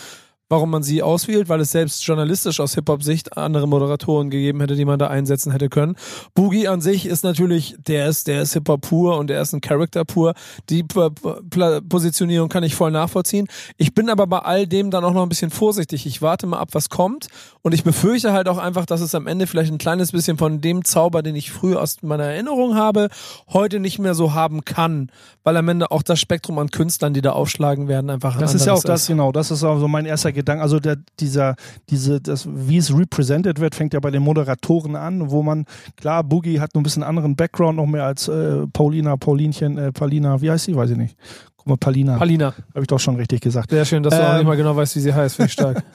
warum 0.48 0.70
man 0.70 0.83
sie 0.83 1.02
auswählt, 1.02 1.48
weil 1.48 1.61
es 1.61 1.72
selbst 1.72 2.04
journalistisch 2.07 2.61
aus 2.61 2.74
Hip-Hop-Sicht 2.74 3.37
andere 3.37 3.66
Moderatoren 3.66 4.30
gegeben 4.30 4.61
hätte, 4.61 4.76
die 4.76 4.85
man 4.85 4.98
da 4.98 5.07
einsetzen 5.09 5.52
hätte 5.52 5.68
können. 5.68 5.96
Boogie 6.35 6.68
an 6.68 6.80
sich 6.80 7.07
ist 7.07 7.24
natürlich, 7.24 7.76
der 7.87 8.09
ist, 8.09 8.26
der 8.26 8.42
ist 8.42 8.52
Hip-Hop 8.52 8.83
pur 8.83 9.18
und 9.18 9.28
der 9.28 9.40
ist 9.40 9.52
ein 9.52 9.61
Charakter 9.61 10.04
pur. 10.04 10.35
Die 10.68 10.85
Positionierung 10.85 12.48
kann 12.48 12.62
ich 12.62 12.74
voll 12.74 12.90
nachvollziehen. 12.90 13.48
Ich 13.76 13.94
bin 13.94 14.11
aber 14.11 14.26
bei 14.26 14.40
all 14.40 14.66
dem 14.66 14.90
dann 14.90 15.04
auch 15.04 15.14
noch 15.14 15.22
ein 15.22 15.28
bisschen 15.28 15.50
vorsichtig. 15.50 16.07
Ich 16.07 16.20
warte 16.20 16.46
mal 16.46 16.59
ab, 16.59 16.68
was 16.72 16.90
kommt 16.90 17.28
und 17.62 17.72
ich 17.72 17.83
befürchte 17.83 18.33
halt 18.33 18.48
auch 18.48 18.59
einfach, 18.59 18.85
dass 18.85 19.00
es 19.00 19.14
am 19.14 19.26
Ende 19.26 19.46
vielleicht 19.46 19.72
ein 19.72 19.78
kleines 19.78 20.12
bisschen 20.12 20.37
von 20.37 20.61
dem 20.61 20.85
Zauber, 20.85 21.22
den 21.22 21.37
ich 21.37 21.50
früher 21.50 21.80
aus 21.80 22.02
meiner 22.02 22.24
Erinnerung 22.24 22.74
habe, 22.74 23.09
heute 23.48 23.80
nicht 23.80 23.98
mehr 23.98 24.14
so 24.14 24.35
haben 24.35 24.64
kann, 24.66 25.11
weil 25.42 25.57
am 25.57 25.68
Ende 25.68 25.90
auch 25.90 26.02
das 26.02 26.20
Spektrum 26.20 26.59
an 26.59 26.70
Künstlern, 26.70 27.14
die 27.14 27.22
da 27.22 27.33
aufschlagen 27.33 27.88
werden, 27.88 28.11
einfach 28.11 28.35
ein 28.35 28.40
Das 28.40 28.54
ist 28.54 28.66
ja 28.66 28.74
auch 28.74 28.83
das, 28.83 29.07
genau, 29.07 29.33
das 29.33 29.50
ist 29.50 29.64
auch 29.64 29.78
so 29.78 29.88
mein 29.88 30.04
erster 30.04 30.34
Gedanke. 30.35 30.62
Also 30.62 30.81
der, 30.81 30.97
dieser, 31.20 31.57
diese, 31.90 32.20
das, 32.20 32.47
wie 32.51 32.77
es 32.77 32.97
represented 32.97 33.61
wird, 33.61 33.75
fängt 33.75 33.94
ja 33.94 34.01
bei 34.01 34.11
den 34.11 34.23
Moderatoren 34.23 34.97
an, 34.97 35.31
wo 35.31 35.42
man, 35.42 35.64
klar, 35.97 36.23
Boogie 36.23 36.61
hat 36.61 36.75
nur 36.75 36.81
ein 36.81 36.85
bisschen 36.85 37.03
anderen 37.03 37.37
Background 37.37 37.77
noch 37.77 37.87
mehr 37.87 38.05
als 38.05 38.29
äh, 38.29 38.66
Paulina, 38.73 39.16
Paulinchen, 39.16 39.79
äh, 39.79 39.92
Paulina, 39.92 40.40
wie 40.40 40.51
heißt 40.51 40.66
sie? 40.66 40.77
Weiß 40.77 40.90
ich 40.90 40.97
nicht. 40.97 41.16
Guck 41.57 41.66
mal, 41.66 41.77
Palina. 41.77 42.18
Palina. 42.18 42.55
Habe 42.75 42.83
ich 42.83 42.87
doch 42.87 43.01
schon 43.01 43.16
richtig 43.16 43.40
gesagt. 43.40 43.70
Sehr 43.70 43.85
schön, 43.85 44.03
dass 44.03 44.14
du 44.14 44.23
auch 44.23 44.33
Ähm, 44.33 44.37
nicht 44.38 44.47
mal 44.47 44.57
genau 44.57 44.77
weißt, 44.77 44.97
wie 44.97 45.01
sie 45.01 45.14
heißt. 45.14 45.37
Finde 45.37 45.47
ich 45.47 45.53
stark. 45.53 45.83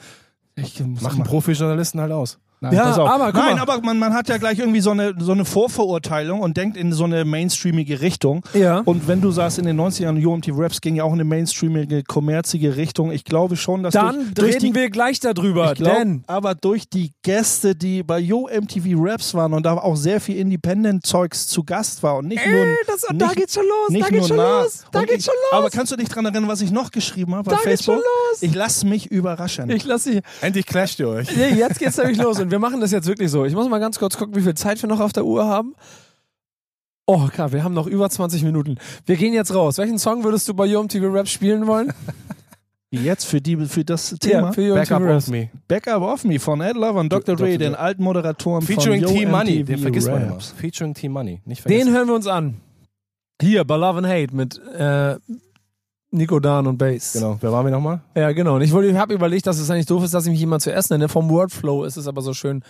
Ich 0.56 0.78
muss 0.84 1.00
machen 1.00 1.22
Profi-Journalisten 1.22 2.00
halt 2.00 2.12
aus. 2.12 2.38
Nein, 2.62 2.74
Ja, 2.74 2.94
aber 2.96 3.32
guck 3.32 3.42
Nein, 3.42 3.54
mal. 3.56 3.62
aber 3.62 3.80
man, 3.80 3.98
man 3.98 4.12
hat 4.12 4.28
ja 4.28 4.36
gleich 4.36 4.58
irgendwie 4.58 4.80
so 4.80 4.90
eine, 4.90 5.14
so 5.18 5.32
eine 5.32 5.46
Vorverurteilung 5.46 6.40
und 6.40 6.56
denkt 6.58 6.76
in 6.76 6.92
so 6.92 7.04
eine 7.04 7.24
mainstreamige 7.24 8.02
Richtung. 8.02 8.44
Ja. 8.52 8.82
Und 8.84 9.08
wenn 9.08 9.22
du 9.22 9.30
sagst, 9.30 9.58
in 9.58 9.64
den 9.64 9.80
90ern, 9.80 10.22
UMT 10.24 10.48
Raps 10.52 10.80
ging 10.82 10.94
ja 10.96 11.04
auch 11.04 11.08
in 11.08 11.14
eine 11.14 11.24
mainstreamige, 11.24 12.02
kommerzige 12.02 12.76
Richtung, 12.76 13.12
ich 13.12 13.24
glaube 13.24 13.56
schon, 13.56 13.82
dass 13.82 13.94
Dann 13.94 14.16
durch, 14.16 14.34
durch 14.34 14.54
reden 14.56 14.66
die, 14.66 14.74
wir 14.74 14.90
gleich 14.90 15.20
darüber, 15.20 15.72
ich 15.72 15.78
glaub, 15.78 15.96
denn 15.96 16.22
aber 16.26 16.54
durch 16.54 16.88
die 16.88 17.12
Gäste, 17.22 17.74
die 17.74 18.02
bei 18.02 18.18
Yo 18.18 18.46
MTV 18.48 18.88
Raps 18.96 19.32
waren 19.34 19.54
und 19.54 19.64
da 19.64 19.74
auch 19.78 19.96
sehr 19.96 20.20
viel 20.20 20.36
Independent-Zeugs 20.36 21.46
zu 21.48 21.64
Gast 21.64 22.02
war 22.02 22.16
und 22.18 22.28
nicht 22.28 22.46
nur. 22.46 22.66
Ey, 22.66 22.76
das, 22.86 23.00
da 23.02 23.12
nicht- 23.14 23.36
geht's 23.36 23.54
schon 23.54 23.64
los, 23.66 23.88
nicht 23.90 24.04
da 24.04 24.08
geht's 24.10 24.20
nur 24.20 24.28
schon 24.28 24.36
nah. 24.36 24.62
los, 24.62 24.84
da 24.92 25.00
Und 25.00 25.06
geht's 25.08 25.18
ich, 25.20 25.24
schon 25.24 25.34
los. 25.50 25.58
Aber 25.58 25.70
kannst 25.70 25.92
du 25.92 25.96
dich 25.96 26.08
dran 26.08 26.24
erinnern, 26.26 26.48
was 26.48 26.60
ich 26.60 26.70
noch 26.70 26.90
geschrieben 26.90 27.34
habe 27.34 27.44
bei 27.44 27.56
Da 27.56 27.56
geht's 27.56 27.84
Facebook? 27.84 27.96
schon 27.96 28.04
los. 28.32 28.42
Ich 28.42 28.54
lasse 28.54 28.86
mich 28.86 29.06
überraschen. 29.10 29.70
ich 29.70 29.84
lasse 29.84 30.10
dich. 30.10 30.22
Endlich 30.40 30.66
clasht 30.66 30.98
ihr 31.00 31.08
euch. 31.08 31.34
Nee, 31.34 31.54
jetzt 31.58 31.78
geht's 31.78 31.96
nämlich 31.96 32.18
los 32.18 32.38
und 32.38 32.49
wir 32.50 32.58
machen 32.58 32.80
das 32.80 32.90
jetzt 32.90 33.06
wirklich 33.06 33.30
so. 33.30 33.44
Ich 33.44 33.54
muss 33.54 33.68
mal 33.68 33.78
ganz 33.78 33.98
kurz 33.98 34.16
gucken, 34.16 34.34
wie 34.36 34.42
viel 34.42 34.54
Zeit 34.54 34.80
wir 34.82 34.88
noch 34.88 35.00
auf 35.00 35.12
der 35.12 35.24
Uhr 35.24 35.46
haben. 35.46 35.74
Oh, 37.06 37.26
klar, 37.26 37.52
wir 37.52 37.64
haben 37.64 37.74
noch 37.74 37.86
über 37.86 38.08
20 38.08 38.44
Minuten. 38.44 38.76
Wir 39.04 39.16
gehen 39.16 39.32
jetzt 39.32 39.54
raus. 39.54 39.78
Welchen 39.78 39.98
Song 39.98 40.22
würdest 40.22 40.48
du 40.48 40.54
bei 40.54 40.66
Yo 40.66 40.82
MTV 40.82 41.06
Rap 41.12 41.28
spielen 41.28 41.66
wollen? 41.66 41.92
Jetzt 42.92 43.24
für, 43.24 43.40
die, 43.40 43.56
für 43.56 43.84
das 43.84 44.16
Thema. 44.18 44.52
für 44.52 44.62
Yo 44.62 44.74
Back 44.74 44.90
up 44.90 45.02
Raps. 45.02 45.26
off 45.26 45.30
me. 45.30 45.48
Backup 45.68 46.02
of 46.02 46.24
Me 46.24 46.40
von 46.40 46.60
Ed 46.60 46.74
Lover 46.74 46.98
und 46.98 47.12
Dr. 47.12 47.36
Dre, 47.36 47.50
Dre. 47.50 47.58
den 47.58 47.76
alten 47.76 48.02
Moderatoren 48.02 48.62
Featuring 48.62 49.04
von 49.04 49.14
Yo 49.14 49.20
T-Money, 49.20 49.62
den 49.62 49.78
vergisst 49.78 50.08
man 50.08 50.22
immer. 50.22 50.32
Raps. 50.32 50.54
Featuring 50.56 50.94
T-Money, 50.94 51.40
nicht 51.44 51.62
vergessen. 51.62 51.86
Den 51.86 51.94
hören 51.94 52.08
wir 52.08 52.14
uns 52.16 52.26
an. 52.26 52.60
Hier, 53.40 53.64
bei 53.64 53.76
Love 53.76 53.98
and 53.98 54.06
Hate 54.08 54.34
mit 54.34 54.58
äh, 54.74 55.16
Nico 56.12 56.40
Dan 56.40 56.66
und 56.66 56.76
Bass. 56.76 57.12
Genau, 57.12 57.38
wer 57.40 57.52
waren 57.52 57.66
wir 57.66 57.70
nochmal? 57.70 58.00
Ja, 58.16 58.32
genau. 58.32 58.56
Und 58.56 58.62
ich, 58.62 58.72
habe 58.72 59.14
überlegt, 59.14 59.46
dass 59.46 59.58
es 59.58 59.70
eigentlich 59.70 59.86
doof 59.86 60.04
ist, 60.04 60.12
dass 60.12 60.26
ich 60.26 60.32
mich 60.32 60.42
immer 60.42 60.58
zuerst 60.58 60.90
nenne. 60.90 61.08
Vom 61.08 61.28
Wordflow 61.30 61.84
ist 61.84 61.96
es 61.96 62.08
aber 62.08 62.20
so 62.22 62.34
schön. 62.34 62.62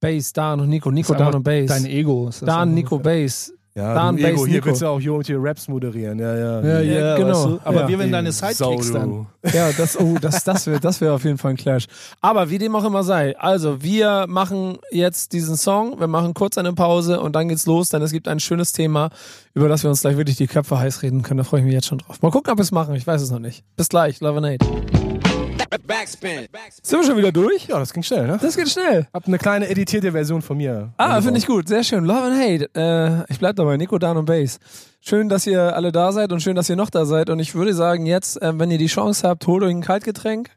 Bass, 0.00 0.32
Dan 0.32 0.60
und 0.60 0.68
Nico. 0.68 0.90
Nico, 0.90 1.14
Dan 1.14 1.34
und 1.34 1.42
Bass. 1.44 1.66
Dein 1.66 1.86
Ego 1.86 2.28
ist 2.28 2.42
das. 2.42 2.46
Dan. 2.46 2.74
Nico, 2.74 2.98
Bass. 2.98 3.52
Ja, 3.76 3.94
Dan, 3.94 4.16
du 4.16 4.24
Ego, 4.24 4.46
hier 4.46 4.56
Nico. 4.56 4.66
willst 4.66 4.82
du 4.82 4.86
auch 4.88 5.00
UMT 5.00 5.30
Raps 5.36 5.68
moderieren. 5.68 6.18
Ja, 6.18 6.34
ja. 6.36 6.60
Ja, 6.60 6.80
ja, 6.80 7.00
Ja, 7.00 7.16
genau. 7.16 7.28
Weißt 7.28 7.44
du? 7.46 7.60
Aber 7.64 7.80
Ja. 7.82 7.88
wir 7.88 7.98
werden 8.00 8.10
deine 8.10 8.32
Sau, 8.32 8.48
Sidekicks 8.48 8.86
du. 8.88 8.92
dann. 8.94 9.26
Ja, 9.52 9.70
das, 9.72 9.98
oh, 9.98 10.16
das, 10.20 10.42
das 10.42 10.66
wäre 10.66 10.80
das 10.80 11.00
wär 11.00 11.14
auf 11.14 11.24
jeden 11.24 11.38
Fall 11.38 11.52
ein 11.52 11.56
Clash. 11.56 11.86
Aber 12.20 12.50
wie 12.50 12.58
dem 12.58 12.74
auch 12.74 12.84
immer 12.84 13.04
sei. 13.04 13.38
Also, 13.38 13.80
wir 13.82 14.26
machen 14.28 14.78
jetzt 14.90 15.32
diesen 15.32 15.56
Song, 15.56 16.00
wir 16.00 16.08
machen 16.08 16.34
kurz 16.34 16.58
eine 16.58 16.72
Pause 16.72 17.20
und 17.20 17.36
dann 17.36 17.48
geht's 17.48 17.66
los, 17.66 17.90
denn 17.90 18.02
es 18.02 18.10
gibt 18.10 18.26
ein 18.26 18.40
schönes 18.40 18.72
Thema, 18.72 19.10
über 19.54 19.68
das 19.68 19.84
wir 19.84 19.90
uns 19.90 20.00
gleich 20.00 20.16
wirklich 20.16 20.36
die 20.36 20.48
Köpfe 20.48 20.78
heiß 20.78 21.02
reden 21.02 21.22
können. 21.22 21.38
Da 21.38 21.44
freue 21.44 21.60
ich 21.60 21.64
mich 21.66 21.74
jetzt 21.74 21.86
schon 21.86 21.98
drauf. 21.98 22.20
Mal 22.22 22.30
gucken, 22.32 22.50
ob 22.52 22.58
wir 22.58 22.62
es 22.62 22.72
machen. 22.72 22.94
Ich 22.96 23.06
weiß 23.06 23.22
es 23.22 23.30
noch 23.30 23.38
nicht. 23.38 23.62
Bis 23.76 23.88
gleich. 23.88 24.20
Love 24.20 24.38
and 24.38 24.46
Hate. 24.46 25.29
Backspin. 25.78 26.48
Sind 26.82 27.00
wir 27.00 27.06
schon 27.06 27.16
wieder 27.16 27.30
durch? 27.32 27.68
Ja, 27.68 27.78
das 27.78 27.92
ging 27.92 28.02
schnell, 28.02 28.26
ne? 28.26 28.38
Das 28.40 28.56
geht 28.56 28.68
schnell. 28.68 29.06
Hab 29.14 29.26
eine 29.26 29.38
kleine 29.38 29.68
editierte 29.68 30.12
Version 30.12 30.42
von 30.42 30.56
mir. 30.56 30.92
Ah, 30.96 31.20
finde 31.22 31.38
ich 31.38 31.46
gut. 31.46 31.68
Sehr 31.68 31.84
schön. 31.84 32.04
Love 32.04 32.22
and 32.22 32.36
Hate. 32.36 32.70
Äh, 32.74 33.32
ich 33.32 33.38
bleib 33.38 33.56
dabei. 33.56 33.76
Nico, 33.76 33.98
Dan 33.98 34.16
und 34.16 34.24
Bass. 34.24 34.58
Schön, 35.00 35.28
dass 35.28 35.46
ihr 35.46 35.74
alle 35.76 35.92
da 35.92 36.12
seid 36.12 36.32
und 36.32 36.40
schön, 36.40 36.56
dass 36.56 36.68
ihr 36.68 36.76
noch 36.76 36.90
da 36.90 37.04
seid. 37.04 37.30
Und 37.30 37.38
ich 37.38 37.54
würde 37.54 37.72
sagen, 37.72 38.04
jetzt, 38.04 38.42
äh, 38.42 38.58
wenn 38.58 38.70
ihr 38.70 38.78
die 38.78 38.86
Chance 38.86 39.26
habt, 39.28 39.46
holt 39.46 39.62
euch 39.62 39.70
ein 39.70 39.82
Kaltgetränk. 39.82 40.50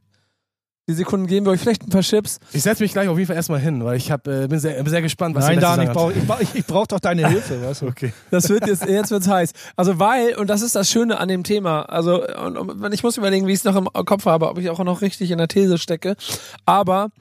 Die 0.90 0.94
Sekunden 0.94 1.28
geben 1.28 1.46
wir 1.46 1.52
euch 1.52 1.62
vielleicht 1.62 1.84
ein 1.84 1.90
paar 1.90 2.02
Chips. 2.02 2.42
Ich 2.52 2.62
setze 2.62 2.84
mich 2.84 2.92
gleich 2.92 3.08
auf 3.08 3.18
jeden 3.18 3.28
Fall 3.28 3.38
erstmal 3.38 3.62
hin, 3.62 3.86
weil 3.86 3.96
ich 3.96 4.12
hab, 4.12 4.28
äh, 4.28 4.48
bin, 4.48 4.60
sehr, 4.60 4.76
bin 4.76 4.90
sehr 4.90 5.02
gespannt, 5.02 5.34
was 5.34 5.46
Nein, 5.46 5.62
Dan, 5.62 5.82
ich 5.82 5.90
brauche 5.92 6.12
ich 6.12 6.28
brauch, 6.28 6.40
ich, 6.42 6.56
ich 6.56 6.66
brauch 6.66 6.88
doch 6.88 7.00
deine 7.00 7.26
Hilfe, 7.30 7.62
weißt 7.62 7.84
du? 7.84 7.88
Okay. 7.88 8.12
Das 8.32 8.50
wird 8.50 8.68
jetzt, 8.68 8.86
jetzt 8.90 9.10
wird's 9.10 9.30
heiß. 9.30 9.54
Also 9.78 9.98
weil, 10.00 10.36
und 10.36 10.50
das 10.50 10.62
ist 10.62 10.76
das 10.76 10.90
Schöne 10.90 11.22
an 11.22 11.30
dem 11.30 11.46
Thema, 11.46 11.84
also 11.84 12.28
und, 12.38 12.58
und, 12.58 12.94
ich 12.94 13.02
muss 13.02 13.18
überlegen, 13.18 13.48
wie 13.48 13.54
ich 13.54 13.60
es 13.60 13.64
noch 13.64 13.78
im 13.78 13.86
Kopf 13.86 14.26
habe, 14.26 14.50
ob 14.50 14.58
ich 14.58 14.70
auch 14.70 14.84
noch 14.84 15.02
richtig 15.02 15.32
in 15.32 15.38
der 15.38 15.48
These 15.48 15.78
stecke. 15.78 16.18
Aber 16.66 17.12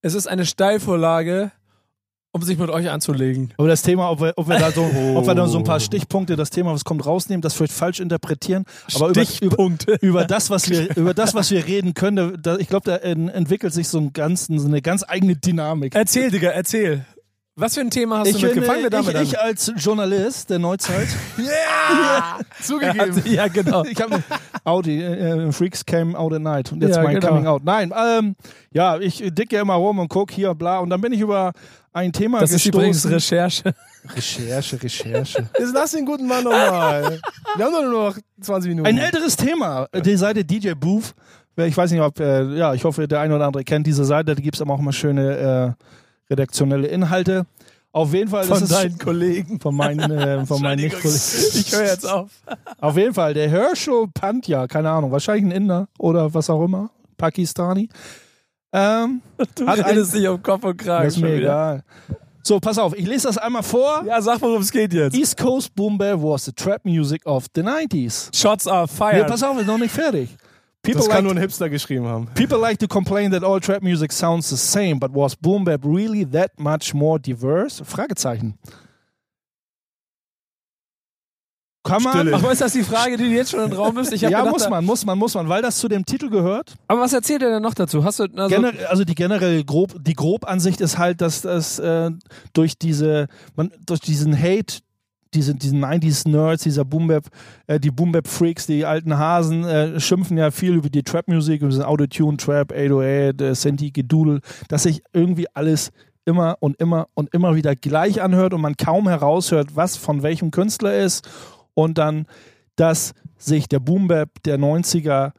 es 0.00 0.14
ist 0.14 0.26
eine 0.26 0.46
Steilvorlage, 0.46 1.52
um 2.34 2.42
sich 2.42 2.58
mit 2.58 2.68
euch 2.68 2.90
anzulegen. 2.90 3.54
Aber 3.56 3.68
das 3.68 3.82
Thema, 3.82 4.10
ob 4.10 4.20
wir, 4.20 4.32
ob 4.36 4.48
wir 4.48 4.58
da 4.58 4.70
so, 4.72 4.82
Oh. 4.82 5.16
ob 5.18 5.26
wir 5.26 5.34
da 5.34 5.46
so 5.46 5.56
ein 5.58 5.64
paar 5.64 5.78
Stichpunkte, 5.80 6.36
das 6.36 6.50
Thema, 6.50 6.72
was 6.72 6.84
kommt, 6.84 7.06
rausnehmen, 7.06 7.40
das 7.42 7.54
vielleicht 7.54 7.72
falsch 7.72 8.00
interpretieren. 8.00 8.64
Aber 8.96 9.08
über, 9.10 9.20
über, 9.20 9.24
Stichpunkte. 9.30 9.98
über 10.02 10.24
das, 10.24 10.50
was 10.50 10.68
wir, 10.68 10.94
über 10.96 11.14
das, 11.14 11.34
was 11.34 11.50
wir 11.52 11.64
reden 11.66 11.94
können, 11.94 12.36
da, 12.42 12.56
ich 12.56 12.68
glaube, 12.68 12.90
da 12.90 12.96
en- 12.96 13.28
entwickelt 13.28 13.72
sich 13.72 13.88
so, 13.88 13.98
ein 13.98 14.12
ganz, 14.12 14.46
so 14.48 14.66
eine 14.66 14.82
ganz 14.82 15.04
eigene 15.06 15.36
Dynamik. 15.36 15.94
Erzähl, 15.94 16.30
Digga, 16.30 16.50
erzähl. 16.50 17.04
Was 17.56 17.74
für 17.74 17.82
ein 17.82 17.90
Thema 17.90 18.18
hast 18.18 18.30
Ich, 18.30 18.38
du 18.40 18.46
mitgefangen? 18.46 18.90
Damit 18.90 19.14
ich, 19.14 19.22
ich 19.34 19.38
als 19.40 19.72
Journalist 19.76 20.50
der 20.50 20.58
Neuzeit, 20.58 21.06
an. 21.38 22.44
Zugegeben. 22.60 23.22
ja, 23.26 23.46
genau. 23.46 23.84
ich 23.84 24.00
habe 24.00 24.22
Audi, 24.64 25.00
äh, 25.00 25.52
Freaks 25.52 25.84
came 25.86 26.18
out 26.18 26.32
at 26.32 26.40
night 26.42 26.72
und 26.72 26.82
jetzt 26.82 26.96
Ja, 26.96 27.02
mein 27.04 27.14
genau. 27.20 27.28
Coming 27.28 27.46
Out. 27.46 27.62
Nein, 27.64 27.92
ähm, 27.96 28.34
ja, 28.72 28.98
ich 28.98 29.22
dicke 29.32 29.56
immer 29.58 29.74
rum 29.74 30.00
und 30.00 30.08
guck 30.08 30.32
hier, 30.32 30.52
bla, 30.54 30.78
und 30.80 30.90
dann 30.90 31.00
bin 31.00 31.12
ich 31.12 31.20
über 31.20 31.52
ein 31.94 32.12
Thema 32.12 32.40
Das 32.40 32.52
ist 32.52 32.66
übrigens 32.66 33.02
gestoßen. 33.02 33.12
Recherche. 33.38 33.74
Recherche, 34.14 34.82
Recherche. 34.82 35.48
Jetzt 35.58 35.72
lass 35.72 35.92
den 35.92 36.04
guten 36.04 36.26
Mann 36.26 36.44
nochmal. 36.44 37.20
Wir 37.56 37.64
haben 37.64 37.72
doch 37.72 37.82
nur 37.82 38.10
noch 38.10 38.18
20 38.40 38.68
Minuten. 38.68 38.86
Ein 38.86 38.98
älteres 38.98 39.36
Thema, 39.36 39.86
die 40.04 40.16
Seite 40.16 40.44
DJ 40.44 40.72
Booth. 40.72 41.14
Ich 41.56 41.76
weiß 41.76 41.92
nicht, 41.92 42.00
ob, 42.00 42.18
äh, 42.18 42.56
ja, 42.56 42.74
ich 42.74 42.82
hoffe, 42.84 43.06
der 43.06 43.20
eine 43.20 43.36
oder 43.36 43.46
andere 43.46 43.62
kennt 43.62 43.86
diese 43.86 44.04
Seite. 44.04 44.34
Da 44.34 44.42
gibt 44.42 44.56
es 44.56 44.60
aber 44.60 44.74
auch 44.74 44.80
immer 44.80 44.92
schöne 44.92 45.76
äh, 46.28 46.32
redaktionelle 46.32 46.88
Inhalte. 46.88 47.46
Auf 47.92 48.12
jeden 48.12 48.28
Fall, 48.28 48.42
Von 48.42 48.54
das 48.58 48.62
ist 48.62 48.72
deinen 48.72 48.98
Kollegen. 48.98 49.60
von 49.60 49.76
meinen, 49.76 50.10
äh, 50.10 50.44
von 50.44 50.60
meinen 50.60 50.80
Nicht-Kollegen. 50.80 51.20
Ich 51.54 51.72
höre 51.72 51.84
jetzt 51.86 52.10
auf. 52.10 52.28
Auf 52.80 52.96
jeden 52.96 53.14
Fall, 53.14 53.34
der 53.34 53.48
Herschel 53.48 54.08
Pandya, 54.12 54.66
keine 54.66 54.90
Ahnung, 54.90 55.12
wahrscheinlich 55.12 55.44
ein 55.44 55.52
Inder 55.52 55.86
oder 55.96 56.34
was 56.34 56.50
auch 56.50 56.64
immer, 56.64 56.90
Pakistani. 57.16 57.88
Ähm, 58.76 59.22
Du 59.54 59.66
Hat 59.66 59.86
redest 59.86 60.14
dich 60.14 60.26
um 60.28 60.42
Kopf 60.42 60.64
und 60.64 60.76
Kragen. 60.76 61.06
ist 61.06 61.18
mir 61.18 61.34
egal. 61.36 61.84
So, 62.42 62.58
pass 62.60 62.76
auf, 62.76 62.92
ich 62.94 63.06
lese 63.06 63.28
das 63.28 63.38
einmal 63.38 63.62
vor. 63.62 64.02
Ja, 64.06 64.20
sag, 64.20 64.40
worum 64.42 64.60
es 64.60 64.70
geht 64.70 64.92
jetzt. 64.92 65.16
East 65.16 65.36
Coast 65.38 65.74
Boom 65.74 65.96
Bap 65.96 66.20
was 66.20 66.44
the 66.44 66.52
trap 66.52 66.84
music 66.84 67.24
of 67.24 67.46
the 67.54 67.62
90s. 67.62 68.34
Shots 68.36 68.66
are 68.66 68.82
Nee, 68.82 68.88
fired. 68.96 69.26
pass 69.28 69.42
auf, 69.42 69.58
ist 69.58 69.66
noch 69.66 69.78
nicht 69.78 69.92
fertig. 69.94 70.36
People 70.82 70.98
das 70.98 71.06
like 71.06 71.14
kann 71.16 71.24
nur 71.24 71.32
ein 71.32 71.38
Hipster 71.38 71.70
geschrieben 71.70 72.06
haben. 72.06 72.26
People 72.34 72.58
like 72.58 72.78
to 72.78 72.86
complain 72.86 73.30
that 73.30 73.42
all 73.42 73.58
trap 73.60 73.82
music 73.82 74.12
sounds 74.12 74.50
the 74.50 74.56
same, 74.56 74.96
but 74.96 75.10
was 75.14 75.34
boom 75.34 75.64
bap 75.64 75.82
really 75.84 76.26
that 76.30 76.50
much 76.58 76.92
more 76.92 77.18
diverse? 77.18 77.82
Fragezeichen. 77.82 78.58
Kann 81.84 82.02
man? 82.02 82.14
Stille. 82.14 82.34
Ach, 82.34 82.50
ist 82.50 82.62
das 82.62 82.72
die 82.72 82.82
Frage, 82.82 83.18
die 83.18 83.24
jetzt 83.24 83.50
schon 83.50 83.70
im 83.70 83.72
Raum 83.72 83.98
ist? 83.98 84.10
Ich 84.12 84.24
hab 84.24 84.32
ja, 84.32 84.38
gedacht, 84.38 84.54
muss 84.54 84.68
man, 84.70 84.84
muss 84.84 85.04
man, 85.04 85.18
muss 85.18 85.34
man, 85.34 85.48
weil 85.50 85.60
das 85.60 85.76
zu 85.76 85.86
dem 85.86 86.06
Titel 86.06 86.30
gehört. 86.30 86.74
Aber 86.88 87.02
was 87.02 87.12
erzählt 87.12 87.42
er 87.42 87.50
denn 87.50 87.62
noch 87.62 87.74
dazu? 87.74 88.02
Hast 88.02 88.20
du 88.20 88.24
also, 88.34 88.56
Gener 88.56 88.72
also 88.88 89.04
die 89.04 89.14
generell 89.14 89.62
grob, 89.64 89.94
die 90.02 90.14
Grobansicht 90.14 90.80
ist 90.80 90.96
halt, 90.96 91.20
dass 91.20 91.42
das 91.42 91.78
äh, 91.78 92.10
durch 92.54 92.78
diese, 92.78 93.26
man, 93.54 93.70
durch 93.84 94.00
diesen 94.00 94.36
Hate, 94.36 94.78
diese, 95.34 95.54
diesen 95.54 95.84
90s 95.84 96.26
Nerds, 96.26 96.62
dieser 96.62 96.86
Boom 96.86 97.08
Bap, 97.08 97.26
äh, 97.66 97.78
die 97.78 97.90
Boom 97.90 98.12
Bap 98.12 98.28
Freaks, 98.28 98.66
die 98.66 98.86
alten 98.86 99.18
Hasen, 99.18 99.64
äh, 99.64 100.00
schimpfen 100.00 100.38
ja 100.38 100.50
viel 100.50 100.74
über 100.74 100.88
die 100.88 101.02
Trap 101.02 101.28
Musik, 101.28 101.60
über 101.60 101.70
diesen 101.70 101.84
Autotune, 101.84 102.38
Trap, 102.38 102.72
808, 102.72 103.40
äh, 103.42 103.54
Senti, 103.54 103.90
Gedudel, 103.90 104.40
dass 104.68 104.84
sich 104.84 105.02
irgendwie 105.12 105.48
alles 105.52 105.90
immer 106.24 106.56
und 106.60 106.80
immer 106.80 107.08
und 107.12 107.34
immer 107.34 107.54
wieder 107.54 107.76
gleich 107.76 108.22
anhört 108.22 108.54
und 108.54 108.62
man 108.62 108.76
kaum 108.78 109.06
heraushört, 109.08 109.76
was 109.76 109.98
von 109.98 110.22
welchem 110.22 110.50
Künstler 110.50 110.96
ist 110.96 111.28
und 111.74 111.98
dann, 111.98 112.26
dass 112.76 113.12
sich 113.36 113.68
der 113.68 113.80
Boom 113.80 114.08
Bap 114.08 114.42
der 114.44 114.58
90er 114.58 115.32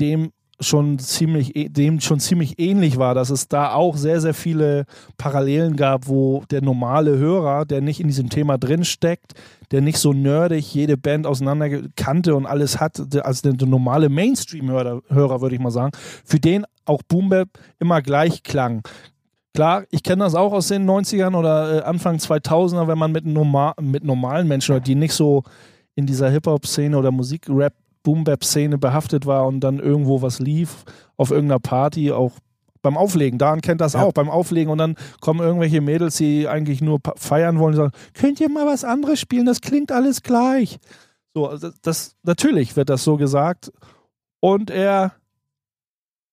dem 0.00 0.32
schon 0.60 0.98
ziemlich 0.98 1.52
dem 1.54 2.00
schon 2.00 2.20
ziemlich 2.20 2.58
ähnlich 2.58 2.98
war, 2.98 3.14
dass 3.14 3.30
es 3.30 3.48
da 3.48 3.72
auch 3.72 3.96
sehr 3.96 4.20
sehr 4.20 4.34
viele 4.34 4.84
Parallelen 5.16 5.76
gab, 5.76 6.06
wo 6.06 6.42
der 6.50 6.60
normale 6.60 7.16
Hörer, 7.16 7.64
der 7.64 7.80
nicht 7.80 8.00
in 8.00 8.08
diesem 8.08 8.28
Thema 8.28 8.58
drin 8.58 8.84
steckt, 8.84 9.32
der 9.70 9.80
nicht 9.80 9.98
so 9.98 10.12
nerdig 10.12 10.72
jede 10.74 10.96
Band 10.96 11.26
auseinander 11.26 11.68
kannte 11.96 12.34
und 12.34 12.46
alles 12.46 12.78
hat, 12.78 13.00
also 13.24 13.42
der, 13.42 13.52
der 13.54 13.68
normale 13.68 14.08
Mainstream-Hörer, 14.10 15.00
Hörer, 15.08 15.40
würde 15.40 15.54
ich 15.54 15.60
mal 15.60 15.70
sagen, 15.70 15.92
für 16.24 16.40
den 16.40 16.66
auch 16.84 17.02
Boom 17.02 17.30
Bap 17.30 17.48
immer 17.78 18.02
gleich 18.02 18.42
klang. 18.42 18.82
Klar, 19.54 19.84
ich 19.90 20.02
kenne 20.02 20.24
das 20.24 20.34
auch 20.34 20.52
aus 20.52 20.68
den 20.68 20.88
90ern 20.88 21.36
oder 21.36 21.78
äh, 21.78 21.82
Anfang 21.82 22.16
2000er, 22.16 22.86
wenn 22.86 22.98
man 22.98 23.10
mit, 23.12 23.26
normal, 23.26 23.74
mit 23.80 24.04
normalen 24.04 24.46
Menschen, 24.46 24.80
die 24.82 24.94
nicht 24.94 25.12
so 25.12 25.42
in 25.96 26.06
dieser 26.06 26.30
Hip-Hop-Szene 26.30 26.96
oder 26.96 27.10
Musik-Rap 27.10 27.74
Boom-Bap-Szene 28.02 28.78
behaftet 28.78 29.26
war 29.26 29.46
und 29.46 29.60
dann 29.60 29.78
irgendwo 29.78 30.22
was 30.22 30.38
lief 30.38 30.84
auf 31.18 31.30
irgendeiner 31.30 31.58
Party, 31.60 32.12
auch 32.12 32.32
beim 32.80 32.96
Auflegen. 32.96 33.38
Dan 33.38 33.60
kennt 33.60 33.82
das 33.82 33.92
Ja. 33.92 34.02
auch, 34.04 34.12
beim 34.12 34.30
Auflegen 34.30 34.72
und 34.72 34.78
dann 34.78 34.94
kommen 35.20 35.40
irgendwelche 35.40 35.82
Mädels, 35.82 36.16
die 36.16 36.48
eigentlich 36.48 36.80
nur 36.80 37.00
feiern 37.16 37.58
wollen 37.58 37.74
und 37.74 37.76
sagen, 37.76 37.92
könnt 38.14 38.40
ihr 38.40 38.48
mal 38.48 38.66
was 38.66 38.84
anderes 38.84 39.20
spielen, 39.20 39.44
das 39.44 39.60
klingt 39.60 39.92
alles 39.92 40.22
gleich. 40.22 40.78
So, 41.34 41.46
also 41.48 41.68
das, 41.82 42.16
natürlich 42.22 42.74
wird 42.76 42.88
das 42.88 43.04
so 43.04 43.16
gesagt 43.18 43.70
und 44.40 44.70
er 44.70 45.12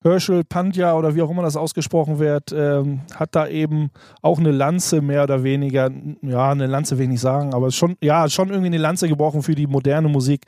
Herschel 0.04 0.44
Pandya 0.44 0.96
oder 0.96 1.16
wie 1.16 1.22
auch 1.22 1.30
immer 1.30 1.42
das 1.42 1.58
ausgesprochen 1.58 2.20
wird, 2.20 2.54
ähm, 2.56 3.02
hat 3.16 3.36
da 3.36 3.48
eben 3.48 3.90
auch 4.22 4.40
eine 4.40 4.52
Lanze 4.52 5.02
mehr 5.02 5.24
oder 5.24 5.44
weniger, 5.44 5.90
ja, 6.22 6.52
eine 6.52 6.68
Lanze 6.68 6.98
will 6.98 7.06
ich 7.06 7.12
nicht 7.12 7.22
sagen, 7.22 7.54
aber 7.54 7.72
schon, 7.72 7.96
ja, 8.02 8.30
schon 8.30 8.50
irgendwie 8.50 8.68
eine 8.68 8.78
Lanze 8.78 9.08
gebrochen 9.08 9.42
für 9.44 9.56
die 9.56 9.68
moderne 9.68 10.08
Musik 10.08 10.46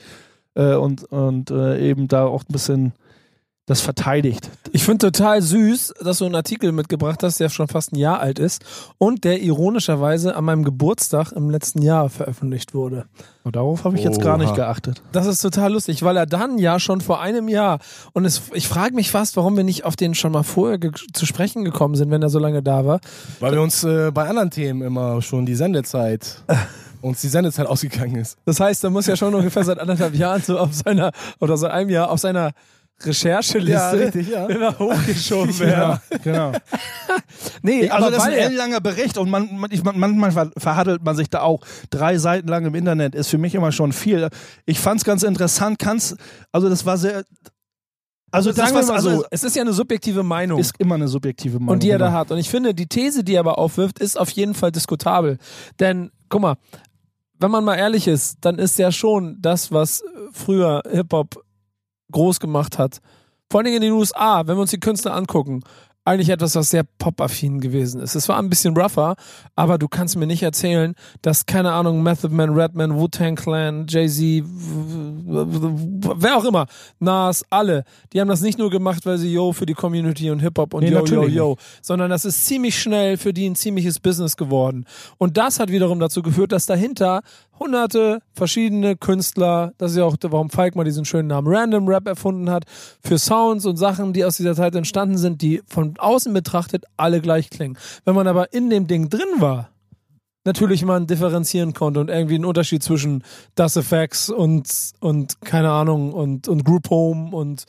äh, 0.55 0.75
und, 0.75 1.03
und 1.05 1.51
äh, 1.51 1.79
eben 1.89 2.07
da 2.07 2.25
auch 2.25 2.43
ein 2.43 2.53
bisschen 2.53 2.93
das 3.69 3.81
verteidigt. 3.81 4.49
Ich 4.71 4.83
finde 4.83 5.11
total 5.11 5.43
süß, 5.43 5.93
dass 6.01 6.17
du 6.17 6.25
einen 6.25 6.33
Artikel 6.33 6.71
mitgebracht 6.71 7.21
hast, 7.21 7.39
der 7.39 7.49
schon 7.49 7.67
fast 7.67 7.93
ein 7.93 7.97
Jahr 7.97 8.19
alt 8.19 8.39
ist 8.39 8.63
und 8.97 9.23
der 9.23 9.43
ironischerweise 9.43 10.35
an 10.35 10.45
meinem 10.45 10.63
Geburtstag 10.63 11.31
im 11.33 11.51
letzten 11.51 11.83
Jahr 11.83 12.09
veröffentlicht 12.09 12.73
wurde. 12.73 13.05
Und 13.43 13.55
darauf 13.55 13.83
habe 13.83 13.95
ich 13.95 14.03
jetzt 14.03 14.21
gar 14.21 14.37
Oha. 14.37 14.43
nicht 14.43 14.55
geachtet. 14.55 15.03
Das 15.11 15.27
ist 15.27 15.41
total 15.41 15.73
lustig, 15.73 16.01
weil 16.01 16.17
er 16.17 16.25
dann 16.25 16.57
ja 16.57 16.79
schon 16.79 16.99
vor 16.99 17.21
einem 17.21 17.47
Jahr 17.47 17.77
und 18.13 18.25
es, 18.25 18.41
ich 18.53 18.67
frage 18.67 18.95
mich 18.95 19.11
fast, 19.11 19.37
warum 19.37 19.55
wir 19.55 19.63
nicht 19.63 19.85
auf 19.85 19.95
den 19.95 20.15
schon 20.15 20.31
mal 20.31 20.43
vorher 20.43 20.79
zu 21.13 21.27
sprechen 21.27 21.63
gekommen 21.63 21.93
sind, 21.93 22.09
wenn 22.09 22.23
er 22.23 22.29
so 22.29 22.39
lange 22.39 22.63
da 22.63 22.85
war. 22.85 23.01
Weil 23.39 23.51
wir 23.51 23.61
uns 23.61 23.83
äh, 23.83 24.09
bei 24.11 24.27
anderen 24.27 24.49
Themen 24.49 24.81
immer 24.81 25.21
schon 25.21 25.45
die 25.45 25.55
Sendezeit, 25.55 26.43
uns 27.01 27.21
die 27.21 27.27
Sendezeit 27.27 27.67
ausgegangen 27.67 28.15
ist. 28.15 28.35
Das 28.45 28.59
heißt, 28.59 28.83
er 28.83 28.89
muss 28.89 29.05
ja 29.05 29.15
schon 29.15 29.35
ungefähr 29.35 29.63
seit 29.63 29.79
anderthalb 29.79 30.15
Jahren 30.15 30.41
so 30.41 30.57
auf 30.57 30.73
seiner 30.73 31.11
oder 31.39 31.55
seit 31.55 31.69
einem 31.69 31.91
Jahr 31.91 32.09
auf 32.09 32.19
seiner 32.19 32.53
Rechercheliste 33.01 34.19
ja. 34.21 34.45
immer 34.49 34.77
hochgeschoben 34.77 35.57
werden. 35.59 35.99
genau. 36.23 36.51
Nee, 37.61 37.89
also 37.89 38.05
aber 38.07 38.15
das 38.15 38.23
ist 38.23 38.29
ein 38.29 38.33
er, 38.33 38.45
ellenlanger 38.45 38.81
Bericht 38.81 39.17
und 39.17 39.29
man, 39.29 39.57
man, 39.57 39.71
ich, 39.71 39.83
man, 39.83 39.99
manchmal 39.99 40.31
ver- 40.31 40.51
verhaddelt 40.57 41.03
man 41.03 41.15
sich 41.15 41.29
da 41.29 41.41
auch. 41.41 41.61
Drei 41.89 42.17
Seiten 42.17 42.47
lang 42.47 42.65
im 42.65 42.75
Internet 42.75 43.15
ist 43.15 43.29
für 43.29 43.37
mich 43.37 43.55
immer 43.55 43.71
schon 43.71 43.91
viel. 43.91 44.29
Ich 44.65 44.79
fand 44.79 44.99
es 45.01 45.05
ganz 45.05 45.23
interessant, 45.23 45.77
kann's, 45.79 46.15
also 46.51 46.69
das 46.69 46.85
war 46.85 46.97
sehr, 46.97 47.23
also 48.31 48.51
das 48.51 48.57
sagen 48.57 48.73
wir 48.73 48.79
was, 48.79 48.87
mal 48.87 48.95
also 48.95 49.09
so, 49.17 49.25
es 49.31 49.43
ist 49.43 49.55
ja 49.55 49.61
eine 49.61 49.73
subjektive 49.73 50.23
Meinung. 50.23 50.59
ist 50.59 50.73
immer 50.79 50.95
eine 50.95 51.07
subjektive 51.07 51.59
Meinung. 51.59 51.73
und 51.73 51.83
die 51.83 51.89
er 51.89 51.97
da 51.97 52.07
genau. 52.07 52.17
hat. 52.19 52.31
Und 52.31 52.37
ich 52.37 52.49
finde, 52.49 52.73
die 52.73 52.87
These, 52.87 53.23
die 53.23 53.35
er 53.35 53.41
aber 53.41 53.57
aufwirft, 53.57 53.99
ist 53.99 54.17
auf 54.19 54.29
jeden 54.29 54.53
Fall 54.53 54.71
diskutabel. 54.71 55.37
Denn, 55.79 56.11
guck 56.29 56.41
mal, 56.41 56.55
wenn 57.39 57.51
man 57.51 57.63
mal 57.63 57.75
ehrlich 57.75 58.07
ist, 58.07 58.37
dann 58.41 58.59
ist 58.59 58.77
ja 58.79 58.91
schon 58.91 59.37
das, 59.39 59.71
was 59.71 60.03
früher 60.33 60.81
Hip-Hop 60.89 61.43
groß 62.11 62.39
gemacht 62.39 62.77
hat, 62.77 62.99
vor 63.51 63.59
allen 63.59 63.65
Dingen 63.65 63.77
in 63.77 63.89
den 63.89 63.93
USA, 63.93 64.45
wenn 64.45 64.57
wir 64.57 64.61
uns 64.61 64.71
die 64.71 64.79
Künstler 64.79 65.15
angucken, 65.15 65.63
eigentlich 66.09 66.29
etwas, 66.29 66.55
was 66.55 66.71
sehr 66.71 66.83
pop-affin 66.97 67.59
gewesen 67.59 68.01
ist. 68.01 68.15
Es 68.15 68.27
war 68.27 68.39
ein 68.39 68.49
bisschen 68.49 68.75
rougher, 68.75 69.15
aber 69.55 69.77
du 69.77 69.87
kannst 69.87 70.15
mir 70.17 70.25
nicht 70.25 70.41
erzählen, 70.41 70.95
dass, 71.21 71.45
keine 71.45 71.71
Ahnung, 71.71 72.01
Method 72.01 72.33
Man, 72.33 72.49
Redman, 72.51 72.95
Wu-Tang 72.95 73.35
Clan, 73.35 73.85
Jay-Z, 73.87 74.43
wer 75.27 76.37
auch 76.37 76.45
immer, 76.45 76.65
Nas, 76.99 77.45
alle, 77.51 77.83
die 78.11 78.19
haben 78.19 78.27
das 78.27 78.41
nicht 78.41 78.57
nur 78.57 78.71
gemacht, 78.71 79.05
weil 79.05 79.19
sie 79.19 79.31
yo 79.31 79.53
für 79.53 79.67
die 79.67 79.75
Community 79.75 80.31
und 80.31 80.39
Hip-Hop 80.39 80.73
und 80.73 80.83
Nee, 80.83 80.91
yo, 80.91 81.05
yo, 81.05 81.27
yo, 81.27 81.57
sondern 81.81 82.09
das 82.09 82.25
ist 82.25 82.43
ziemlich 82.45 82.79
schnell 82.79 83.17
für 83.17 83.33
die 83.33 83.47
ein 83.47 83.55
ziemliches 83.55 83.99
Business 83.99 84.35
geworden. 84.35 84.85
Und 85.17 85.37
das 85.37 85.59
hat 85.59 85.69
wiederum 85.69 85.99
dazu 85.99 86.23
geführt, 86.23 86.51
dass 86.53 86.65
dahinter 86.65 87.21
hunderte 87.59 88.19
verschiedene 88.33 88.95
Künstler, 88.95 89.73
das 89.77 89.91
ist 89.91 89.97
ja 89.97 90.05
auch, 90.05 90.15
warum 90.21 90.49
Falk 90.49 90.75
mal 90.75 90.83
diesen 90.83 91.05
schönen 91.05 91.27
Namen 91.27 91.47
Random 91.47 91.87
Rap 91.87 92.07
erfunden 92.07 92.49
hat, 92.49 92.63
für 93.03 93.17
Sounds 93.17 93.65
und 93.65 93.77
Sachen, 93.77 94.13
die 94.13 94.23
aus 94.25 94.37
dieser 94.37 94.55
Zeit 94.55 94.75
entstanden 94.75 95.17
sind, 95.17 95.41
die 95.41 95.61
von 95.67 95.93
außen 95.97 96.33
betrachtet 96.33 96.85
alle 96.97 97.21
gleich 97.21 97.49
klingen. 97.49 97.77
Wenn 98.05 98.15
man 98.15 98.27
aber 98.27 98.53
in 98.53 98.69
dem 98.69 98.87
Ding 98.87 99.09
drin 99.09 99.21
war, 99.37 99.69
natürlich 100.45 100.83
man 100.85 101.05
differenzieren 101.05 101.73
konnte 101.73 101.99
und 101.99 102.09
irgendwie 102.09 102.35
einen 102.35 102.45
Unterschied 102.45 102.81
zwischen 102.81 103.23
Das 103.55 103.75
Effects 103.75 104.29
und, 104.29 104.67
und 104.99 105.41
keine 105.41 105.71
Ahnung 105.71 106.13
und, 106.13 106.47
und 106.47 106.63
Group 106.63 106.89
Home 106.89 107.35
und 107.35 107.65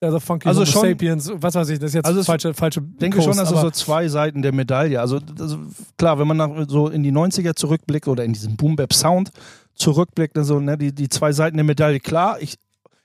Also 0.00 0.20
Funky 0.20 0.48
Also 0.48 0.64
schon- 0.64 0.82
Sapiens, 0.90 1.30
was 1.34 1.54
weiß 1.54 1.68
ich, 1.70 1.78
das 1.78 1.88
ist 1.90 1.94
jetzt 1.94 2.06
Also 2.06 2.22
falsche, 2.22 2.54
falsche 2.54 2.80
Ich 2.80 2.98
denke 2.98 3.20
schon, 3.20 3.36
dass 3.36 3.50
es 3.50 3.60
so 3.60 3.70
zwei 3.70 4.06
Seiten 4.08 4.42
der 4.42 4.52
Medaille. 4.52 5.00
Also, 5.00 5.18
also 5.40 5.58
klar, 5.96 6.18
wenn 6.18 6.28
man 6.28 6.36
nach, 6.36 6.50
so 6.68 6.88
in 6.88 7.02
die 7.02 7.10
90er 7.12 7.54
zurückblickt 7.56 8.06
oder 8.06 8.24
in 8.24 8.32
diesen 8.32 8.56
Boom 8.56 8.76
Bap 8.76 8.92
Sound 8.92 9.30
zurückblickt, 9.74 10.38
also 10.38 10.60
ne, 10.60 10.78
die, 10.78 10.94
die 10.94 11.08
zwei 11.08 11.32
Seiten 11.32 11.56
der 11.56 11.64
Medaille. 11.64 11.98
Klar, 11.98 12.40
ich, 12.40 12.58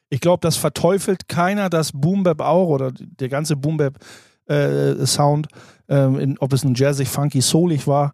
ich 0.09 0.21
glaube, 0.21 0.41
das 0.41 0.55
verteufelt 0.55 1.27
keiner, 1.27 1.69
dass 1.69 1.91
Boom 1.93 2.21
Bap 2.23 2.41
auch 2.41 2.67
oder 2.67 2.91
der 2.91 3.29
ganze 3.29 3.55
Boom 3.55 3.77
Bap 3.77 3.97
äh, 4.45 5.05
Sound, 5.07 5.47
ähm, 5.89 6.19
in, 6.19 6.37
ob 6.37 6.53
es 6.53 6.63
nun 6.63 6.75
jazzig, 6.75 7.07
funky, 7.07 7.41
soulig 7.41 7.87
war, 7.87 8.13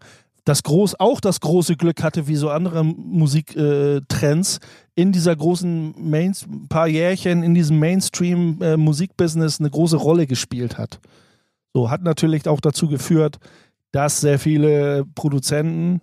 das 0.50 0.64
groß, 0.64 1.00
auch 1.00 1.22
das 1.22 1.42
große 1.42 1.76
Glück 1.76 2.02
hatte, 2.02 2.28
wie 2.28 2.36
so 2.36 2.50
andere 2.50 2.84
Musiktrends, 2.84 4.58
äh, 4.58 4.60
in 4.96 5.12
dieser 5.12 5.36
großen 5.36 5.94
Main, 6.10 6.34
paar 6.70 6.88
Jährchen 6.88 7.44
in 7.44 7.54
diesem 7.54 7.78
Mainstream-Musikbusiness 7.78 9.60
eine 9.60 9.70
große 9.70 9.98
Rolle 9.98 10.26
gespielt 10.26 10.80
hat. 10.80 11.00
So 11.72 11.92
hat 11.92 12.02
natürlich 12.02 12.48
auch 12.48 12.62
dazu 12.62 12.88
geführt, 12.88 13.38
dass 13.92 14.22
sehr 14.22 14.40
viele 14.40 15.06
Produzenten 15.14 16.02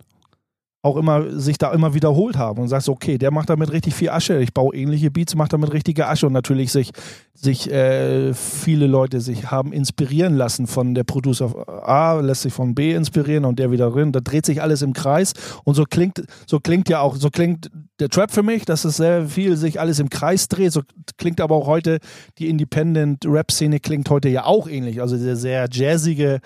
auch 0.87 0.97
immer 0.97 1.39
sich 1.39 1.57
da 1.57 1.71
immer 1.71 1.93
wiederholt 1.93 2.37
haben 2.37 2.61
und 2.61 2.67
sagst, 2.67 2.89
okay, 2.89 3.17
der 3.17 3.31
macht 3.31 3.49
damit 3.49 3.71
richtig 3.71 3.93
viel 3.93 4.09
Asche, 4.09 4.39
ich 4.39 4.53
baue 4.53 4.75
ähnliche 4.75 5.11
Beats, 5.11 5.35
macht 5.35 5.53
damit 5.53 5.73
richtige 5.73 6.07
Asche. 6.07 6.27
Und 6.27 6.33
natürlich 6.33 6.71
sich, 6.71 6.91
sich 7.33 7.69
äh, 7.71 8.33
viele 8.33 8.87
Leute 8.87 9.21
sich 9.21 9.51
haben 9.51 9.73
inspirieren 9.73 10.35
lassen 10.35 10.65
von 10.65 10.95
der 10.95 11.03
Producer 11.03 11.53
A, 11.87 12.19
lässt 12.21 12.43
sich 12.43 12.53
von 12.53 12.73
B 12.73 12.93
inspirieren 12.93 13.45
und 13.45 13.59
der 13.59 13.71
wieder 13.71 13.91
drin, 13.91 14.11
da 14.11 14.21
dreht 14.21 14.45
sich 14.45 14.61
alles 14.61 14.81
im 14.81 14.93
Kreis. 14.93 15.33
Und 15.63 15.75
so 15.75 15.83
klingt, 15.83 16.23
so 16.47 16.59
klingt 16.59 16.89
ja 16.89 17.01
auch, 17.01 17.17
so 17.17 17.29
klingt 17.29 17.69
der 17.99 18.09
Trap 18.09 18.31
für 18.31 18.43
mich, 18.43 18.65
dass 18.65 18.85
es 18.85 18.97
sehr 18.97 19.27
viel 19.27 19.57
sich 19.57 19.79
alles 19.79 19.99
im 19.99 20.09
Kreis 20.09 20.47
dreht, 20.47 20.71
so 20.71 20.81
klingt 21.17 21.41
aber 21.41 21.55
auch 21.55 21.67
heute 21.67 21.99
die 22.37 22.47
Independent-Rap-Szene 22.49 23.79
klingt 23.79 24.09
heute 24.09 24.29
ja 24.29 24.45
auch 24.45 24.67
ähnlich, 24.67 25.01
also 25.01 25.17
der 25.17 25.35
sehr 25.35 25.67
jazzige, 25.71 26.39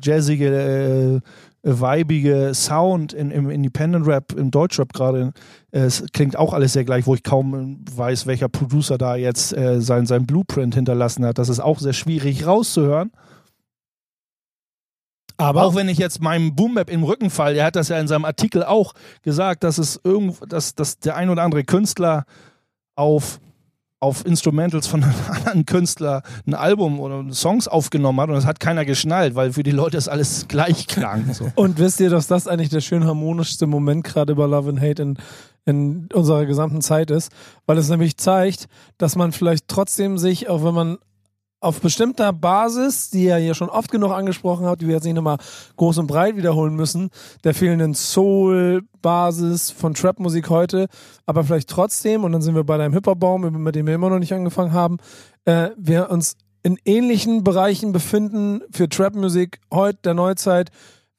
jazzige, 0.00 1.20
äh, 1.20 1.20
weibige 1.62 2.54
Sound 2.54 3.12
in, 3.12 3.30
im 3.30 3.48
Independent 3.48 4.06
Rap, 4.06 4.32
im 4.32 4.50
Deutschrap 4.50 4.92
gerade, 4.92 5.32
äh, 5.70 5.80
es 5.80 6.04
klingt 6.12 6.36
auch 6.36 6.52
alles 6.52 6.72
sehr 6.72 6.84
gleich, 6.84 7.06
wo 7.06 7.14
ich 7.14 7.22
kaum 7.22 7.84
weiß, 7.94 8.26
welcher 8.26 8.48
Producer 8.48 8.98
da 8.98 9.16
jetzt 9.16 9.56
äh, 9.56 9.80
sein, 9.80 10.06
sein 10.06 10.26
Blueprint 10.26 10.74
hinterlassen 10.74 11.24
hat. 11.24 11.38
Das 11.38 11.48
ist 11.48 11.60
auch 11.60 11.78
sehr 11.78 11.92
schwierig 11.92 12.46
rauszuhören. 12.46 13.12
aber 15.36 15.62
Auch 15.62 15.74
wenn 15.74 15.88
ich 15.88 15.98
jetzt 15.98 16.20
meinem 16.20 16.54
Boombap 16.54 16.90
im 16.90 17.04
Rücken 17.04 17.30
falle, 17.30 17.58
er 17.58 17.66
hat 17.66 17.76
das 17.76 17.88
ja 17.88 17.98
in 17.98 18.08
seinem 18.08 18.24
Artikel 18.24 18.64
auch 18.64 18.94
gesagt, 19.22 19.62
dass 19.62 19.78
es 19.78 20.00
irgendwo, 20.02 20.44
dass, 20.46 20.74
dass 20.74 20.98
der 20.98 21.16
ein 21.16 21.30
oder 21.30 21.42
andere 21.42 21.64
Künstler 21.64 22.24
auf, 22.96 23.40
auf 24.02 24.26
Instrumentals 24.26 24.88
von 24.88 25.04
einem 25.04 25.14
anderen 25.30 25.64
Künstler 25.64 26.22
ein 26.46 26.54
Album 26.54 26.98
oder 27.00 27.24
Songs 27.32 27.68
aufgenommen 27.68 28.20
hat 28.20 28.28
und 28.28 28.34
das 28.34 28.46
hat 28.46 28.58
keiner 28.60 28.84
geschnallt, 28.84 29.36
weil 29.36 29.52
für 29.52 29.62
die 29.62 29.70
Leute 29.70 29.96
das 29.96 30.08
alles 30.08 30.48
gleich 30.48 30.88
klang. 30.88 31.32
So. 31.32 31.50
Und 31.54 31.78
wisst 31.78 32.00
ihr, 32.00 32.10
dass 32.10 32.26
das 32.26 32.48
eigentlich 32.48 32.70
der 32.70 32.80
schön 32.80 33.04
harmonischste 33.04 33.66
Moment 33.66 34.04
gerade 34.04 34.32
über 34.32 34.48
Love 34.48 34.70
and 34.70 34.80
Hate 34.80 35.02
in, 35.02 35.18
in 35.64 36.08
unserer 36.12 36.46
gesamten 36.46 36.80
Zeit 36.80 37.10
ist? 37.10 37.30
Weil 37.66 37.78
es 37.78 37.88
nämlich 37.88 38.16
zeigt, 38.16 38.66
dass 38.98 39.14
man 39.14 39.30
vielleicht 39.30 39.68
trotzdem 39.68 40.18
sich, 40.18 40.48
auch 40.48 40.64
wenn 40.64 40.74
man 40.74 40.98
auf 41.62 41.80
bestimmter 41.80 42.32
Basis, 42.32 43.10
die 43.10 43.24
ihr 43.24 43.36
hier 43.36 43.54
schon 43.54 43.68
oft 43.68 43.90
genug 43.90 44.10
angesprochen 44.10 44.66
habt, 44.66 44.82
die 44.82 44.86
wir 44.88 44.94
jetzt 44.94 45.04
nicht 45.04 45.14
nochmal 45.14 45.38
groß 45.76 45.98
und 45.98 46.08
breit 46.08 46.36
wiederholen 46.36 46.74
müssen, 46.74 47.10
der 47.44 47.54
fehlenden 47.54 47.94
Soul-Basis 47.94 49.70
von 49.70 49.94
Trap-Musik 49.94 50.50
heute, 50.50 50.88
aber 51.24 51.44
vielleicht 51.44 51.70
trotzdem, 51.70 52.24
und 52.24 52.32
dann 52.32 52.42
sind 52.42 52.54
wir 52.54 52.64
bei 52.64 52.78
deinem 52.78 52.92
Hip-Hop-Baum, 52.94 53.62
mit 53.62 53.74
dem 53.74 53.86
wir 53.86 53.94
immer 53.94 54.10
noch 54.10 54.18
nicht 54.18 54.32
angefangen 54.32 54.72
haben, 54.72 54.98
äh, 55.44 55.70
wir 55.76 56.10
uns 56.10 56.36
in 56.64 56.78
ähnlichen 56.84 57.44
Bereichen 57.44 57.92
befinden 57.92 58.62
für 58.70 58.88
Trap-Musik 58.88 59.60
heute 59.72 59.98
der 60.04 60.14
Neuzeit, 60.14 60.70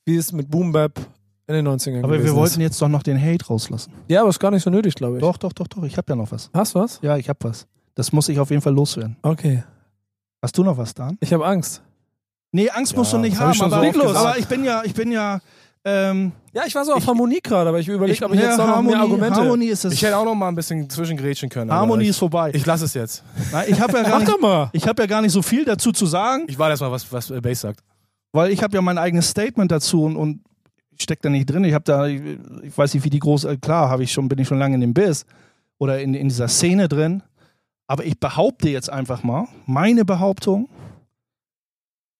wie 0.06 0.18
es 0.18 0.32
mit 0.34 0.50
Boom 0.52 0.72
Bap 0.74 1.00
in 1.48 1.56
den 1.56 1.68
90ern 1.68 2.04
Aber 2.04 2.24
wir 2.24 2.36
wollten 2.36 2.62
ist. 2.62 2.66
jetzt 2.66 2.82
doch 2.82 2.88
noch 2.88 3.04
den 3.04 3.22
Hate 3.22 3.46
rauslassen. 3.48 3.92
Ja, 4.08 4.22
aber 4.22 4.30
ist 4.30 4.40
gar 4.40 4.52
nicht 4.52 4.64
so 4.64 4.70
nötig, 4.70 4.96
glaube 4.96 5.18
ich. 5.18 5.22
Doch, 5.22 5.38
doch, 5.38 5.54
doch, 5.54 5.68
doch. 5.68 5.84
Ich 5.84 5.98
habe 5.98 6.12
ja 6.12 6.16
noch 6.16 6.32
was. 6.32 6.50
Hast 6.54 6.76
du 6.76 6.80
was? 6.80 7.00
Ja, 7.02 7.18
ich 7.18 7.28
habe 7.28 7.40
was. 7.44 7.68
Das 7.96 8.12
muss 8.12 8.30
ich 8.30 8.40
auf 8.40 8.50
jeden 8.50 8.62
Fall 8.62 8.74
loswerden. 8.74 9.18
Okay. 9.22 9.64
Hast 10.44 10.58
du 10.58 10.64
noch 10.64 10.78
was, 10.78 10.94
Dan? 10.94 11.18
Ich 11.22 11.34
habe 11.34 11.46
Angst. 11.46 11.82
Nee, 12.52 12.70
Angst 12.70 12.92
Ja, 12.92 12.98
musst 13.00 13.14
du 13.14 13.18
nicht 13.18 13.34
das 13.36 13.40
hab 13.42 13.54
ich 13.56 13.62
haben. 13.62 13.72
schon 13.72 14.04
so 14.04 14.10
aber, 14.10 14.20
aber 14.30 14.38
ich 14.38 14.46
bin 14.48 14.64
ja, 14.64 14.84
ich 14.84 14.94
bin 14.94 15.12
ja. 15.12 15.40
Ähm, 15.86 16.32
Ja, 16.54 16.64
ich 16.68 16.76
war 16.76 16.86
so 16.86 16.94
auf 16.94 17.08
Harmonie 17.08 17.40
gerade, 17.42 17.70
aber 17.70 17.80
ich 17.80 17.88
überlege, 17.88 18.24
ob 18.26 18.34
ich 18.34 18.40
ja, 18.40 18.50
jetzt 18.50 18.58
noch 18.58 18.68
Harmonie, 18.68 18.94
mehr 18.96 19.02
Argumente. 19.02 19.40
Harmonie 19.40 19.68
ist 19.68 19.84
es. 19.86 19.94
Ich 19.94 20.02
hätte 20.04 20.16
auch 20.18 20.24
noch 20.26 20.36
mal 20.36 20.48
ein 20.50 20.56
bisschen 20.56 20.90
zwischengrätschen 20.90 21.50
können. 21.50 21.72
aber 21.72 21.80
Harmonie 21.82 22.04
ich, 22.04 22.10
ist 22.12 22.20
vorbei. 22.20 22.52
Ich 22.54 22.66
lasse 22.66 22.86
es 22.86 22.94
jetzt. 22.94 23.24
Nein, 23.52 23.66
ich 23.70 23.80
habe 23.82 23.94
ja, 23.98 24.04
gar 24.04 24.12
Mach 24.12 24.20
nicht- 24.20 24.32
doch 24.32 24.40
mal. 24.40 24.70
ich 24.74 24.88
hab 24.88 25.00
ja 25.00 25.06
gar 25.08 25.22
nicht 25.22 25.32
so 25.32 25.42
viel 25.42 25.66
dazu 25.66 25.92
zu 25.92 26.06
sagen, 26.06 26.44
Ich 26.48 26.60
warte 26.60 26.72
erst 26.72 26.82
mal, 26.82 26.92
was, 26.92 27.12
was 27.12 27.32
äh, 27.32 27.42
Bass 27.42 27.62
sagt. 27.62 27.80
weil 28.34 28.52
ich 28.52 28.62
habe 28.64 28.76
ja 28.76 28.82
mein 28.82 28.98
eigenes 28.98 29.30
Statement 29.30 29.72
dazu 29.72 30.04
und, 30.04 30.16
und 30.16 30.42
ich 30.92 31.04
stecke 31.04 31.22
da 31.24 31.30
nicht 31.30 31.48
drin. 31.50 31.64
Ich 31.64 31.74
habe 31.74 31.84
da, 31.86 32.06
ich, 32.08 32.22
ich 32.64 32.78
weiß 32.78 32.94
nicht, 32.94 33.04
wie 33.04 33.10
die 33.10 33.20
groß, 33.20 33.46
äh, 33.46 33.58
klar, 33.58 33.90
habe 33.90 34.04
ich 34.04 34.12
schon, 34.14 34.28
bin 34.30 34.40
ich 34.40 34.48
schon 34.48 34.60
lange 34.60 34.76
in 34.76 34.82
dem 34.82 34.94
Biss 34.94 35.26
oder 35.80 36.00
in, 36.02 36.14
in 36.14 36.30
dieser 36.30 36.48
Szene 36.48 36.88
drin. 36.88 37.24
Aber 37.88 38.06
ich 38.06 38.20
behaupte 38.20 38.70
jetzt 38.70 38.90
einfach 38.90 39.24
mal, 39.24 39.48
meine 39.66 40.06
Behauptung, 40.06 40.70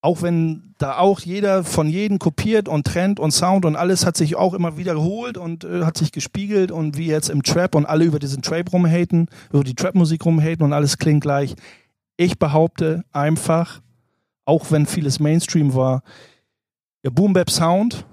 auch 0.02 0.22
wenn 0.22 0.76
da 0.78 0.98
auch 0.98 1.22
jeder 1.22 1.64
von 1.64 1.88
jedem 1.88 2.20
kopiert 2.20 2.68
und 2.68 2.86
Trend 2.86 3.22
und 3.22 3.32
Sound 3.32 3.64
und 3.64 3.78
alles 3.78 4.06
hat 4.06 4.18
sich 4.18 4.36
auch 4.36 4.54
immer 4.54 4.76
wiederholt 4.76 5.38
und 5.38 5.64
äh, 5.64 5.86
hat 5.86 5.98
sich 5.98 6.12
gespiegelt 6.12 6.72
und 6.72 6.98
wie 6.98 7.08
jetzt 7.08 7.30
im 7.30 7.42
Trap 7.42 7.74
und 7.76 7.86
alle 7.86 8.04
über 8.04 8.20
diesen 8.20 8.42
Trap 8.42 8.74
rumhaten, 8.74 9.30
über 9.54 9.64
die 9.64 9.76
Trap-Musik 9.76 10.26
rumhaten 10.26 10.66
und 10.66 10.74
alles 10.74 10.98
klingt 10.98 11.22
gleich. 11.22 11.56
Ich 12.18 12.38
behaupte 12.38 13.06
einfach, 13.14 13.82
auch 14.44 14.72
wenn 14.72 14.86
vieles 14.86 15.22
Mainstream 15.22 15.74
war, 15.74 16.04
der 17.06 17.12
Boom 17.12 17.32
Bap 17.32 17.50
Sound 17.50 18.06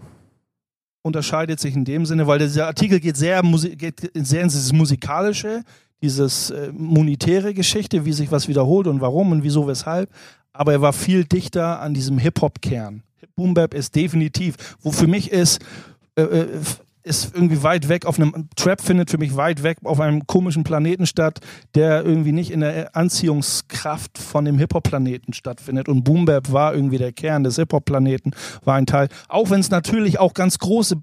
unterscheidet 1.03 1.59
sich 1.59 1.74
in 1.74 1.84
dem 1.84 2.07
Sinne, 2.07 2.28
weil 2.28 2.38
dieser 2.38 2.66
Artikel 2.66 3.01
geht 3.01 3.16
sehr, 3.16 3.42
geht 3.42 4.12
sehr 4.14 4.42
in 4.42 4.48
dieses 4.48 4.72
musikalische, 4.72 5.64
dieses 6.03 6.51
äh, 6.51 6.72
monetäre 6.72 7.55
Geschichte, 7.55 8.05
wie 8.05 8.12
sich 8.12 8.32
was 8.32 8.48
wiederholt 8.48 8.86
und 8.86 9.01
warum 9.01 9.32
und 9.32 9.42
wieso, 9.42 9.66
weshalb. 9.66 10.11
Aber 10.53 10.72
er 10.72 10.80
war 10.80 10.92
viel 10.92 11.24
dichter 11.24 11.80
an 11.80 11.94
diesem 11.94 12.18
Hip-Hop-Kern. 12.18 13.03
Boom 13.36 13.55
Bap 13.55 13.74
ist 13.74 13.94
definitiv, 13.94 14.76
wo 14.80 14.92
für 14.92 15.07
mich 15.07 15.30
ist, 15.30 15.61
äh, 16.16 16.22
äh, 16.22 16.48
ist 17.03 17.34
irgendwie 17.34 17.62
weit 17.62 17.88
weg 17.88 18.05
auf 18.05 18.18
einem 18.18 18.48
Trap 18.57 18.82
findet 18.82 19.11
für 19.11 19.16
mich 19.16 19.34
weit 19.34 19.62
weg 19.62 19.78
auf 19.84 20.01
einem 20.01 20.26
komischen 20.26 20.64
Planeten 20.64 21.07
statt, 21.07 21.38
der 21.74 22.05
irgendwie 22.05 22.32
nicht 22.32 22.51
in 22.51 22.61
der 22.61 22.94
Anziehungskraft 22.94 24.18
von 24.18 24.44
dem 24.44 24.59
Hip-Hop-Planeten 24.59 25.32
stattfindet. 25.32 25.88
Und 25.88 26.05
Boom 26.05 26.26
Bap 26.26 26.53
war 26.53 26.74
irgendwie 26.74 26.98
der 26.98 27.12
Kern 27.12 27.44
des 27.44 27.57
Hip-Hop-Planeten, 27.57 28.32
war 28.64 28.74
ein 28.74 28.86
Teil. 28.86 29.09
Auch 29.28 29.48
wenn 29.48 29.61
es 29.61 29.70
natürlich 29.70 30.18
auch 30.18 30.34
ganz 30.34 30.59
große 30.59 31.01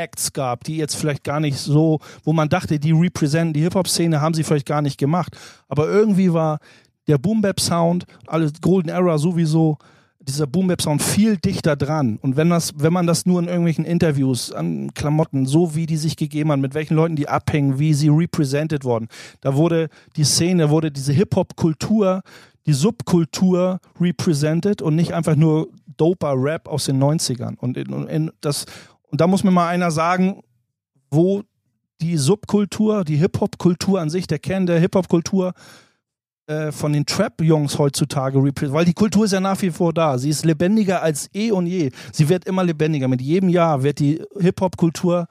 Acts 0.00 0.32
gab, 0.32 0.64
die 0.64 0.76
jetzt 0.76 0.96
vielleicht 0.96 1.24
gar 1.24 1.40
nicht 1.40 1.58
so, 1.58 2.00
wo 2.24 2.32
man 2.32 2.48
dachte, 2.48 2.78
die 2.78 2.92
representen 2.92 3.52
die 3.52 3.62
Hip-Hop-Szene, 3.62 4.20
haben 4.20 4.34
sie 4.34 4.44
vielleicht 4.44 4.66
gar 4.66 4.82
nicht 4.82 4.98
gemacht. 4.98 5.36
Aber 5.68 5.88
irgendwie 5.88 6.32
war 6.32 6.58
der 7.06 7.18
Boom 7.18 7.42
Bap 7.42 7.60
Sound, 7.60 8.04
alles 8.26 8.52
Golden 8.60 8.88
Era 8.88 9.18
sowieso, 9.18 9.78
dieser 10.20 10.46
Boom 10.46 10.68
Bap 10.68 10.82
Sound 10.82 11.02
viel 11.02 11.36
dichter 11.36 11.76
dran. 11.76 12.18
Und 12.22 12.36
wenn 12.36 12.50
das, 12.50 12.72
wenn 12.76 12.92
man 12.92 13.06
das 13.06 13.26
nur 13.26 13.40
in 13.40 13.48
irgendwelchen 13.48 13.84
Interviews 13.84 14.52
an 14.52 14.92
Klamotten, 14.94 15.46
so 15.46 15.74
wie 15.74 15.86
die 15.86 15.96
sich 15.96 16.16
gegeben 16.16 16.52
haben, 16.52 16.60
mit 16.60 16.74
welchen 16.74 16.94
Leuten 16.94 17.16
die 17.16 17.28
abhängen, 17.28 17.78
wie 17.78 17.94
sie 17.94 18.08
represented 18.08 18.84
worden, 18.84 19.08
da 19.40 19.54
wurde 19.56 19.88
die 20.16 20.24
Szene, 20.24 20.70
wurde 20.70 20.90
diese 20.90 21.12
Hip-Hop-Kultur, 21.12 22.22
die 22.66 22.72
Subkultur 22.72 23.80
represented 24.00 24.82
und 24.82 24.94
nicht 24.94 25.14
einfach 25.14 25.36
nur 25.36 25.68
doper 25.96 26.34
Rap 26.36 26.68
aus 26.68 26.84
den 26.84 27.02
90ern. 27.02 27.56
Und, 27.56 27.76
in, 27.76 28.06
in 28.06 28.30
das, 28.40 28.66
und 29.10 29.20
da 29.20 29.26
muss 29.26 29.44
mir 29.44 29.50
mal 29.50 29.68
einer 29.68 29.90
sagen, 29.90 30.42
wo 31.10 31.42
die 32.00 32.16
Subkultur, 32.16 33.04
die 33.04 33.16
Hip-Hop-Kultur 33.16 34.00
an 34.00 34.10
sich, 34.10 34.26
der 34.26 34.38
Kern 34.38 34.66
der 34.66 34.80
Hip-Hop-Kultur 34.80 35.52
äh, 36.46 36.72
von 36.72 36.92
den 36.92 37.04
Trap-Jungs 37.04 37.78
heutzutage 37.78 38.38
repräsentiert, 38.38 38.72
weil 38.72 38.84
die 38.84 38.94
Kultur 38.94 39.24
ist 39.24 39.32
ja 39.32 39.40
nach 39.40 39.60
wie 39.62 39.70
vor 39.70 39.92
da. 39.92 40.16
Sie 40.18 40.30
ist 40.30 40.44
lebendiger 40.44 41.02
als 41.02 41.28
eh 41.34 41.50
und 41.50 41.66
je. 41.66 41.90
Sie 42.12 42.28
wird 42.28 42.46
immer 42.46 42.64
lebendiger. 42.64 43.08
Mit 43.08 43.20
jedem 43.20 43.48
Jahr 43.48 43.82
wird 43.82 43.98
die 43.98 44.22
Hip-Hop-Kultur 44.38 45.26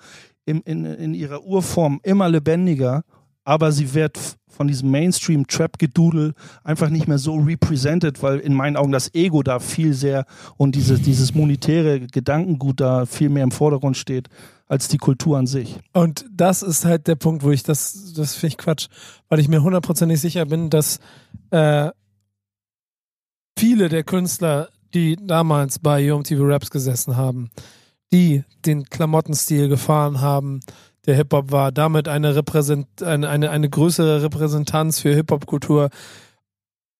in, 0.45 0.61
in, 0.61 0.85
in 0.85 1.13
ihrer 1.13 1.43
Urform 1.43 1.99
immer 2.03 2.29
lebendiger, 2.29 3.03
aber 3.43 3.71
sie 3.71 3.93
wird 3.93 4.37
von 4.59 4.67
diesem 4.67 4.91
Mainstream-Trap-Gedudel 4.91 6.33
einfach 6.65 6.89
nicht 6.89 7.07
mehr 7.07 7.17
so 7.17 7.37
represented, 7.37 8.21
weil 8.21 8.39
in 8.39 8.53
meinen 8.53 8.75
Augen 8.75 8.91
das 8.91 9.15
Ego 9.15 9.41
da 9.41 9.59
viel 9.59 9.93
sehr 9.93 10.25
und 10.57 10.75
diese, 10.75 10.99
dieses 10.99 11.33
monetäre 11.33 12.01
Gedankengut 12.01 12.81
da 12.81 13.05
viel 13.05 13.29
mehr 13.29 13.45
im 13.45 13.51
Vordergrund 13.51 13.95
steht 13.95 14.27
als 14.67 14.89
die 14.89 14.97
Kultur 14.97 15.37
an 15.37 15.47
sich. 15.47 15.79
Und 15.93 16.25
das 16.29 16.61
ist 16.61 16.83
halt 16.83 17.07
der 17.07 17.15
Punkt, 17.15 17.41
wo 17.43 17.51
ich 17.51 17.63
das, 17.63 18.11
das 18.17 18.35
finde 18.35 18.47
ich 18.47 18.57
Quatsch, 18.57 18.89
weil 19.29 19.39
ich 19.39 19.47
mir 19.47 19.63
hundertprozentig 19.63 20.19
sicher 20.19 20.45
bin, 20.45 20.69
dass 20.69 20.99
äh, 21.51 21.91
viele 23.57 23.87
der 23.87 24.03
Künstler, 24.03 24.67
die 24.93 25.15
damals 25.15 25.79
bei 25.79 26.11
UMTV 26.11 26.41
Raps 26.41 26.69
gesessen 26.69 27.15
haben, 27.15 27.49
die 28.11 28.43
den 28.65 28.83
Klamottenstil 28.83 29.69
gefahren 29.69 30.19
haben, 30.19 30.59
der 31.05 31.15
Hip-Hop 31.15 31.51
war, 31.51 31.71
damit 31.71 32.07
eine, 32.07 32.35
Repräsent 32.35 33.01
eine, 33.01 33.29
eine, 33.29 33.49
eine 33.49 33.69
größere 33.69 34.21
Repräsentanz 34.23 34.99
für 34.99 35.13
Hip-Hop-Kultur 35.13 35.89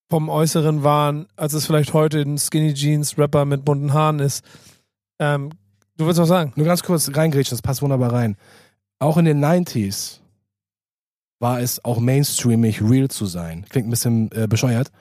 vom 0.10 0.30
Äußeren 0.30 0.84
waren, 0.84 1.28
als 1.36 1.54
es 1.54 1.66
vielleicht 1.66 1.94
heute 1.94 2.22
ein 2.22 2.38
Skinny 2.38 2.74
Jeans 2.74 3.18
Rapper 3.18 3.46
mit 3.46 3.64
bunten 3.64 3.94
Haaren 3.94 4.20
ist. 4.20 4.44
Ähm, 5.20 5.52
du 5.98 6.08
willst 6.08 6.20
was 6.20 6.28
sagen? 6.28 6.54
Nur 6.56 6.66
ganz 6.66 6.82
kurz 6.84 7.12
reingrätschen, 7.14 7.56
das 7.56 7.62
passt 7.62 7.82
wunderbar 7.82 8.12
rein. 8.12 8.36
Auch 8.98 9.18
in 9.18 9.26
den 9.26 9.44
90s 9.44 10.20
war 11.40 11.62
es 11.62 11.84
auch 11.86 12.00
mainstreamig 12.00 12.82
real 12.82 13.08
zu 13.08 13.26
sein. 13.26 13.66
Klingt 13.70 13.88
ein 13.88 13.92
bisschen 13.92 14.32
äh, 14.32 14.48
bescheuert, 14.48 14.92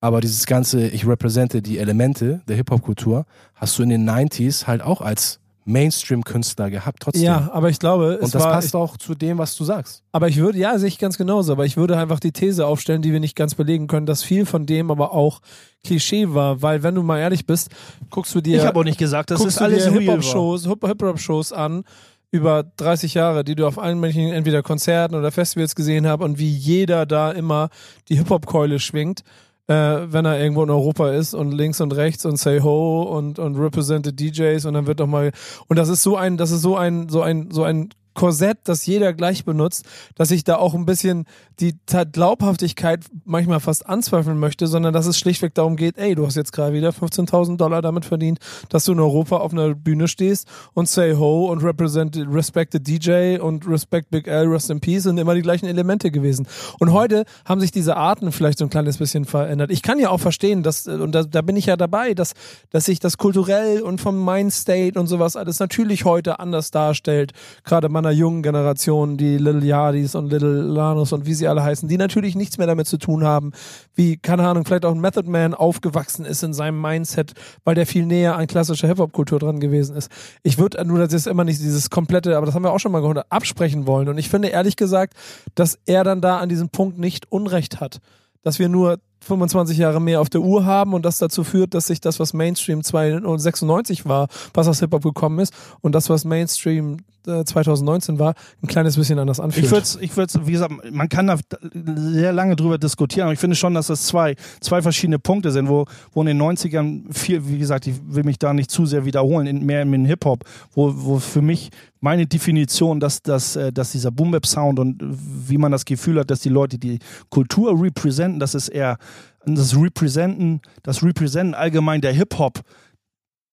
aber 0.00 0.20
dieses 0.20 0.46
ganze, 0.46 0.88
ich 0.88 1.06
repräsente 1.06 1.60
die 1.60 1.78
Elemente 1.78 2.40
der 2.48 2.56
Hip-Hop-Kultur, 2.56 3.26
hast 3.54 3.78
du 3.78 3.82
in 3.82 3.90
den 3.90 4.08
90s 4.08 4.66
halt 4.66 4.80
auch 4.80 5.00
als 5.00 5.40
Mainstream-Künstler 5.68 6.70
gehabt, 6.70 7.02
trotzdem. 7.02 7.22
Ja, 7.22 7.50
aber 7.52 7.68
ich 7.68 7.78
glaube, 7.78 8.14
es 8.14 8.26
Und 8.26 8.34
das 8.34 8.42
war, 8.42 8.52
passt 8.52 8.74
auch 8.74 8.96
zu 8.96 9.14
dem, 9.14 9.38
was 9.38 9.54
du 9.54 9.64
sagst. 9.64 10.02
Aber 10.12 10.28
ich 10.28 10.38
würde, 10.38 10.58
ja, 10.58 10.78
sehe 10.78 10.88
ich 10.88 10.98
ganz 10.98 11.18
genauso, 11.18 11.52
aber 11.52 11.66
ich 11.66 11.76
würde 11.76 11.96
einfach 11.96 12.20
die 12.20 12.32
These 12.32 12.66
aufstellen, 12.66 13.02
die 13.02 13.12
wir 13.12 13.20
nicht 13.20 13.36
ganz 13.36 13.54
belegen 13.54 13.86
können, 13.86 14.06
dass 14.06 14.22
viel 14.22 14.46
von 14.46 14.66
dem 14.66 14.90
aber 14.90 15.12
auch 15.12 15.40
Klischee 15.84 16.30
war, 16.30 16.62
weil 16.62 16.82
wenn 16.82 16.94
du 16.94 17.02
mal 17.02 17.18
ehrlich 17.18 17.46
bist, 17.46 17.70
guckst 18.10 18.34
du 18.34 18.40
dir, 18.40 18.56
Ich 18.56 18.66
habe 18.66 18.80
auch 18.80 18.84
nicht 18.84 18.98
gesagt, 18.98 19.30
das 19.30 19.44
ist 19.44 19.60
alles. 19.60 19.86
Hip-Hop-Shows, 19.86 20.66
Hip-Hop-Shows 20.66 21.52
an 21.52 21.84
über 22.30 22.64
30 22.76 23.14
Jahre, 23.14 23.44
die 23.44 23.54
du 23.54 23.66
auf 23.66 23.78
allen 23.78 24.00
möglichen 24.00 24.32
entweder 24.32 24.62
Konzerten 24.62 25.14
oder 25.14 25.30
Festivals 25.32 25.74
gesehen 25.74 26.06
hast 26.06 26.20
und 26.20 26.38
wie 26.38 26.50
jeder 26.50 27.06
da 27.06 27.30
immer 27.30 27.68
die 28.08 28.16
Hip-Hop-Keule 28.16 28.80
schwingt, 28.80 29.22
äh, 29.68 30.12
wenn 30.12 30.24
er 30.24 30.40
irgendwo 30.40 30.62
in 30.62 30.70
Europa 30.70 31.10
ist 31.10 31.34
und 31.34 31.52
links 31.52 31.80
und 31.80 31.92
rechts 31.92 32.24
und 32.24 32.36
say 32.38 32.60
ho 32.60 33.02
und 33.02 33.38
und 33.38 33.56
represented 33.56 34.18
DJs 34.18 34.64
und 34.64 34.74
dann 34.74 34.86
wird 34.86 35.00
doch 35.00 35.06
mal 35.06 35.30
und 35.68 35.78
das 35.78 35.88
ist 35.88 36.02
so 36.02 36.16
ein, 36.16 36.36
das 36.36 36.50
ist 36.50 36.62
so 36.62 36.76
ein, 36.76 37.08
so 37.08 37.22
ein, 37.22 37.50
so 37.50 37.62
ein 37.62 37.90
Korsett, 38.18 38.58
das 38.64 38.84
jeder 38.84 39.12
gleich 39.12 39.44
benutzt, 39.44 39.84
dass 40.16 40.32
ich 40.32 40.42
da 40.42 40.56
auch 40.56 40.74
ein 40.74 40.86
bisschen 40.86 41.24
die 41.60 41.76
Glaubhaftigkeit 42.12 43.04
manchmal 43.24 43.60
fast 43.60 43.86
anzweifeln 43.86 44.40
möchte, 44.40 44.66
sondern 44.66 44.92
dass 44.92 45.06
es 45.06 45.20
schlichtweg 45.20 45.54
darum 45.54 45.76
geht, 45.76 45.98
ey, 45.98 46.16
du 46.16 46.26
hast 46.26 46.34
jetzt 46.34 46.52
gerade 46.52 46.72
wieder 46.72 46.90
15.000 46.90 47.56
Dollar 47.58 47.80
damit 47.80 48.04
verdient, 48.04 48.40
dass 48.70 48.84
du 48.86 48.92
in 48.92 48.98
Europa 48.98 49.36
auf 49.36 49.52
einer 49.52 49.72
Bühne 49.76 50.08
stehst 50.08 50.48
und 50.74 50.88
say 50.88 51.14
ho 51.14 51.46
und 51.46 51.62
represent, 51.62 52.18
respect 52.28 52.72
the 52.72 52.82
DJ 52.82 53.38
und 53.38 53.68
respect 53.68 54.10
Big 54.10 54.26
L, 54.26 54.48
rest 54.48 54.68
in 54.70 54.80
peace 54.80 55.04
sind 55.04 55.16
immer 55.18 55.36
die 55.36 55.42
gleichen 55.42 55.66
Elemente 55.66 56.10
gewesen. 56.10 56.48
Und 56.80 56.92
heute 56.92 57.24
haben 57.44 57.60
sich 57.60 57.70
diese 57.70 57.96
Arten 57.96 58.32
vielleicht 58.32 58.58
so 58.58 58.64
ein 58.64 58.70
kleines 58.70 58.98
bisschen 58.98 59.26
verändert. 59.26 59.70
Ich 59.70 59.82
kann 59.82 60.00
ja 60.00 60.10
auch 60.10 60.18
verstehen, 60.18 60.64
dass, 60.64 60.88
äh, 60.88 60.94
und 60.94 61.12
da, 61.12 61.22
da 61.22 61.42
bin 61.42 61.54
ich 61.54 61.66
ja 61.66 61.76
dabei, 61.76 62.14
dass, 62.14 62.32
dass 62.70 62.86
sich 62.86 62.98
das 62.98 63.16
kulturell 63.16 63.80
und 63.82 64.00
vom 64.00 64.24
Mindstate 64.24 64.98
und 64.98 65.06
sowas 65.06 65.36
alles 65.36 65.60
natürlich 65.60 66.04
heute 66.04 66.40
anders 66.40 66.72
darstellt. 66.72 67.32
Gerade 67.62 67.88
meiner 67.88 68.07
jungen 68.10 68.42
Generation, 68.42 69.16
die 69.16 69.38
Little 69.38 69.64
Yardis 69.64 70.14
und 70.14 70.30
Little 70.30 70.62
Lanus 70.62 71.12
und 71.12 71.26
wie 71.26 71.34
sie 71.34 71.48
alle 71.48 71.62
heißen, 71.62 71.88
die 71.88 71.96
natürlich 71.96 72.34
nichts 72.34 72.58
mehr 72.58 72.66
damit 72.66 72.86
zu 72.86 72.98
tun 72.98 73.24
haben, 73.24 73.52
wie, 73.94 74.16
keine 74.16 74.46
Ahnung, 74.46 74.64
vielleicht 74.64 74.84
auch 74.84 74.94
ein 74.94 75.00
Method 75.00 75.30
Man 75.30 75.54
aufgewachsen 75.54 76.24
ist 76.24 76.42
in 76.42 76.52
seinem 76.52 76.80
Mindset, 76.80 77.32
weil 77.64 77.74
der 77.74 77.86
viel 77.86 78.06
näher 78.06 78.36
an 78.36 78.46
klassischer 78.46 78.88
Hip-Hop-Kultur 78.88 79.38
dran 79.38 79.60
gewesen 79.60 79.96
ist. 79.96 80.10
Ich 80.42 80.58
würde 80.58 80.84
nur, 80.84 80.98
das 80.98 81.12
ist 81.12 81.26
immer 81.26 81.44
nicht 81.44 81.60
dieses 81.60 81.90
komplette, 81.90 82.36
aber 82.36 82.46
das 82.46 82.54
haben 82.54 82.64
wir 82.64 82.72
auch 82.72 82.80
schon 82.80 82.92
mal 82.92 83.00
gehört, 83.00 83.26
absprechen 83.30 83.86
wollen. 83.86 84.08
Und 84.08 84.18
ich 84.18 84.28
finde 84.28 84.48
ehrlich 84.48 84.76
gesagt, 84.76 85.14
dass 85.54 85.78
er 85.86 86.04
dann 86.04 86.20
da 86.20 86.38
an 86.38 86.48
diesem 86.48 86.68
Punkt 86.68 86.98
nicht 86.98 87.30
Unrecht 87.30 87.80
hat. 87.80 88.00
Dass 88.42 88.58
wir 88.58 88.68
nur 88.68 88.98
25 89.20 89.78
Jahre 89.78 90.00
mehr 90.00 90.20
auf 90.20 90.30
der 90.30 90.40
Uhr 90.40 90.64
haben 90.64 90.94
und 90.94 91.04
das 91.04 91.18
dazu 91.18 91.44
führt, 91.44 91.74
dass 91.74 91.86
sich 91.86 92.00
das, 92.00 92.20
was 92.20 92.32
Mainstream 92.32 92.82
96 92.82 94.06
war, 94.06 94.28
was 94.54 94.68
aus 94.68 94.80
Hip-Hop 94.80 95.02
gekommen 95.02 95.38
ist 95.38 95.52
und 95.80 95.94
das, 95.94 96.08
was 96.08 96.24
Mainstream 96.24 96.98
äh, 97.28 97.44
2019 97.44 98.18
war, 98.18 98.34
ein 98.62 98.66
kleines 98.66 98.96
bisschen 98.96 99.18
anders 99.18 99.40
anfühlt. 99.40 99.66
Ich 99.66 99.70
würde 99.70 99.86
ich 100.00 100.16
würd's, 100.16 100.38
wie 100.44 100.52
gesagt, 100.52 100.72
man 100.90 101.08
kann 101.08 101.26
da 101.26 101.38
sehr 101.62 102.32
lange 102.32 102.56
drüber 102.56 102.78
diskutieren, 102.78 103.24
aber 103.24 103.32
ich 103.34 103.38
finde 103.38 103.56
schon, 103.56 103.74
dass 103.74 103.88
das 103.88 104.04
zwei, 104.04 104.34
zwei 104.60 104.82
verschiedene 104.82 105.18
Punkte 105.18 105.50
sind, 105.50 105.68
wo, 105.68 105.84
wo 106.12 106.22
in 106.22 106.26
den 106.26 106.40
90ern 106.40 107.12
viel, 107.12 107.46
wie 107.48 107.58
gesagt, 107.58 107.86
ich 107.86 107.94
will 108.06 108.24
mich 108.24 108.38
da 108.38 108.52
nicht 108.52 108.70
zu 108.70 108.86
sehr 108.86 109.04
wiederholen, 109.04 109.46
in, 109.46 109.66
mehr 109.66 109.82
in 109.82 110.04
Hip-Hop, 110.04 110.44
wo, 110.72 110.92
wo 110.94 111.18
für 111.18 111.42
mich 111.42 111.70
meine 112.00 112.26
Definition, 112.26 113.00
dass, 113.00 113.22
dass, 113.22 113.56
äh, 113.56 113.72
dass 113.72 113.92
dieser 113.92 114.10
Boom-Bap-Sound 114.10 114.78
und 114.78 114.98
wie 115.00 115.58
man 115.58 115.72
das 115.72 115.84
Gefühl 115.84 116.18
hat, 116.18 116.30
dass 116.30 116.40
die 116.40 116.48
Leute 116.48 116.78
die 116.78 116.98
Kultur 117.28 117.80
representen, 117.80 118.40
das 118.40 118.54
ist 118.54 118.68
eher 118.68 118.98
das 119.44 119.76
Representen, 119.76 120.60
das 120.82 121.02
Representen 121.02 121.54
allgemein 121.54 122.00
der 122.00 122.12
Hip-Hop, 122.12 122.60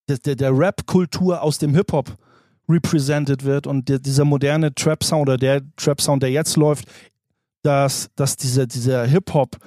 der, 0.09 0.17
der, 0.17 0.36
der 0.36 0.57
Rap-Kultur 0.57 1.41
aus 1.41 1.57
dem 1.57 1.73
Hip-Hop 1.73 2.17
represented 2.68 3.43
wird 3.43 3.68
und 3.68 3.89
der, 3.89 3.99
dieser 3.99 4.26
moderne 4.26 4.74
Trap-Sound 4.74 5.22
oder 5.22 5.38
der 5.38 5.61
Trap-Sound, 5.76 6.24
der 6.24 6.32
jetzt 6.32 6.55
läuft, 6.57 6.86
dass, 7.61 8.09
dass 8.16 8.38
diese, 8.38 8.68
dieser 8.68 9.05
Hip-Hop 9.05 9.57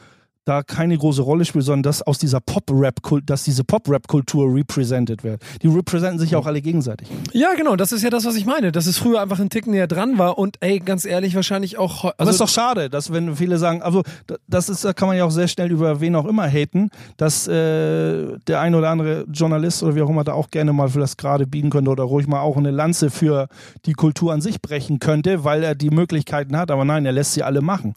da 0.49 0.63
keine 0.63 0.97
große 0.97 1.23
Rolle 1.23 1.45
spielt, 1.45 1.65
sondern 1.65 1.83
dass 1.83 2.03
aus 2.03 2.19
dieser 2.19 2.41
Pop-Rap, 2.41 2.97
dass 3.27 3.45
diese 3.45 3.65
Pop-Rap-Kultur 3.65 4.53
represented 4.55 5.23
wird. 5.25 5.43
Die 5.63 5.67
representen 5.69 6.19
sich 6.19 6.35
auch 6.37 6.47
alle 6.47 6.63
gegenseitig. 6.63 7.09
Ja, 7.33 7.55
genau, 7.57 7.77
das 7.77 7.93
ist 7.93 8.03
ja 8.03 8.11
das, 8.11 8.25
was 8.25 8.37
ich 8.37 8.47
meine. 8.47 8.73
Dass 8.73 8.87
es 8.87 8.99
früher 8.99 9.21
einfach 9.21 9.39
ein 9.41 9.51
Ticken 9.51 9.73
näher 9.73 9.87
dran 9.87 10.19
war 10.19 10.39
und 10.39 10.57
ey, 10.61 10.79
ganz 10.81 11.05
ehrlich, 11.05 11.35
wahrscheinlich 11.35 11.79
auch. 11.79 12.05
Aber 12.05 12.15
Also, 12.19 12.31
es 12.31 12.35
ist 12.37 12.41
doch 12.41 12.49
schade, 12.49 12.89
dass 12.91 13.13
wenn 13.13 13.37
viele 13.37 13.59
sagen, 13.59 13.83
also 13.83 14.03
da- 14.27 14.37
das 14.49 14.69
ist, 14.69 14.85
da 14.85 14.93
kann 14.93 15.09
man 15.09 15.17
ja 15.17 15.25
auch 15.25 15.31
sehr 15.31 15.49
schnell 15.49 15.71
über 15.71 16.01
wen 16.01 16.15
auch 16.17 16.25
immer 16.27 16.49
haten, 16.49 16.91
dass 17.17 17.47
äh, 17.47 18.39
der 18.47 18.61
ein 18.61 18.75
oder 18.75 18.91
andere 18.91 19.25
Journalist 19.33 19.83
oder 19.83 19.95
wie 19.95 20.03
auch 20.03 20.09
immer 20.11 20.25
da 20.25 20.33
auch 20.33 20.51
gerne 20.51 20.73
mal 20.73 20.89
für 20.89 21.01
das 21.01 21.17
gerade 21.17 21.47
bieten 21.47 21.71
könnte 21.71 21.91
oder 21.91 22.05
ruhig 22.05 22.27
mal 22.27 22.41
auch 22.41 22.57
eine 22.57 22.71
Lanze 22.71 23.11
für 23.11 23.49
die 23.87 23.93
Kultur 23.93 24.33
an 24.33 24.41
sich 24.41 24.63
brechen 24.63 24.99
könnte, 24.99 25.45
weil 25.45 25.63
er 25.63 25.75
die 25.75 25.91
Möglichkeiten 25.91 26.57
hat. 26.57 26.71
Aber 26.71 26.85
nein, 26.85 27.05
er 27.07 27.13
lässt 27.13 27.33
sie 27.35 27.43
alle 27.43 27.61
machen. 27.61 27.95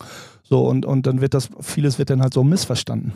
So 0.52 0.68
und 0.68 0.86
und 0.86 1.08
dann 1.08 1.22
wird 1.22 1.34
das 1.34 1.50
vieles 1.62 1.98
wird 1.98 2.10
dann 2.10 2.22
halt 2.22 2.34
so 2.34 2.44
missverstanden. 2.44 3.14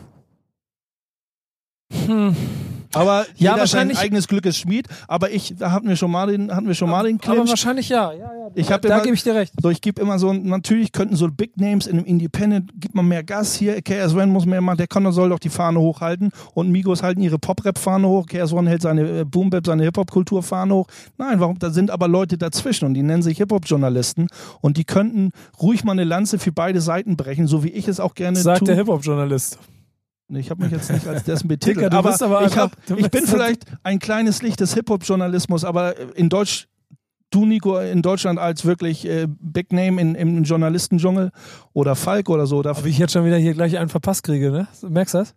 hm, 1.92 2.34
Aber 2.94 3.26
Ja, 3.36 3.58
wahrscheinlich- 3.58 3.96
sein 3.96 4.04
eigenes 4.06 4.28
Glück 4.28 4.46
ist 4.46 4.58
Schmied. 4.58 4.86
Aber 5.08 5.30
ich, 5.30 5.54
da 5.58 5.70
hatten 5.72 5.88
wir 5.88 5.96
schon 5.96 6.10
mal 6.10 6.26
den, 6.28 6.54
hatten 6.54 6.66
wir 6.66 6.74
schon 6.74 6.90
mal 6.90 7.04
den 7.04 7.16
aber 7.22 7.34
Clinch. 7.34 7.48
wahrscheinlich 7.50 7.88
ja. 7.88 8.12
ja, 8.12 8.18
ja 8.18 8.50
Ich 8.54 8.70
hab 8.72 8.82
da 8.82 8.88
immer- 8.94 9.02
gebe 9.02 9.14
ich 9.14 9.22
dir 9.22 9.34
recht. 9.34 9.52
So, 9.60 9.70
ich 9.70 9.80
gebe 9.80 10.00
immer 10.00 10.18
so, 10.18 10.32
natürlich 10.32 10.92
könnten 10.92 11.16
so 11.16 11.28
Big 11.30 11.56
Names 11.56 11.86
in 11.86 11.96
einem 11.98 12.06
Independent, 12.06 12.70
gibt 12.80 12.94
man 12.94 13.06
mehr 13.08 13.22
Gas 13.24 13.54
hier, 13.54 13.78
KS1 13.82 14.26
muss 14.26 14.46
mehr 14.46 14.60
machen, 14.60 14.78
der 14.78 14.86
Connor 14.86 15.12
soll 15.12 15.30
doch 15.30 15.38
die 15.38 15.48
Fahne 15.48 15.80
hochhalten 15.80 16.30
und 16.54 16.70
Migos 16.70 17.02
halten 17.02 17.20
ihre 17.20 17.38
Pop-Rap-Fahne 17.38 18.06
hoch, 18.08 18.26
KS1 18.26 18.66
hält 18.68 18.82
seine 18.82 19.20
äh, 19.20 19.24
Boom-Bap, 19.24 19.66
seine 19.66 19.82
Hip-Hop-Kultur-Fahne 19.84 20.74
hoch. 20.74 20.86
Nein, 21.18 21.40
warum, 21.40 21.58
da 21.58 21.70
sind 21.70 21.90
aber 21.90 22.08
Leute 22.08 22.38
dazwischen 22.38 22.84
und 22.86 22.94
die 22.94 23.02
nennen 23.02 23.22
sich 23.22 23.38
Hip-Hop-Journalisten 23.38 24.28
und 24.60 24.76
die 24.76 24.84
könnten 24.84 25.30
ruhig 25.60 25.84
mal 25.84 25.92
eine 25.92 26.04
Lanze 26.04 26.38
für 26.38 26.52
beide 26.52 26.80
Seiten 26.80 27.16
brechen, 27.16 27.46
so 27.46 27.64
wie 27.64 27.68
ich 27.70 27.88
es 27.88 28.00
auch 28.00 28.14
gerne 28.14 28.38
Sagt 28.38 28.60
tue. 28.60 28.66
der 28.66 28.76
Hip-Hop-Journalist. 28.76 29.58
Ich 30.28 30.50
habe 30.50 30.64
mich 30.64 30.72
jetzt 30.72 30.90
nicht 30.90 31.06
als 31.06 31.22
dessen 31.24 31.46
betitelt, 31.48 31.86
Dicker, 31.86 31.96
aber, 31.96 32.20
aber 32.20 32.46
ich, 32.46 32.56
hab, 32.56 32.72
ich 32.88 33.10
bin 33.10 33.22
bist- 33.22 33.28
vielleicht 33.30 33.64
ein 33.84 33.98
kleines 34.00 34.42
Licht 34.42 34.58
des 34.60 34.74
Hip-Hop-Journalismus, 34.74 35.64
aber 35.64 35.94
in 36.16 36.28
Deutsch, 36.28 36.66
du 37.30 37.46
Nico, 37.46 37.78
in 37.78 38.02
Deutschland 38.02 38.38
als 38.38 38.64
wirklich 38.64 39.06
äh, 39.06 39.28
Big 39.28 39.72
Name 39.72 40.00
in, 40.00 40.14
im 40.16 40.42
Journalistendschungel 40.42 41.30
oder 41.74 41.94
Falk 41.94 42.28
oder 42.28 42.46
so, 42.46 42.58
Ob 42.64 42.84
ich 42.86 42.98
jetzt 42.98 43.12
schon 43.12 43.24
wieder 43.24 43.36
hier 43.36 43.54
gleich 43.54 43.78
einen 43.78 43.88
verpasst 43.88 44.24
kriege, 44.24 44.50
ne? 44.50 44.66
Merkst 44.88 45.14
du 45.14 45.18
das? 45.18 45.34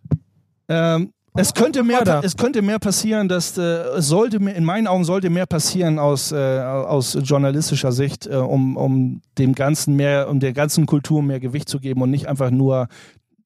ähm, 0.69 1.11
es 1.35 1.53
könnte 1.53 1.83
mehr, 1.83 2.21
es 2.23 2.35
könnte 2.35 2.63
mehr 2.63 2.79
passieren, 2.79 3.29
dass 3.29 3.55
äh, 3.57 3.61
es 3.61 4.07
sollte 4.07 4.39
mehr, 4.39 4.55
in 4.55 4.63
meinen 4.65 4.87
Augen 4.87 5.03
sollte 5.05 5.29
mehr 5.29 5.45
passieren 5.45 5.99
aus, 5.99 6.31
äh, 6.31 6.35
aus 6.59 7.15
journalistischer 7.21 7.91
Sicht, 7.91 8.25
äh, 8.25 8.35
um, 8.35 8.75
um 8.75 9.21
dem 9.37 9.53
Ganzen 9.53 9.95
mehr, 9.95 10.27
um 10.29 10.39
der 10.39 10.53
ganzen 10.53 10.87
Kultur 10.87 11.21
mehr 11.21 11.39
Gewicht 11.39 11.69
zu 11.69 11.79
geben 11.79 12.01
und 12.01 12.09
nicht 12.09 12.27
einfach 12.27 12.49
nur 12.49 12.87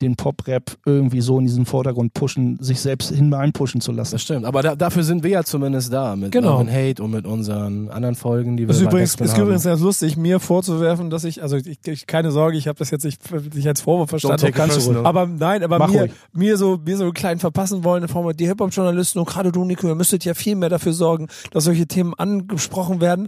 den 0.01 0.15
Pop-Rap 0.15 0.77
irgendwie 0.85 1.21
so 1.21 1.39
in 1.39 1.45
diesen 1.45 1.65
Vordergrund 1.65 2.13
pushen, 2.13 2.57
sich 2.61 2.79
selbst 2.81 3.11
hineinpushen 3.11 3.81
zu 3.81 3.91
lassen. 3.91 4.13
Das 4.13 4.21
stimmt. 4.21 4.45
Aber 4.45 4.61
da, 4.61 4.75
dafür 4.75 5.03
sind 5.03 5.23
wir 5.23 5.29
ja 5.31 5.43
zumindest 5.43 5.91
da. 5.93 6.15
Mit 6.15 6.31
Genau. 6.31 6.65
Hate 6.65 7.01
und 7.03 7.11
mit 7.11 7.25
unseren 7.25 7.89
anderen 7.89 8.15
Folgen, 8.15 8.57
die 8.57 8.63
wir 8.63 8.67
Das 8.67 8.77
ist 8.77 8.83
übrigens, 8.83 9.15
ist 9.15 9.33
haben. 9.33 9.41
übrigens 9.43 9.63
ganz 9.63 9.81
lustig, 9.81 10.17
mir 10.17 10.39
vorzuwerfen, 10.39 11.09
dass 11.09 11.23
ich, 11.23 11.41
also 11.41 11.57
ich, 11.57 11.79
ich 11.87 12.07
keine 12.07 12.31
Sorge, 12.31 12.57
ich 12.57 12.67
habe 12.67 12.77
das 12.79 12.91
jetzt 12.91 13.03
nicht, 13.05 13.21
nicht 13.55 13.67
als 13.67 13.81
Vorwurf 13.81 14.09
verstanden. 14.09 14.51
personal. 14.51 15.05
Aber 15.05 15.25
nein, 15.27 15.63
aber 15.63 15.79
Mach 15.79 15.89
mir, 15.91 16.01
ruhig. 16.01 16.11
mir 16.33 16.57
so, 16.57 16.79
mir 16.83 16.97
so 16.97 17.11
klein 17.11 17.39
verpassen 17.39 17.83
wollen 17.83 18.03
in 18.03 18.09
Form 18.09 18.25
von 18.25 18.35
die 18.35 18.47
Hip-Hop-Journalisten 18.47 19.19
und 19.19 19.27
gerade 19.27 19.51
du, 19.51 19.63
Nico, 19.65 19.87
ihr 19.87 19.95
müsstet 19.95 20.25
ja 20.25 20.33
viel 20.33 20.55
mehr 20.55 20.69
dafür 20.69 20.93
sorgen, 20.93 21.27
dass 21.51 21.65
solche 21.65 21.87
Themen 21.87 22.13
angesprochen 22.15 23.01
werden. 23.01 23.27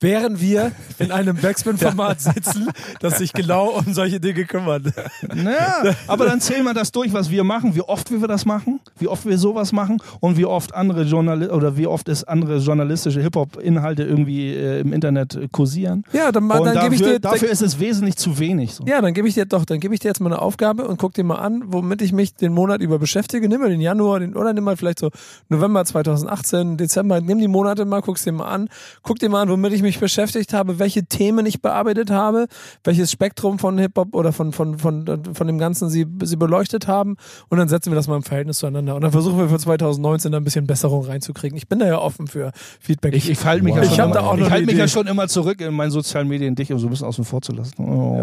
Während 0.00 0.40
wir 0.40 0.70
in 0.98 1.10
einem 1.10 1.36
Backspin-Format 1.36 2.20
sitzen, 2.20 2.68
das 3.00 3.18
sich 3.18 3.32
genau 3.32 3.70
um 3.70 3.92
solche 3.92 4.20
Dinge 4.20 4.44
kümmert. 4.44 4.84
Naja, 5.34 5.94
aber 6.06 6.26
dann 6.26 6.40
zählen 6.40 6.62
wir 6.64 6.74
das 6.74 6.92
durch, 6.92 7.12
was 7.12 7.30
wir 7.30 7.42
machen, 7.42 7.74
wie 7.74 7.82
oft 7.82 8.10
wir 8.12 8.28
das 8.28 8.44
machen, 8.44 8.78
wie 8.98 9.08
oft 9.08 9.26
wir 9.26 9.38
sowas 9.38 9.72
machen 9.72 10.00
und 10.20 10.36
wie 10.36 10.44
oft 10.44 10.72
andere 10.72 11.02
Journal 11.02 11.50
oder 11.50 11.76
wie 11.76 11.88
oft 11.88 12.08
es 12.08 12.22
andere 12.22 12.58
journalistische 12.58 13.20
Hip-Hop-Inhalte 13.22 14.04
irgendwie 14.04 14.54
äh, 14.54 14.80
im 14.80 14.92
Internet 14.92 15.34
äh, 15.34 15.48
kursieren. 15.50 16.04
Ja, 16.12 16.30
dann, 16.30 16.48
Und 16.48 16.64
dann 16.64 16.80
gebe 16.80 16.94
ich 16.94 17.00
dafür, 17.00 17.14
dir, 17.14 17.20
dafür 17.20 17.50
ist 17.50 17.62
es 17.62 17.80
wesentlich 17.80 18.16
zu 18.16 18.38
wenig. 18.38 18.74
So. 18.74 18.84
Ja, 18.86 19.00
dann 19.00 19.14
gebe 19.14 19.26
ich 19.26 19.34
dir 19.34 19.46
doch, 19.46 19.64
dann 19.64 19.80
gebe 19.80 19.94
ich 19.94 20.00
dir 20.00 20.08
jetzt 20.08 20.20
mal 20.20 20.32
eine 20.32 20.40
Aufgabe 20.40 20.86
und 20.86 20.98
guck 20.98 21.14
dir 21.14 21.24
mal 21.24 21.36
an, 21.36 21.64
womit 21.66 22.02
ich 22.02 22.12
mich 22.12 22.34
den 22.34 22.52
Monat 22.52 22.80
über 22.80 23.00
beschäftige. 23.00 23.48
Nimm 23.48 23.60
mal 23.60 23.70
den 23.70 23.80
Januar, 23.80 24.20
den, 24.20 24.36
oder 24.36 24.52
nimm 24.52 24.62
mal 24.62 24.76
vielleicht 24.76 25.00
so 25.00 25.10
November 25.48 25.84
2018, 25.84 26.76
Dezember, 26.76 27.20
nimm 27.20 27.40
die 27.40 27.48
Monate 27.48 27.84
mal, 27.84 28.00
guck's 28.00 28.22
dir 28.22 28.32
mal 28.32 28.46
an, 28.46 28.68
guck 29.02 29.18
dir 29.18 29.28
mal 29.28 29.42
an, 29.42 29.48
womit 29.48 29.72
ich 29.72 29.82
mich 29.82 29.87
mich 29.88 29.98
beschäftigt 29.98 30.52
habe, 30.52 30.78
welche 30.78 31.04
Themen 31.04 31.46
ich 31.46 31.60
bearbeitet 31.62 32.10
habe, 32.10 32.46
welches 32.84 33.10
Spektrum 33.10 33.58
von 33.58 33.78
Hip-Hop 33.78 34.14
oder 34.14 34.32
von, 34.32 34.52
von, 34.52 34.78
von, 34.78 35.04
von 35.34 35.46
dem 35.46 35.58
Ganzen 35.58 35.88
sie, 35.90 36.06
sie 36.22 36.36
beleuchtet 36.36 36.86
haben. 36.86 37.16
Und 37.48 37.58
dann 37.58 37.68
setzen 37.68 37.90
wir 37.90 37.96
das 37.96 38.06
mal 38.08 38.16
im 38.16 38.22
Verhältnis 38.22 38.58
zueinander. 38.58 38.94
Und 38.94 39.02
dann 39.02 39.12
versuchen 39.12 39.38
wir 39.38 39.48
für 39.48 39.58
2019 39.58 40.30
da 40.32 40.38
ein 40.38 40.44
bisschen 40.44 40.66
Besserung 40.66 41.04
reinzukriegen. 41.04 41.56
Ich 41.56 41.66
bin 41.68 41.78
da 41.78 41.86
ja 41.86 41.98
offen 41.98 42.26
für 42.26 42.52
Feedback. 42.80 43.14
Ich, 43.14 43.28
ich 43.30 43.44
halte 43.44 43.64
mich, 43.64 43.74
Wow. 43.74 43.82
ja, 43.84 43.90
Ich 43.90 43.96
schon 43.96 44.10
immer- 44.10 44.38
ich 44.38 44.50
halt 44.50 44.66
mich 44.66 44.76
ja 44.76 44.88
schon 44.88 45.06
immer 45.06 45.26
zurück 45.28 45.60
in 45.60 45.74
meinen 45.74 45.90
sozialen 45.90 46.28
Medien, 46.28 46.54
dich 46.54 46.68
so 46.68 46.74
ein 46.76 46.90
bisschen 46.90 47.06
außen 47.06 47.24
vor 47.24 47.40
zu 47.42 47.52
lassen. 47.52 47.74
Oh. 47.78 48.16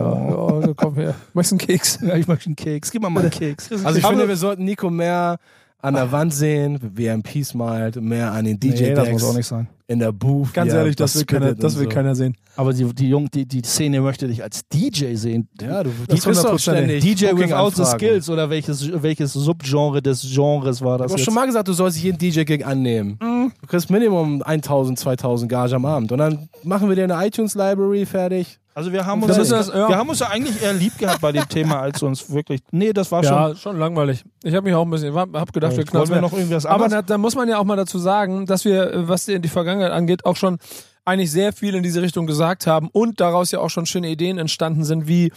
ja, 0.61 0.67
ja, 0.67 0.73
komm 0.75 0.95
her. 0.95 1.15
Möchtest 1.33 1.51
du 1.51 1.55
einen 1.63 1.67
Keks? 1.67 1.99
Ja, 2.05 2.15
ich 2.15 2.27
möchte 2.27 2.45
einen 2.47 2.55
Keks. 2.55 2.91
Gib 2.91 3.01
mal 3.01 3.09
mal 3.09 3.21
einen 3.21 3.29
Keks. 3.31 3.71
Also 3.71 3.97
ich 3.97 4.05
Aber- 4.05 4.13
finde, 4.13 4.27
wir 4.27 4.37
sollten 4.37 4.63
Nico 4.63 4.89
mehr 4.89 5.37
an 5.81 5.93
der 5.93 6.11
Wand 6.11 6.33
sehen, 6.33 6.79
wie 6.95 7.05
er 7.05 7.13
im 7.13 7.23
Peace 7.23 7.53
malt, 7.53 8.01
mehr 8.01 8.31
an 8.31 8.45
den 8.45 8.57
nee, 8.63 8.93
das 8.93 9.09
muss 9.09 9.23
auch 9.23 9.35
nicht 9.35 9.45
sein. 9.45 9.67
In 9.87 9.99
der 9.99 10.11
Booth. 10.11 10.53
Ganz 10.53 10.71
er 10.71 10.79
ehrlich, 10.79 10.95
das 10.95 11.15
will 11.15 11.25
keiner, 11.25 11.53
das 11.55 11.77
will 11.77 11.85
so. 11.85 11.89
keiner 11.89 12.15
sehen. 12.15 12.35
Aber 12.57 12.73
die, 12.73 12.85
die, 12.93 13.09
Jung, 13.09 13.29
die, 13.31 13.45
die 13.45 13.61
Szene 13.63 14.01
möchte 14.01 14.27
dich 14.27 14.41
als 14.41 14.67
DJ 14.69 15.15
sehen. 15.15 15.49
Ja, 15.61 15.83
du 15.83 15.91
Das 16.07 16.19
du 16.19 16.29
kriegst 16.29 16.43
doch 16.43 16.53
100%. 16.53 16.59
ständig 16.59 17.03
DJ 17.03 17.09
without 17.09 17.27
the 17.27 17.35
Booking-Anfragen. 17.35 17.99
skills 17.99 18.29
oder 18.29 18.49
welches, 18.49 19.01
welches 19.03 19.33
Subgenre 19.33 20.01
des 20.01 20.21
Genres 20.33 20.81
war 20.81 20.95
Ich 20.95 21.01
das 21.03 21.11
habe 21.11 21.19
jetzt? 21.19 21.25
schon 21.25 21.33
mal 21.33 21.45
gesagt, 21.45 21.67
du 21.67 21.73
sollst 21.73 22.01
jeden 22.01 22.17
DJ-Gig 22.17 22.65
annehmen. 22.65 23.17
Du 23.19 23.67
kriegst 23.67 23.89
Minimum 23.89 24.41
1000, 24.41 24.97
2000 24.99 25.51
Gage 25.51 25.75
am 25.75 25.85
Abend. 25.85 26.11
Und 26.11 26.17
dann 26.19 26.49
machen 26.63 26.87
wir 26.89 26.95
dir 26.95 27.03
eine 27.03 27.25
iTunes-Library 27.27 28.05
fertig. 28.05 28.59
Also 28.73 28.91
wir 28.91 29.05
haben, 29.05 29.23
uns, 29.23 29.37
ist 29.37 29.51
das, 29.51 29.69
ja. 29.69 29.87
wir 29.87 29.97
haben 29.97 30.09
uns 30.09 30.19
ja 30.19 30.27
eigentlich 30.27 30.61
eher 30.61 30.73
lieb 30.73 30.97
gehabt 30.97 31.21
bei 31.21 31.31
dem 31.31 31.47
Thema, 31.47 31.79
als 31.79 32.03
uns 32.03 32.29
wirklich... 32.29 32.59
Nee, 32.71 32.91
das 32.91 33.09
war 33.09 33.23
schon... 33.23 33.33
Ja, 33.33 33.55
schon 33.55 33.79
langweilig. 33.79 34.25
Ich 34.43 34.53
habe 34.53 34.65
mich 34.65 34.73
auch 34.75 34.83
ein 34.83 34.89
bisschen, 34.89 35.15
hab 35.15 35.53
gedacht, 35.53 35.71
wir 35.71 35.77
Wollen 35.77 35.87
knallen 35.87 36.09
wir 36.09 36.19
noch 36.19 36.33
irgendwas 36.33 36.65
Aber 36.65 36.89
da, 36.89 37.01
da 37.01 37.17
muss 37.17 37.35
man 37.35 37.47
ja 37.47 37.57
auch 37.57 37.63
mal 37.63 37.77
dazu 37.77 37.99
sagen, 37.99 38.45
dass 38.45 38.65
wir, 38.65 39.07
was 39.07 39.25
die, 39.25 39.39
die 39.39 39.47
Vergangenheit 39.47 39.93
angeht, 39.93 40.25
auch 40.25 40.35
schon 40.35 40.57
eigentlich 41.05 41.31
sehr 41.31 41.53
viel 41.53 41.75
in 41.75 41.83
diese 41.83 42.01
Richtung 42.01 42.27
gesagt 42.27 42.67
haben 42.67 42.89
und 42.91 43.19
daraus 43.19 43.51
ja 43.51 43.59
auch 43.59 43.69
schon 43.69 43.85
schöne 43.85 44.09
Ideen 44.09 44.37
entstanden 44.37 44.83
sind, 44.83 45.07
wie 45.07 45.31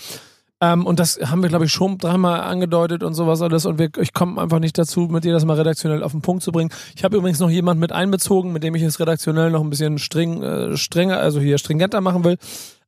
ähm, 0.61 0.87
und 0.87 0.99
das 0.99 1.21
haben 1.23 1.43
wir, 1.43 1.49
glaube 1.49 1.67
ich, 1.67 1.73
schon 1.73 1.99
dreimal 1.99 2.41
angedeutet 2.41 3.05
und 3.05 3.15
sowas 3.15 3.43
alles. 3.43 3.65
Und 3.65 3.79
wir, 3.79 3.91
ich 4.01 4.13
komme 4.13 4.41
einfach 4.41 4.59
nicht 4.59 4.77
dazu, 4.77 5.03
mit 5.03 5.23
dir 5.23 5.33
das 5.33 5.45
mal 5.45 5.57
redaktionell 5.57 6.03
auf 6.03 6.13
den 6.13 6.21
Punkt 6.21 6.43
zu 6.43 6.51
bringen. 6.51 6.71
Ich 6.97 7.05
habe 7.05 7.17
übrigens 7.17 7.39
noch 7.39 7.51
jemanden 7.51 7.81
mit 7.81 7.93
einbezogen, 7.93 8.53
mit 8.53 8.65
dem 8.65 8.75
ich 8.75 8.83
es 8.83 8.99
redaktionell 8.99 9.51
noch 9.51 9.63
ein 9.63 9.71
bisschen 9.71 9.99
streng, 9.99 10.43
äh, 10.43 10.77
strenger, 10.77 11.19
also 11.19 11.39
hier 11.39 11.59
stringenter 11.59 12.01
machen 12.01 12.25
will. 12.25 12.39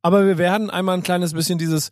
Aber 0.03 0.27
wir 0.27 0.39
werden 0.39 0.71
einmal 0.71 0.97
ein 0.97 1.03
kleines 1.05 1.33
bisschen 1.33 1.59
dieses 1.59 1.91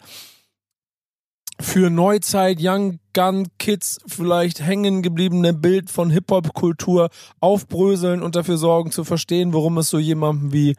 für 1.60 1.90
Neuzeit, 1.90 2.58
Young 2.60 3.00
Gun 3.14 3.48
Kids 3.58 3.98
vielleicht 4.06 4.60
hängen 4.60 5.02
gebliebene 5.02 5.52
Bild 5.52 5.90
von 5.90 6.10
Hip-Hop-Kultur 6.10 7.10
aufbröseln 7.40 8.22
und 8.22 8.36
dafür 8.36 8.58
sorgen 8.58 8.90
zu 8.92 9.04
verstehen, 9.04 9.52
worum 9.52 9.78
es 9.78 9.90
so 9.90 9.98
jemandem 9.98 10.52
wie 10.52 10.76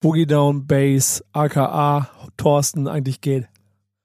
Boogie 0.00 0.26
Down 0.26 0.66
Bass, 0.66 1.22
aka 1.32 2.08
Thorsten 2.36 2.88
eigentlich 2.88 3.20
geht. 3.20 3.46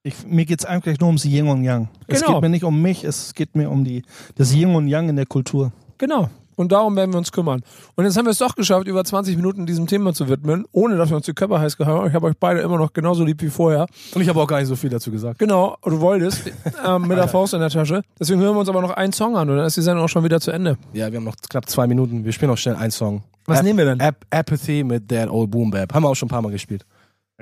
Ich, 0.04 0.26
mir 0.26 0.46
geht 0.46 0.60
es 0.60 0.66
eigentlich 0.66 1.00
nur 1.00 1.08
ums 1.08 1.26
Yin 1.26 1.48
und 1.48 1.64
Yang. 1.64 1.90
Es 2.08 2.22
Genau. 2.22 2.34
geht 2.34 2.42
mir 2.44 2.50
nicht 2.50 2.64
um 2.64 2.82
mich, 2.82 3.04
es 3.04 3.34
geht 3.34 3.56
mir 3.56 3.70
um 3.70 3.84
die, 3.84 4.04
das 4.36 4.54
Yin 4.54 4.76
und 4.76 4.88
Yang 4.88 5.10
in 5.10 5.16
der 5.18 5.26
Kultur. 5.26 5.72
Genau. 5.98 6.30
Und 6.60 6.74
darum 6.74 6.94
werden 6.98 7.14
wir 7.14 7.18
uns 7.20 7.32
kümmern. 7.32 7.62
Und 7.96 8.04
jetzt 8.04 8.18
haben 8.18 8.26
wir 8.26 8.32
es 8.32 8.38
doch 8.38 8.54
geschafft, 8.54 8.86
über 8.86 9.02
20 9.02 9.38
Minuten 9.38 9.66
diesem 9.66 9.88
Thema 9.88 10.14
zu 10.14 10.28
widmen, 10.28 10.66
ohne 10.74 10.98
dass 10.98 11.10
wir 11.10 11.16
uns 11.16 11.26
die 11.26 11.32
Köpfe 11.32 11.58
heiß 11.58 11.78
gehauen 11.78 12.00
haben. 12.00 12.08
Ich 12.10 12.14
habe 12.14 12.28
euch 12.28 12.36
beide 12.38 12.60
immer 12.60 12.78
noch 12.78 12.92
genauso 12.92 13.24
lieb 13.24 13.42
wie 13.42 13.48
vorher. 13.48 13.86
Und 14.14 14.22
ich 14.22 14.28
habe 14.28 14.42
auch 14.42 14.46
gar 14.46 14.60
nicht 14.60 14.68
so 14.68 14.76
viel 14.76 14.90
dazu 14.90 15.10
gesagt. 15.10 15.40
Genau, 15.40 15.78
du 15.86 16.02
wolltest, 16.02 16.52
ähm, 16.86 17.08
mit 17.08 17.18
der 17.18 17.30
Faust 17.30 17.54
in 17.54 17.62
der 17.62 17.70
Tasche. 17.70 18.02
Deswegen 18.20 18.42
hören 18.42 18.56
wir 18.56 18.60
uns 18.60 18.68
aber 18.68 18.82
noch 18.82 18.92
einen 18.92 19.14
Song 19.14 19.38
an 19.38 19.50
und 19.50 19.56
dann 19.56 19.68
ist 19.68 19.78
die 19.78 19.82
Sendung 19.82 20.04
auch 20.04 20.10
schon 20.10 20.26
wieder 20.26 20.42
zu 20.42 20.52
Ende. 20.52 20.78
Ja, 20.92 21.10
wir 21.10 21.20
haben 21.20 21.24
noch 21.24 21.38
knapp 21.50 21.70
zwei 21.70 21.88
Minuten. 21.88 22.26
Wir 22.26 22.34
spielen 22.34 22.52
noch 22.52 22.58
schnell 22.58 22.76
einen 22.76 22.92
Song. 22.92 23.24
Was 23.46 23.60
Ap 23.60 23.64
nehmen 23.64 23.80
wir 23.80 23.86
denn? 23.86 24.02
Ap 24.02 24.26
Apathy 24.30 24.84
mit 24.84 25.08
That 25.08 25.30
Old 25.30 25.52
Boom 25.52 25.72
Bap. 25.72 25.94
Haben 25.94 26.04
wir 26.04 26.10
auch 26.10 26.16
schon 26.16 26.28
ein 26.28 26.32
paar 26.32 26.42
Mal 26.42 26.52
gespielt. 26.52 26.86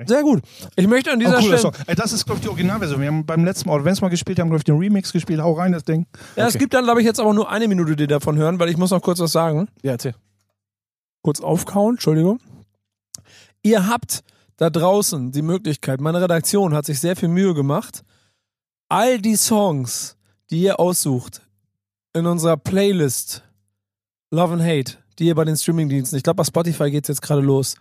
Sehr 0.06 0.22
gut. 0.22 0.42
Ich 0.76 0.86
möchte 0.86 1.10
an 1.10 1.16
Oh, 1.16 1.20
dieser 1.20 1.38
cooler 1.40 1.58
Stelle. 1.58 1.58
Song. 1.58 1.72
Ey, 1.86 1.94
Das 1.96 2.12
ist, 2.12 2.24
glaube 2.24 2.38
ich, 2.38 2.42
die 2.42 2.48
Originalversion. 2.48 3.00
Wir 3.00 3.08
haben 3.08 3.26
beim 3.26 3.44
letzten 3.44 3.68
Mal, 3.68 3.84
wenn 3.84 3.92
es 3.92 4.00
mal 4.00 4.08
gespielt 4.08 4.38
haben, 4.38 4.48
glaube 4.48 4.58
ich, 4.58 4.64
den 4.64 4.78
Remix 4.78 5.12
gespielt. 5.12 5.40
Hau 5.40 5.52
rein, 5.54 5.72
das 5.72 5.84
Ding. 5.84 6.06
Ja, 6.36 6.46
es 6.46 6.54
Okay. 6.54 6.58
gibt 6.60 6.74
dann, 6.74 6.84
glaube 6.84 7.00
ich, 7.00 7.06
jetzt 7.06 7.18
aber 7.18 7.34
nur 7.34 7.50
eine 7.50 7.66
Minute, 7.66 7.96
die 7.96 8.06
davon 8.06 8.36
hören, 8.36 8.58
weil 8.60 8.68
ich 8.68 8.76
muss 8.76 8.90
noch 8.90 9.02
kurz 9.02 9.18
was 9.18 9.32
sagen. 9.32 9.68
Ja, 9.82 9.92
erzähl. 9.92 10.14
Kurz 11.22 11.40
aufkauen, 11.40 11.94
Entschuldigung. 11.94 12.38
Ihr 13.62 13.88
habt 13.88 14.22
da 14.56 14.70
draußen 14.70 15.32
die 15.32 15.42
Möglichkeit, 15.42 16.00
meine 16.00 16.20
Redaktion 16.20 16.74
hat 16.74 16.86
sich 16.86 17.00
sehr 17.00 17.16
viel 17.16 17.28
Mühe 17.28 17.54
gemacht, 17.54 18.02
all 18.88 19.18
die 19.20 19.36
Songs, 19.36 20.16
die 20.50 20.62
ihr 20.62 20.78
aussucht, 20.80 21.42
in 22.12 22.26
unserer 22.26 22.56
Playlist 22.56 23.42
Love 24.30 24.54
and 24.54 24.62
Hate, 24.62 24.94
die 25.18 25.26
ihr 25.26 25.34
bei 25.34 25.44
den 25.44 25.56
Streamingdiensten, 25.56 26.16
ich 26.16 26.22
glaube 26.22 26.36
bei 26.38 26.44
Spotify 26.44 26.90
geht's 26.90 27.08
jetzt 27.08 27.22
gerade 27.22 27.40
los, 27.42 27.74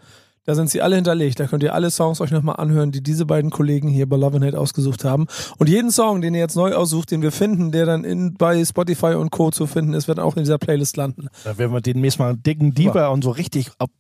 da 0.48 0.56
sind 0.56 0.70
sie 0.70 0.82
alle 0.82 0.96
hinterlegt. 0.96 1.42
Da 1.42 1.46
könnt 1.46 1.62
ihr 1.62 1.74
alle 1.74 1.92
Songs 1.92 2.22
euch 2.22 2.32
nochmal 2.32 2.56
anhören, 2.56 2.94
die 2.94 3.04
diese 3.04 3.26
beiden 3.26 3.52
Kollegen 3.52 3.90
hier 3.90 4.08
bei 4.08 4.16
Love 4.16 4.38
and 4.38 4.46
Hate 4.46 4.58
ausgesucht 4.58 5.04
haben. 5.04 5.28
Und 5.58 5.68
jeden 5.68 5.92
Song, 5.92 6.22
den 6.22 6.34
ihr 6.34 6.40
jetzt 6.40 6.56
neu 6.56 6.74
aussucht, 6.74 7.12
den 7.12 7.22
wir 7.22 7.34
finden, 7.34 7.74
der 7.74 7.86
dann 7.86 8.06
in, 8.06 8.34
bei 8.34 8.64
Spotify 8.64 9.16
und 9.16 9.30
Co. 9.30 9.52
zu 9.52 9.68
finden 9.68 9.94
ist, 9.94 10.08
wird 10.08 10.22
auch 10.22 10.38
in 10.38 10.44
dieser 10.44 10.58
Playlist 10.58 10.96
landen. 10.96 11.28
Da 11.44 11.58
werden 11.58 11.74
wir 11.74 11.82
den 11.82 12.00
nächsten 12.00 12.24
Mal 12.24 12.38
dicken 12.38 12.74
Deeper 12.74 13.12
und 13.12 13.26
so 13.26 13.32
richtig 13.32 13.72
ab, 13.78 13.92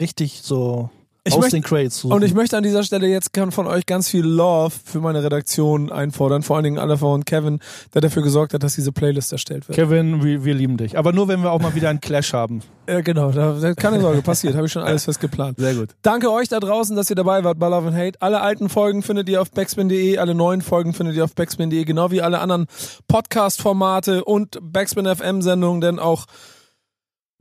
richtig 0.00 0.40
so 0.42 0.90
Ich 1.28 1.34
aus 1.34 1.40
möchte- 1.40 1.56
den 1.56 1.62
Crates. 1.62 2.00
So. 2.00 2.08
Und 2.08 2.22
ich 2.22 2.34
möchte 2.34 2.56
an 2.56 2.62
dieser 2.62 2.82
Stelle 2.82 3.06
jetzt 3.06 3.30
von 3.50 3.66
euch 3.66 3.86
ganz 3.86 4.08
viel 4.08 4.24
Love 4.24 4.74
für 4.84 5.00
meine 5.00 5.22
Redaktion 5.22 5.90
einfordern, 5.92 6.42
vor 6.42 6.56
allen 6.56 6.64
Dingen 6.64 6.78
alle 6.78 6.98
von 6.98 7.24
Kevin, 7.24 7.60
der 7.94 8.00
dafür 8.00 8.22
gesorgt 8.22 8.54
hat, 8.54 8.62
dass 8.62 8.74
diese 8.74 8.92
Playlist 8.92 9.32
erstellt 9.32 9.68
wird. 9.68 9.76
Kevin, 9.76 10.22
wir, 10.24 10.44
wir 10.44 10.54
lieben 10.54 10.76
dich. 10.76 10.98
Aber 10.98 11.12
nur, 11.12 11.28
wenn 11.28 11.42
wir 11.42 11.52
auch 11.52 11.60
mal 11.60 11.74
wieder 11.74 11.88
einen 11.90 12.00
Clash 12.00 12.32
haben. 12.32 12.62
Ja, 12.88 13.02
genau, 13.02 13.30
da, 13.30 13.52
da, 13.60 13.74
keine 13.74 14.00
Sorge, 14.00 14.22
passiert, 14.22 14.54
habe 14.54 14.66
ich 14.66 14.72
schon 14.72 14.82
alles 14.82 15.04
fest 15.04 15.20
geplant. 15.20 15.58
Sehr 15.58 15.74
gut. 15.74 15.90
Danke 16.02 16.32
euch 16.32 16.48
da 16.48 16.58
draußen, 16.58 16.96
dass 16.96 17.10
ihr 17.10 17.16
dabei 17.16 17.44
wart 17.44 17.58
bei 17.58 17.68
Love 17.68 17.88
and 17.88 17.96
Hate. 17.96 18.20
Alle 18.20 18.40
alten 18.40 18.68
Folgen 18.70 19.02
findet 19.02 19.28
ihr 19.28 19.42
auf 19.42 19.50
backspin.de, 19.50 20.16
alle 20.18 20.34
neuen 20.34 20.62
Folgen 20.62 20.94
findet 20.94 21.14
ihr 21.16 21.24
auf 21.24 21.34
backspin.de, 21.34 21.84
genau 21.84 22.10
wie 22.10 22.22
alle 22.22 22.38
anderen 22.40 22.66
Podcast-Formate 23.08 24.24
und 24.24 24.58
Backspin 24.62 25.04
FM-Sendungen, 25.06 25.80
denn 25.82 25.98
auch 25.98 26.24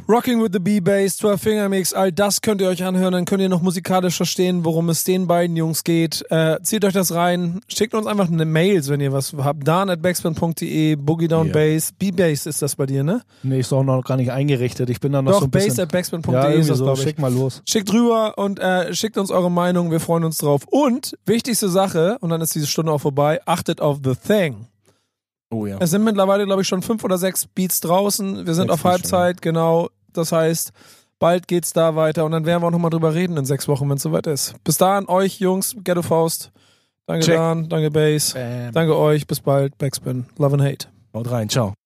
Rocking 0.05 0.41
with 0.41 0.51
the 0.53 0.59
B-Bass, 0.59 1.17
12 1.17 1.41
Finger 1.41 1.67
Mix, 1.69 1.93
all 1.93 2.13
das 2.13 2.39
könnt 2.41 2.61
ihr 2.61 2.69
euch 2.69 2.81
anhören, 2.81 3.11
dann 3.11 3.25
könnt 3.25 3.41
ihr 3.41 3.49
noch 3.49 3.61
musikalisch 3.61 4.15
verstehen, 4.15 4.63
worum 4.63 4.87
es 4.87 5.03
den 5.03 5.27
beiden 5.27 5.57
Jungs 5.57 5.83
geht. 5.83 6.23
Äh, 6.29 6.61
zieht 6.61 6.85
euch 6.85 6.93
das 6.93 7.13
rein, 7.13 7.59
schickt 7.67 7.93
uns 7.93 8.07
einfach 8.07 8.31
eine 8.31 8.45
Mails, 8.45 8.87
wenn 8.87 9.01
ihr 9.01 9.11
was 9.11 9.33
habt. 9.33 9.67
Dan 9.67 9.89
at 9.89 10.01
backspin.de, 10.01 10.95
Boogie 10.95 11.27
Down 11.27 11.47
Ja. 11.47 11.53
Bass, 11.53 11.91
B-Bass 11.91 12.45
ist 12.45 12.61
das 12.61 12.77
bei 12.77 12.85
dir, 12.85 13.03
ne? 13.03 13.21
Nee, 13.43 13.59
ist 13.59 13.73
auch 13.73 13.83
noch 13.83 14.01
gar 14.05 14.15
nicht 14.15 14.31
eingerichtet. 14.31 14.89
Ich 14.89 15.01
bin 15.01 15.11
da 15.11 15.21
noch 15.21 15.31
Doch, 15.33 15.39
so 15.39 15.45
ein 15.47 15.51
bass 15.51 15.65
bisschen... 15.65 15.83
at 15.83 15.91
backspin.de 15.91 16.33
ja, 16.33 16.43
ist 16.51 16.69
das, 16.69 16.77
so. 16.77 16.85
glaube 16.85 16.99
ich. 16.99 17.03
Schick 17.03 17.19
mal 17.19 17.33
los. 17.33 17.61
Schickt 17.65 17.91
rüber 17.91 18.37
und 18.37 18.59
äh, 18.59 18.93
schickt 18.93 19.17
uns 19.17 19.29
eure 19.29 19.51
Meinung. 19.51 19.91
Wir 19.91 19.99
freuen 19.99 20.23
uns 20.23 20.37
drauf. 20.37 20.61
Und 20.67 21.17
wichtigste 21.25 21.67
Sache, 21.67 22.17
und 22.21 22.29
dann 22.29 22.39
ist 22.39 22.55
diese 22.55 22.67
Stunde 22.67 22.93
auch 22.93 23.01
vorbei, 23.01 23.41
achtet 23.45 23.81
auf 23.81 23.97
The 24.01 24.13
Thing. 24.15 24.67
Oh 25.49 25.65
ja. 25.65 25.77
Es 25.79 25.91
sind 25.91 26.03
mittlerweile, 26.03 26.45
glaube 26.45 26.61
ich, 26.61 26.67
schon 26.67 26.81
fünf 26.81 27.03
oder 27.03 27.17
sechs 27.17 27.47
Beats 27.47 27.79
draußen. 27.79 28.45
Wir 28.45 28.53
sind 28.53 28.63
Sechs 28.67 28.73
auf 28.73 28.81
schon. 28.81 28.91
Halbzeit, 28.91 29.41
genau. 29.41 29.89
Das 30.11 30.31
heißt, 30.31 30.71
bald 31.19 31.47
geht's 31.47 31.71
da 31.73 31.95
weiter 31.95 32.25
und 32.25 32.31
dann 32.31 32.45
werden 32.45 32.61
wir 32.61 32.67
auch 32.67 32.71
nochmal 32.71 32.91
drüber 32.91 33.13
reden 33.13 33.37
in 33.37 33.45
sechs 33.45 33.67
Wochen, 33.67 33.89
wenn 33.89 33.97
es 33.97 34.03
soweit 34.03 34.27
ist. 34.27 34.55
Bis 34.63 34.77
dahin, 34.77 35.07
euch 35.07 35.39
Jungs, 35.39 35.75
Ghetto 35.83 36.01
Faust. 36.01 36.51
Danke 37.05 37.25
Check. 37.25 37.35
Dan, 37.35 37.69
danke 37.69 37.89
Bass. 37.91 38.35
Danke 38.73 38.97
euch, 38.97 39.25
bis 39.25 39.39
bald. 39.39 39.77
Backspin. 39.77 40.25
Love 40.37 40.55
and 40.55 40.63
Hate. 40.63 40.87
Haut 41.13 41.31
rein. 41.31 41.47
Ciao. 41.47 41.76